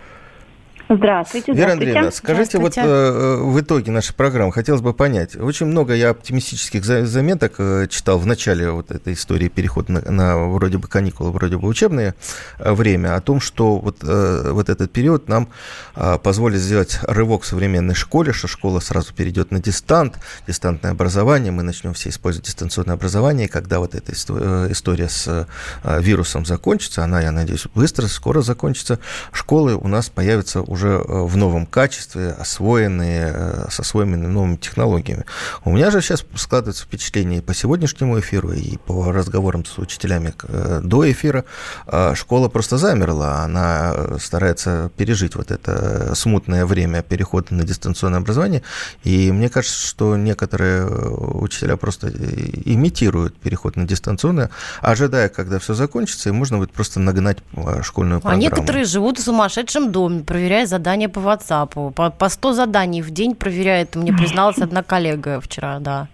Вера 1.54 1.72
Андреевна, 1.72 2.10
скажите, 2.10 2.58
вот 2.58 2.76
э, 2.76 3.36
в 3.40 3.58
итоге 3.60 3.90
нашей 3.90 4.14
программы 4.14 4.52
хотелось 4.52 4.82
бы 4.82 4.92
понять, 4.92 5.34
очень 5.34 5.66
много 5.66 5.94
я 5.94 6.10
оптимистических 6.10 6.84
заметок 6.84 7.54
э, 7.58 7.86
читал 7.88 8.18
в 8.18 8.26
начале 8.26 8.70
вот 8.70 8.90
этой 8.90 9.14
истории 9.14 9.48
перехода 9.48 9.92
на, 9.92 10.10
на 10.10 10.38
вроде 10.48 10.76
бы 10.76 10.86
каникулы, 10.86 11.30
вроде 11.30 11.56
бы 11.56 11.68
учебное 11.68 12.14
э, 12.58 12.72
время, 12.72 13.16
о 13.16 13.20
том, 13.22 13.40
что 13.40 13.78
вот, 13.78 13.98
э, 14.02 14.50
вот 14.50 14.68
этот 14.68 14.92
период 14.92 15.26
нам 15.26 15.48
э, 15.96 16.18
позволит 16.22 16.60
сделать 16.60 16.98
рывок 17.02 17.44
в 17.44 17.46
современной 17.46 17.94
школе, 17.94 18.32
что 18.32 18.46
школа 18.46 18.80
сразу 18.80 19.14
перейдет 19.14 19.52
на 19.52 19.60
дистант, 19.60 20.18
дистантное 20.46 20.90
образование, 20.90 21.50
мы 21.50 21.62
начнем 21.62 21.94
все 21.94 22.10
использовать 22.10 22.46
дистанционное 22.46 22.94
образование, 22.94 23.46
и 23.46 23.50
когда 23.50 23.78
вот 23.78 23.94
эта 23.94 24.12
э, 24.12 24.66
история 24.70 25.08
с 25.08 25.48
э, 25.82 26.00
вирусом 26.02 26.44
закончится, 26.44 27.04
она, 27.04 27.22
я 27.22 27.32
надеюсь, 27.32 27.66
быстро, 27.74 28.06
скоро 28.06 28.42
закончится, 28.42 28.98
школы 29.32 29.74
у 29.76 29.88
нас 29.88 30.10
появятся 30.10 30.60
уже 30.74 30.83
э, 30.88 31.02
в 31.24 31.36
новом 31.36 31.66
качестве, 31.66 32.30
освоенные, 32.30 33.32
э, 33.34 33.66
с 33.70 33.80
освоенными 33.80 34.26
новыми 34.26 34.56
технологиями. 34.56 35.24
У 35.64 35.72
меня 35.72 35.90
же 35.90 36.00
сейчас 36.00 36.24
складывается 36.34 36.84
впечатление 36.84 37.38
и 37.38 37.42
по 37.42 37.54
сегодняшнему 37.54 38.18
эфиру, 38.20 38.52
и 38.52 38.76
по 38.76 39.12
разговорам 39.12 39.64
с 39.64 39.78
учителями 39.78 40.34
э, 40.42 40.80
до 40.82 41.10
эфира, 41.10 41.44
школа 42.14 42.48
просто 42.48 42.78
замерла, 42.78 43.42
она 43.42 44.18
старается 44.18 44.90
пережить 44.96 45.36
вот 45.36 45.50
это 45.50 46.14
смутное 46.14 46.66
время 46.66 47.02
перехода 47.02 47.54
на 47.54 47.64
дистанционное 47.64 48.20
образование, 48.20 48.62
и 49.02 49.32
мне 49.32 49.48
кажется, 49.48 49.86
что 49.86 50.16
некоторые 50.16 50.86
учителя 50.86 51.76
просто 51.76 52.08
имитируют 52.08 53.36
переход 53.36 53.76
на 53.76 53.86
дистанционное, 53.86 54.50
ожидая, 54.80 55.28
когда 55.28 55.58
все 55.58 55.74
закончится, 55.74 56.28
и 56.28 56.32
можно 56.32 56.58
будет 56.58 56.72
просто 56.72 57.00
нагнать 57.00 57.38
школьную 57.82 58.20
программу. 58.20 58.40
А 58.40 58.42
некоторые 58.42 58.84
живут 58.84 59.18
в 59.18 59.22
сумасшедшем 59.22 59.92
доме, 59.92 60.22
проверяя 60.22 60.63
задания 60.66 61.08
по 61.08 61.18
WhatsApp. 61.18 61.92
По, 61.92 62.10
по 62.10 62.28
100 62.28 62.52
заданий 62.52 63.02
в 63.02 63.10
день 63.10 63.34
проверяет, 63.34 63.96
мне 63.96 64.12
призналась 64.12 64.58
одна 64.58 64.82
коллега 64.82 65.40
вчера, 65.40 65.78
да. 65.80 66.08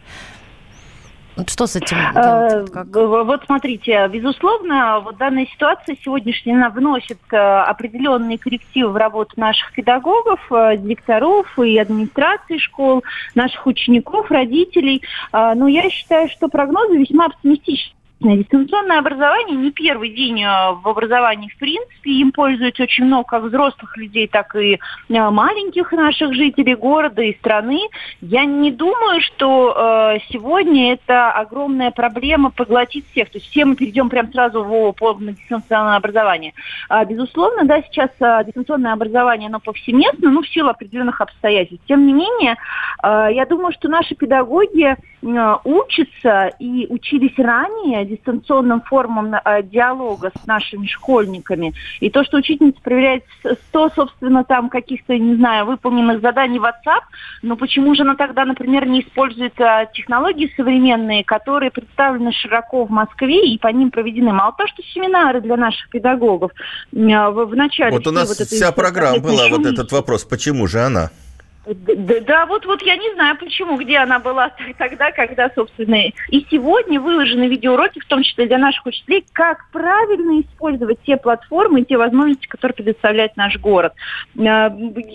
Что 1.46 1.66
с 1.66 1.76
этим 1.76 1.96
делать? 2.12 2.70
Как? 2.70 2.86
Вот 2.94 3.44
смотрите, 3.46 4.06
безусловно, 4.08 5.00
вот 5.00 5.16
данная 5.16 5.46
ситуация 5.46 5.96
сегодняшняя 6.02 6.68
вносит 6.68 7.18
э, 7.30 7.36
определенные 7.36 8.36
коррективы 8.36 8.90
в 8.90 8.96
работу 8.96 9.32
наших 9.36 9.72
педагогов, 9.72 10.40
э, 10.50 10.76
директоров 10.76 11.58
и 11.58 11.78
администрации 11.78 12.58
школ, 12.58 13.04
наших 13.34 13.66
учеников, 13.66 14.30
родителей. 14.30 15.02
Но 15.32 15.68
я 15.68 15.88
считаю, 15.88 16.28
что 16.28 16.48
прогнозы 16.48 16.96
весьма 16.96 17.26
оптимистичны 17.26 17.94
Дистанционное 18.20 18.98
образование 18.98 19.56
не 19.56 19.70
первый 19.70 20.10
день 20.10 20.42
э, 20.42 20.72
в 20.74 20.86
образовании 20.86 21.48
в 21.48 21.56
принципе. 21.56 22.10
Им 22.10 22.32
пользуются 22.32 22.82
очень 22.82 23.06
много 23.06 23.24
как 23.24 23.44
взрослых 23.44 23.96
людей, 23.96 24.28
так 24.28 24.54
и 24.56 24.74
э, 24.74 24.78
маленьких 25.08 25.90
наших 25.92 26.34
жителей 26.34 26.74
города 26.74 27.22
и 27.22 27.34
страны. 27.38 27.80
Я 28.20 28.44
не 28.44 28.72
думаю, 28.72 29.22
что 29.22 29.72
э, 29.74 30.18
сегодня 30.28 30.92
это 30.92 31.30
огромная 31.32 31.92
проблема 31.92 32.50
поглотить 32.50 33.10
всех. 33.10 33.30
То 33.30 33.38
есть 33.38 33.50
все 33.50 33.64
мы 33.64 33.74
перейдем 33.74 34.10
прям 34.10 34.30
сразу 34.30 34.64
в 34.64 34.92
полное 34.92 35.32
дистанционное 35.32 35.96
образование. 35.96 36.52
А, 36.90 37.06
безусловно, 37.06 37.64
да, 37.64 37.82
сейчас 37.82 38.10
дистанционное 38.44 38.92
образование, 38.92 39.48
оно 39.48 39.60
повсеместно, 39.60 40.30
ну, 40.30 40.42
в 40.42 40.48
силу 40.48 40.68
определенных 40.68 41.22
обстоятельств. 41.22 41.86
Тем 41.88 42.06
не 42.06 42.12
менее, 42.12 42.56
я 43.02 43.46
думаю, 43.48 43.72
что 43.72 43.88
наши 43.88 44.14
педагоги 44.14 44.96
учатся 45.64 46.50
и 46.58 46.86
учились 46.90 47.38
ранее 47.38 48.09
дистанционным 48.10 48.82
формам 48.82 49.34
э, 49.34 49.62
диалога 49.62 50.32
с 50.42 50.46
нашими 50.46 50.86
школьниками. 50.86 51.74
И 52.00 52.10
то, 52.10 52.24
что 52.24 52.38
учительница 52.38 52.80
проверяет 52.82 53.24
100, 53.68 53.90
собственно, 53.90 54.44
там 54.44 54.68
каких-то, 54.68 55.16
не 55.16 55.36
знаю, 55.36 55.66
выполненных 55.66 56.20
заданий 56.20 56.58
в 56.58 56.64
WhatsApp, 56.64 57.02
но 57.42 57.56
почему 57.56 57.94
же 57.94 58.02
она 58.02 58.14
тогда, 58.14 58.44
например, 58.44 58.86
не 58.86 59.00
использует 59.02 59.58
э, 59.60 59.88
технологии 59.94 60.52
современные, 60.56 61.24
которые 61.24 61.70
представлены 61.70 62.32
широко 62.32 62.84
в 62.84 62.90
Москве 62.90 63.46
и 63.46 63.58
по 63.58 63.68
ним 63.68 63.90
проведены? 63.90 64.32
Мало 64.32 64.52
того, 64.52 64.68
что 64.68 64.82
семинары 64.82 65.40
для 65.40 65.56
наших 65.56 65.88
педагогов 65.90 66.52
э, 66.52 66.96
в, 66.96 67.46
в 67.46 67.56
начале... 67.56 67.92
Вот 67.92 68.06
у 68.06 68.12
нас 68.12 68.28
вот 68.28 68.48
вся 68.48 68.72
программа 68.72 69.20
была, 69.20 69.48
вот 69.48 69.66
этот 69.66 69.92
вопрос, 69.92 70.24
почему 70.24 70.66
же 70.66 70.80
она? 70.80 71.10
Да, 71.66 72.20
да, 72.20 72.46
вот, 72.46 72.64
вот 72.64 72.80
я 72.82 72.96
не 72.96 73.12
знаю 73.14 73.36
почему, 73.36 73.76
где 73.76 73.98
она 73.98 74.18
была 74.18 74.50
тогда, 74.78 75.12
когда, 75.12 75.50
собственно, 75.54 76.08
и 76.28 76.46
сегодня 76.50 76.98
выложены 77.00 77.48
видеоуроки, 77.48 78.00
в 78.00 78.06
том 78.06 78.22
числе 78.22 78.46
для 78.46 78.58
наших 78.58 78.86
учителей, 78.86 79.24
как 79.32 79.70
правильно 79.70 80.40
использовать 80.40 81.02
те 81.02 81.18
платформы, 81.18 81.84
те 81.84 81.98
возможности, 81.98 82.46
которые 82.46 82.76
предоставляет 82.76 83.36
наш 83.36 83.58
город. 83.58 83.92
А, 84.38 84.74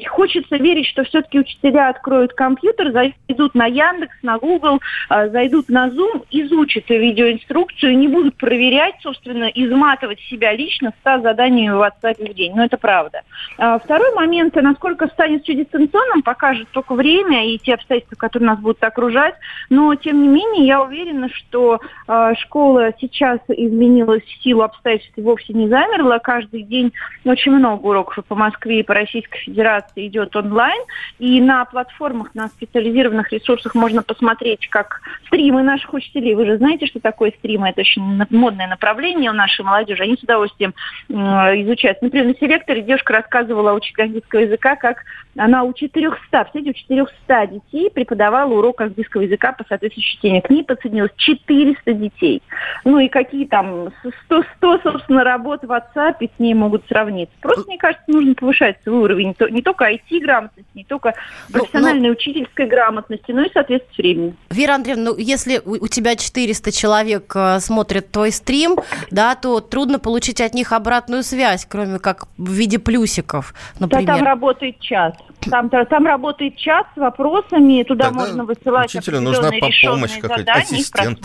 хочется 0.10 0.58
верить, 0.58 0.88
что 0.88 1.04
все-таки 1.04 1.39
учителя 1.39 1.89
откроют 1.89 2.34
компьютер, 2.34 2.91
зайдут 2.91 3.56
на 3.56 3.66
Яндекс, 3.66 4.16
на 4.22 4.38
Google, 4.38 4.82
а, 5.10 5.30
зайдут 5.30 5.70
на 5.70 5.88
Zoom, 5.88 6.26
изучат 6.30 6.89
видеоинструкцию 6.89 7.93
и 7.93 7.96
не 7.96 8.08
будут 8.08 8.38
проверять, 8.38 8.96
собственно, 9.02 9.46
изматывать 9.46 10.20
себя 10.22 10.54
лично 10.54 10.93
100 11.02 11.22
заданий 11.22 11.72
в 11.72 11.82
WhatsApp 11.82 12.24
в 12.24 12.34
день. 12.36 12.54
Но 12.56 12.66
это 12.66 12.78
правда. 12.78 13.24
А, 13.58 13.80
второй 13.80 14.14
момент, 14.14 14.56
насколько 14.56 15.08
станет 15.08 15.43
все 15.43 15.56
дистанционным, 15.56 16.22
покажет 16.36 16.67
только 16.71 16.93
время 16.95 17.47
и 17.47 17.57
те 17.57 17.75
обстоятельства, 17.75 18.17
которые 18.17 18.47
нас 18.47 18.59
будут 18.59 18.83
окружать. 18.83 19.36
Но, 19.69 19.95
тем 19.95 20.21
не 20.21 20.27
менее, 20.27 20.67
я 20.67 20.81
уверена, 20.81 21.29
что 21.29 21.79
э, 22.07 22.33
школа 22.39 22.91
сейчас 22.99 23.39
изменилась 23.47 24.23
в 24.23 24.43
силу 24.43 24.63
обстоятельств 24.63 25.17
и 25.17 25.21
вовсе 25.21 25.53
не 25.53 25.69
замерла. 25.69 26.19
Каждый 26.19 26.63
день 26.63 26.91
очень 27.23 27.53
много 27.53 27.86
уроков 27.86 28.25
по 28.25 28.36
Москве, 28.36 28.81
и 28.81 28.83
по 28.83 28.93
Российской 28.93 29.39
Федерации 29.39 30.07
идет 30.07 30.36
онлайн. 30.36 30.81
И 31.19 31.39
на 31.39 31.63
платформах, 31.63 32.36
на 32.36 32.49
специализированных 32.49 33.31
ресурсах 33.31 33.73
можно 33.73 34.03
посмотреть, 34.03 34.67
как 34.67 35.01
стримы 35.27 35.63
наших 35.63 35.93
учителей. 35.93 36.36
Вы 36.36 36.45
же 36.45 36.57
знаете, 36.57 36.86
что 36.86 36.99
такое 36.99 37.31
стримы. 37.31 37.69
Это 37.69 37.81
очень 37.81 38.01
модное 38.29 38.67
направление 38.67 39.31
у 39.31 39.33
нашей 39.33 39.63
молодежи. 39.63 40.03
Они 40.03 40.17
с 40.17 40.23
удовольствием 40.23 40.73
э, 41.07 41.13
изучают. 41.13 42.01
Например, 42.01 42.27
на 42.27 42.36
селекторе 42.36 42.81
девушка 42.81 43.13
рассказывала 43.13 43.71
о 43.71 43.75
учителях 43.75 44.07
английского 44.07 44.41
языка, 44.41 44.75
как 44.75 44.97
она 45.38 45.63
у 45.63 45.73
400 45.73 46.34
представьте, 46.36 46.69
у 46.69 46.73
400 46.73 47.47
детей 47.47 47.89
преподавала 47.89 48.53
урок 48.53 48.81
английского 48.81 49.21
языка 49.21 49.53
по 49.53 49.63
соответствующей 49.67 50.19
теме. 50.21 50.41
К 50.41 50.49
ней 50.49 50.63
подсоединилось 50.63 51.11
400 51.15 51.93
детей. 51.93 52.41
Ну 52.83 52.99
и 52.99 53.07
какие 53.07 53.45
там 53.45 53.91
100, 54.25 54.43
100 54.57 54.79
собственно, 54.83 55.23
работ 55.23 55.61
в 55.63 55.71
WhatsApp 55.71 56.15
с 56.19 56.39
ней 56.39 56.53
могут 56.53 56.86
сравниться. 56.88 57.36
Просто, 57.41 57.63
мне 57.67 57.77
кажется, 57.77 58.03
нужно 58.07 58.36
повышать 58.36 58.77
свой 58.83 58.97
уровень 58.97 59.36
не 59.49 59.61
только 59.61 59.91
IT-грамотности, 59.91 60.69
не 60.73 60.83
только 60.83 61.13
ну, 61.49 61.59
профессиональной 61.59 62.09
но... 62.09 62.13
учительской 62.13 62.67
грамотности, 62.67 63.31
но 63.31 63.43
и 63.43 63.51
соответствовать 63.51 63.97
времени. 63.97 64.36
Вера 64.49 64.75
Андреевна, 64.75 65.11
ну 65.11 65.17
если 65.17 65.61
у 65.63 65.88
тебя 65.88 66.15
400 66.15 66.71
человек 66.71 67.31
э, 67.36 67.59
смотрят 67.59 68.11
твой 68.11 68.31
стрим, 68.31 68.77
да, 69.11 69.36
то 69.36 69.61
трудно 69.61 69.99
получить 69.99 70.41
от 70.41 70.53
них 70.53 70.73
обратную 70.73 71.23
связь, 71.23 71.65
кроме 71.65 71.99
как 71.99 72.27
в 72.38 72.51
виде 72.51 72.79
плюсиков, 72.79 73.53
например. 73.79 74.05
Да, 74.05 74.15
там 74.15 74.25
работает 74.25 74.79
час. 74.79 75.13
Там, 75.50 75.70
там 75.70 76.06
работает 76.06 76.58
чат 76.58 76.88
с 76.96 76.98
вопросами, 76.98 77.84
туда 77.84 78.06
Тогда 78.06 78.20
можно 78.20 78.46
высылать 78.46 78.93
учителю 78.93 79.22
нужна 79.22 79.52
помощь 79.52 80.20
какая-то, 80.20 80.52
ассистент 80.54 81.20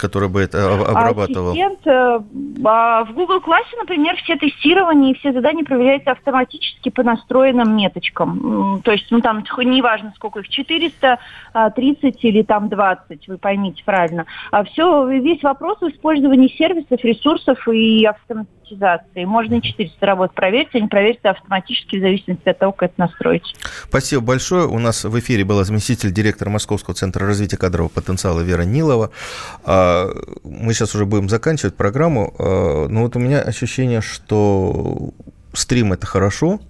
который 0.00 0.28
бы 0.28 0.40
это 0.40 0.74
обрабатывал? 0.74 1.50
Ассистент, 1.50 1.86
э, 1.86 2.20
а, 2.64 3.04
в 3.04 3.12
Google 3.12 3.40
классе, 3.40 3.76
например, 3.78 4.16
все 4.16 4.36
тестирования 4.36 5.12
и 5.12 5.18
все 5.18 5.32
задания 5.32 5.62
проверяются 5.62 6.12
автоматически 6.12 6.88
по 6.88 7.02
настроенным 7.02 7.76
меточкам. 7.76 8.80
То 8.82 8.92
есть, 8.92 9.06
ну 9.10 9.20
там 9.20 9.44
неважно, 9.58 10.12
сколько 10.16 10.40
их, 10.40 10.48
400, 10.48 11.18
30 11.76 12.02
а, 12.02 12.26
или 12.26 12.42
там 12.42 12.68
20, 12.70 13.28
вы 13.28 13.38
поймите 13.38 13.82
правильно. 13.84 14.24
А 14.50 14.64
все, 14.64 15.06
весь 15.06 15.42
вопрос 15.42 15.78
в 15.80 15.88
использовании 15.88 16.48
сервисов, 16.56 17.04
ресурсов 17.04 17.68
и 17.68 18.06
автоматизации 18.06 18.59
автоматизации. 18.70 19.24
Можно 19.24 19.54
и 19.56 19.62
400 19.62 20.06
работ 20.06 20.34
проверить, 20.34 20.68
они 20.74 20.88
проверятся 20.88 21.30
автоматически 21.30 21.96
в 21.96 22.00
зависимости 22.00 22.48
от 22.48 22.58
того, 22.58 22.72
как 22.72 22.90
это 22.90 23.00
настроить. 23.00 23.54
Спасибо 23.88 24.22
большое. 24.22 24.66
У 24.66 24.78
нас 24.78 25.04
в 25.04 25.18
эфире 25.18 25.44
была 25.44 25.64
заместитель 25.64 26.12
директора 26.12 26.50
Московского 26.50 26.94
центра 26.94 27.26
развития 27.26 27.56
кадрового 27.56 27.90
потенциала 27.90 28.40
Вера 28.40 28.62
Нилова. 28.62 29.10
А, 29.64 30.08
мы 30.44 30.72
сейчас 30.72 30.94
уже 30.94 31.06
будем 31.06 31.28
заканчивать 31.28 31.76
программу, 31.76 32.34
а, 32.38 32.88
но 32.88 33.02
вот 33.02 33.16
у 33.16 33.18
меня 33.18 33.40
ощущение, 33.40 34.00
что 34.00 35.10
стрим 35.52 35.92
это 35.92 36.06
хорошо, 36.06 36.60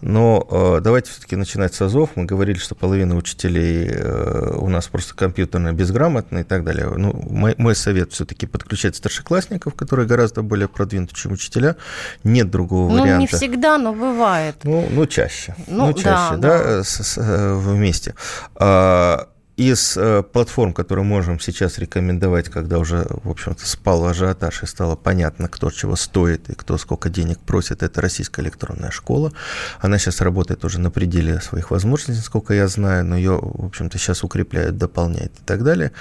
но 0.00 0.46
э, 0.50 0.80
давайте 0.82 1.10
все-таки 1.10 1.36
начинать 1.36 1.74
с 1.74 1.82
АЗОВ. 1.82 2.10
Мы 2.16 2.24
говорили, 2.24 2.58
что 2.58 2.74
половина 2.74 3.16
учителей 3.16 3.88
э, 3.88 4.56
у 4.56 4.68
нас 4.68 4.88
просто 4.88 5.14
компьютерно 5.14 5.72
безграмотны 5.72 6.40
и 6.40 6.44
так 6.44 6.64
далее. 6.64 6.88
Ну, 6.96 7.12
мой, 7.12 7.54
мой 7.58 7.74
совет 7.74 8.12
все-таки 8.12 8.46
подключать 8.46 8.96
старшеклассников, 8.96 9.74
которые 9.74 10.06
гораздо 10.06 10.42
более 10.42 10.68
продвинуты, 10.68 11.14
чем 11.14 11.32
учителя. 11.32 11.76
Нет 12.24 12.50
другого 12.50 12.88
ну, 12.88 13.02
варианта. 13.02 13.14
Ну, 13.14 13.20
не 13.20 13.26
всегда, 13.26 13.78
но 13.78 13.92
бывает. 13.92 14.56
Ну, 14.64 14.86
ну 14.90 15.06
чаще. 15.06 15.54
Ну, 15.66 15.86
ну 15.86 15.92
чаще, 15.92 16.36
да, 16.36 16.36
да, 16.36 16.58
да. 16.58 16.84
С, 16.84 17.02
с, 17.02 17.18
э, 17.18 17.54
вместе. 17.54 18.14
А, 18.56 19.28
из 19.56 19.96
э, 19.96 20.22
платформ, 20.22 20.72
которые 20.72 21.04
можем 21.04 21.38
сейчас 21.38 21.78
рекомендовать, 21.78 22.48
когда 22.48 22.78
уже, 22.78 23.06
в 23.08 23.30
общем-то, 23.30 23.66
спал 23.66 24.04
ажиотаж 24.06 24.62
и 24.64 24.66
стало 24.66 24.96
понятно, 24.96 25.48
кто 25.48 25.70
чего 25.70 25.94
стоит 25.94 26.50
и 26.50 26.54
кто 26.54 26.76
сколько 26.76 27.08
денег 27.08 27.38
просит, 27.38 27.82
это 27.82 28.00
российская 28.00 28.42
электронная 28.42 28.90
школа. 28.90 29.32
Она 29.80 29.98
сейчас 29.98 30.20
работает 30.20 30.64
уже 30.64 30.80
на 30.80 30.90
пределе 30.90 31.40
своих 31.40 31.70
возможностей, 31.70 32.20
насколько 32.20 32.52
я 32.52 32.66
знаю, 32.66 33.04
но 33.04 33.16
ее, 33.16 33.38
в 33.40 33.66
общем-то, 33.66 33.96
сейчас 33.96 34.24
укрепляют, 34.24 34.76
дополняют 34.76 35.32
и 35.40 35.44
так 35.44 35.62
далее. 35.62 35.92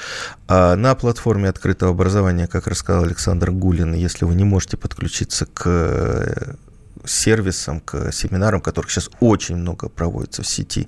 А 0.48 0.76
на 0.76 0.96
платформе 0.96 1.48
открытого 1.50 1.92
образования, 1.92 2.48
как 2.48 2.66
рассказал 2.66 3.04
Александр 3.04 3.52
Гулин, 3.52 3.94
если 3.94 4.26
вы 4.26 4.34
не 4.34 4.46
можете 4.46 4.78
подключиться 4.78 5.46
к 5.46 6.58
сервисам, 7.06 7.80
к 7.80 8.12
семинарам, 8.12 8.62
которых 8.62 8.92
сейчас 8.92 9.10
очень 9.20 9.58
много 9.58 9.90
проводится 9.90 10.44
в 10.44 10.48
сети. 10.48 10.88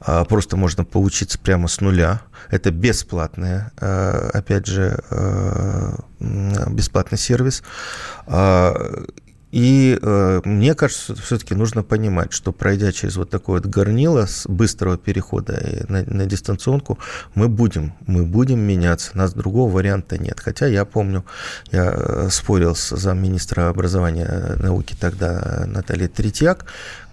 А, 0.00 0.24
просто 0.24 0.56
можно 0.56 0.84
поучиться 0.84 1.38
прямо 1.38 1.68
с 1.68 1.80
нуля. 1.80 2.22
Это 2.50 2.70
бесплатная, 2.70 3.72
а, 3.80 4.30
опять 4.32 4.66
же, 4.66 4.98
а, 5.10 5.94
бесплатный 6.18 7.18
сервис. 7.18 7.62
И 9.52 9.98
э, 10.00 10.40
мне 10.44 10.74
кажется, 10.74 11.14
все-таки 11.14 11.54
нужно 11.54 11.82
понимать, 11.82 12.32
что 12.32 12.52
пройдя 12.52 12.90
через 12.92 13.16
вот 13.16 13.30
такое 13.30 13.60
вот 13.60 13.70
горнило 13.70 14.26
с 14.26 14.46
быстрого 14.46 14.98
перехода 14.98 15.86
на, 15.88 16.02
на 16.02 16.26
дистанционку, 16.26 16.98
мы 17.34 17.48
будем, 17.48 17.94
мы 18.06 18.24
будем 18.24 18.58
меняться. 18.58 19.12
У 19.14 19.18
нас 19.18 19.32
другого 19.32 19.72
варианта 19.72 20.18
нет. 20.18 20.40
Хотя 20.40 20.66
я 20.66 20.84
помню, 20.84 21.24
я 21.70 21.92
э, 21.96 22.28
спорил 22.30 22.74
с 22.74 22.96
замминистра 22.96 23.68
образования 23.68 24.56
и 24.58 24.62
науки 24.62 24.96
тогда 24.98 25.64
Натальей 25.66 26.08
Третьяк, 26.08 26.66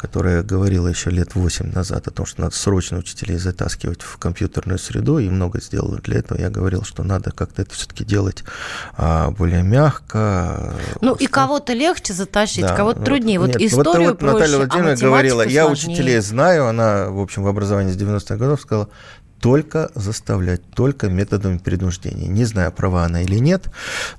которая 0.03 0.43
говорила 0.43 0.89
еще 0.89 1.11
лет 1.11 1.35
8 1.35 1.71
назад 1.71 2.07
о 2.07 2.11
том, 2.11 2.25
что 2.25 2.41
надо 2.41 2.53
срочно 2.55 2.97
учителей 2.97 3.37
затаскивать 3.37 4.01
в 4.01 4.17
компьютерную 4.17 4.77
среду, 4.77 5.17
и 5.17 5.29
много 5.29 5.61
сделала 5.61 5.97
для 5.99 6.17
этого. 6.19 6.37
Я 6.37 6.49
говорил, 6.49 6.83
что 6.83 7.03
надо 7.03 7.31
как-то 7.31 7.61
это 7.61 7.73
все-таки 7.73 8.03
делать 8.03 8.43
а, 8.97 9.31
более 9.31 9.63
мягко. 9.63 10.73
Ну 10.99 11.13
и 11.13 11.27
кого-то 11.27 11.71
легче 11.71 12.11
затащить, 12.23 12.65
да, 12.65 12.75
кого-то 12.75 13.01
труднее. 13.01 13.39
Вот, 13.39 13.53
вот 13.53 13.61
историю 13.61 14.09
вот, 14.09 14.11
вот 14.11 14.19
проще, 14.19 14.33
Наталья 14.33 14.57
Владимировна 14.57 14.93
а 14.93 14.95
говорила, 14.95 15.41
я 15.43 15.67
учителей 15.67 16.19
знаю, 16.19 16.67
она, 16.67 17.09
в 17.09 17.19
общем, 17.19 17.43
в 17.43 17.47
образовании 17.47 17.91
с 17.91 17.97
90-х 17.97 18.35
годов 18.35 18.61
сказала, 18.61 18.89
только 19.43 19.91
заставлять, 19.93 20.61
только 20.69 21.09
методом 21.09 21.59
принуждения. 21.59 22.29
Не 22.29 22.45
знаю, 22.45 22.71
права 22.71 23.03
она 23.03 23.23
или 23.23 23.39
нет, 23.39 23.69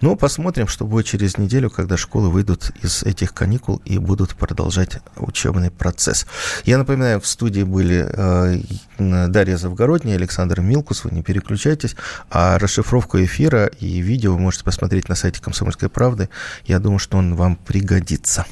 но 0.03 0.17
посмотрим, 0.17 0.69
что 0.69 0.85
будет 0.85 1.07
через 1.07 1.39
неделю, 1.39 1.71
когда 1.71 1.97
школы 1.97 2.29
выйдут 2.29 2.73
из 2.83 3.03
этих 3.05 3.33
каникул 3.33 3.81
и 3.87 3.97
будут 3.97 4.35
продолжать 4.35 4.99
учебный 5.17 5.71
процесс. 5.71 6.27
Я 6.67 6.77
напоминаю, 6.77 7.23
в 7.23 7.27
студии 7.27 7.63
были 7.63 8.07
э, 8.07 9.29
Дарья 9.29 9.57
Завгородняя, 9.57 10.17
Александр 10.17 10.61
Милкус, 10.61 11.05
вы 11.05 11.13
не 11.13 11.23
переключайтесь, 11.23 11.97
а 12.31 12.59
расшифровку 12.59 13.17
эфира 13.17 13.65
и 13.65 14.01
видео 14.01 14.35
вы 14.35 14.41
можете 14.41 14.65
посмотреть 14.65 15.09
на 15.09 15.15
сайте 15.15 15.41
«Комсомольской 15.41 15.89
правды». 15.89 16.29
Я 16.67 16.81
думаю, 16.81 16.99
что 16.99 17.17
он 17.17 17.35
вам 17.35 17.57
пригодится. 17.57 18.45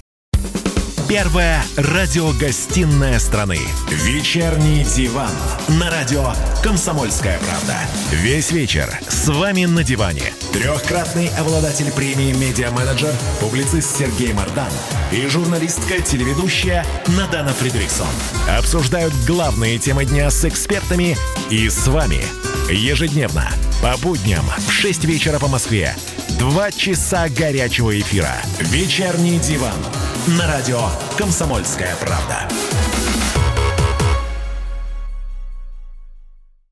Первая 1.08 1.62
радиогостинная 1.76 3.18
страны. 3.18 3.58
Вечерний 3.90 4.84
диван. 4.84 5.30
На 5.68 5.90
радио 5.90 6.32
«Комсомольская 6.62 7.38
правда». 7.38 7.76
Весь 8.12 8.52
вечер 8.52 8.88
с 9.08 9.28
вами 9.28 9.64
на 9.64 9.82
диване. 9.82 10.32
Трехкратный 10.52 11.28
обладатель 11.38 11.90
премии 11.92 12.32
«Медиа-менеджер», 12.32 13.12
публицист 13.40 13.98
Сергей 13.98 14.32
Мардан 14.32 14.70
и 15.10 15.26
журналистка-телеведущая 15.26 16.86
Надана 17.08 17.52
Фридриксон. 17.52 18.06
Обсуждают 18.48 19.12
главные 19.26 19.78
темы 19.78 20.04
дня 20.04 20.30
с 20.30 20.44
экспертами 20.44 21.16
и 21.50 21.68
с 21.68 21.86
вами. 21.88 22.24
Ежедневно, 22.74 23.50
по 23.82 23.96
будням, 23.98 24.44
в 24.66 24.72
6 24.72 25.04
вечера 25.04 25.38
по 25.38 25.48
Москве. 25.48 25.94
Два 26.38 26.70
часа 26.70 27.28
горячего 27.28 27.98
эфира. 27.98 28.34
Вечерний 28.60 29.38
диван. 29.38 29.76
На 30.38 30.46
радио 30.46 30.80
«Комсомольская 31.18 31.94
правда». 31.96 32.48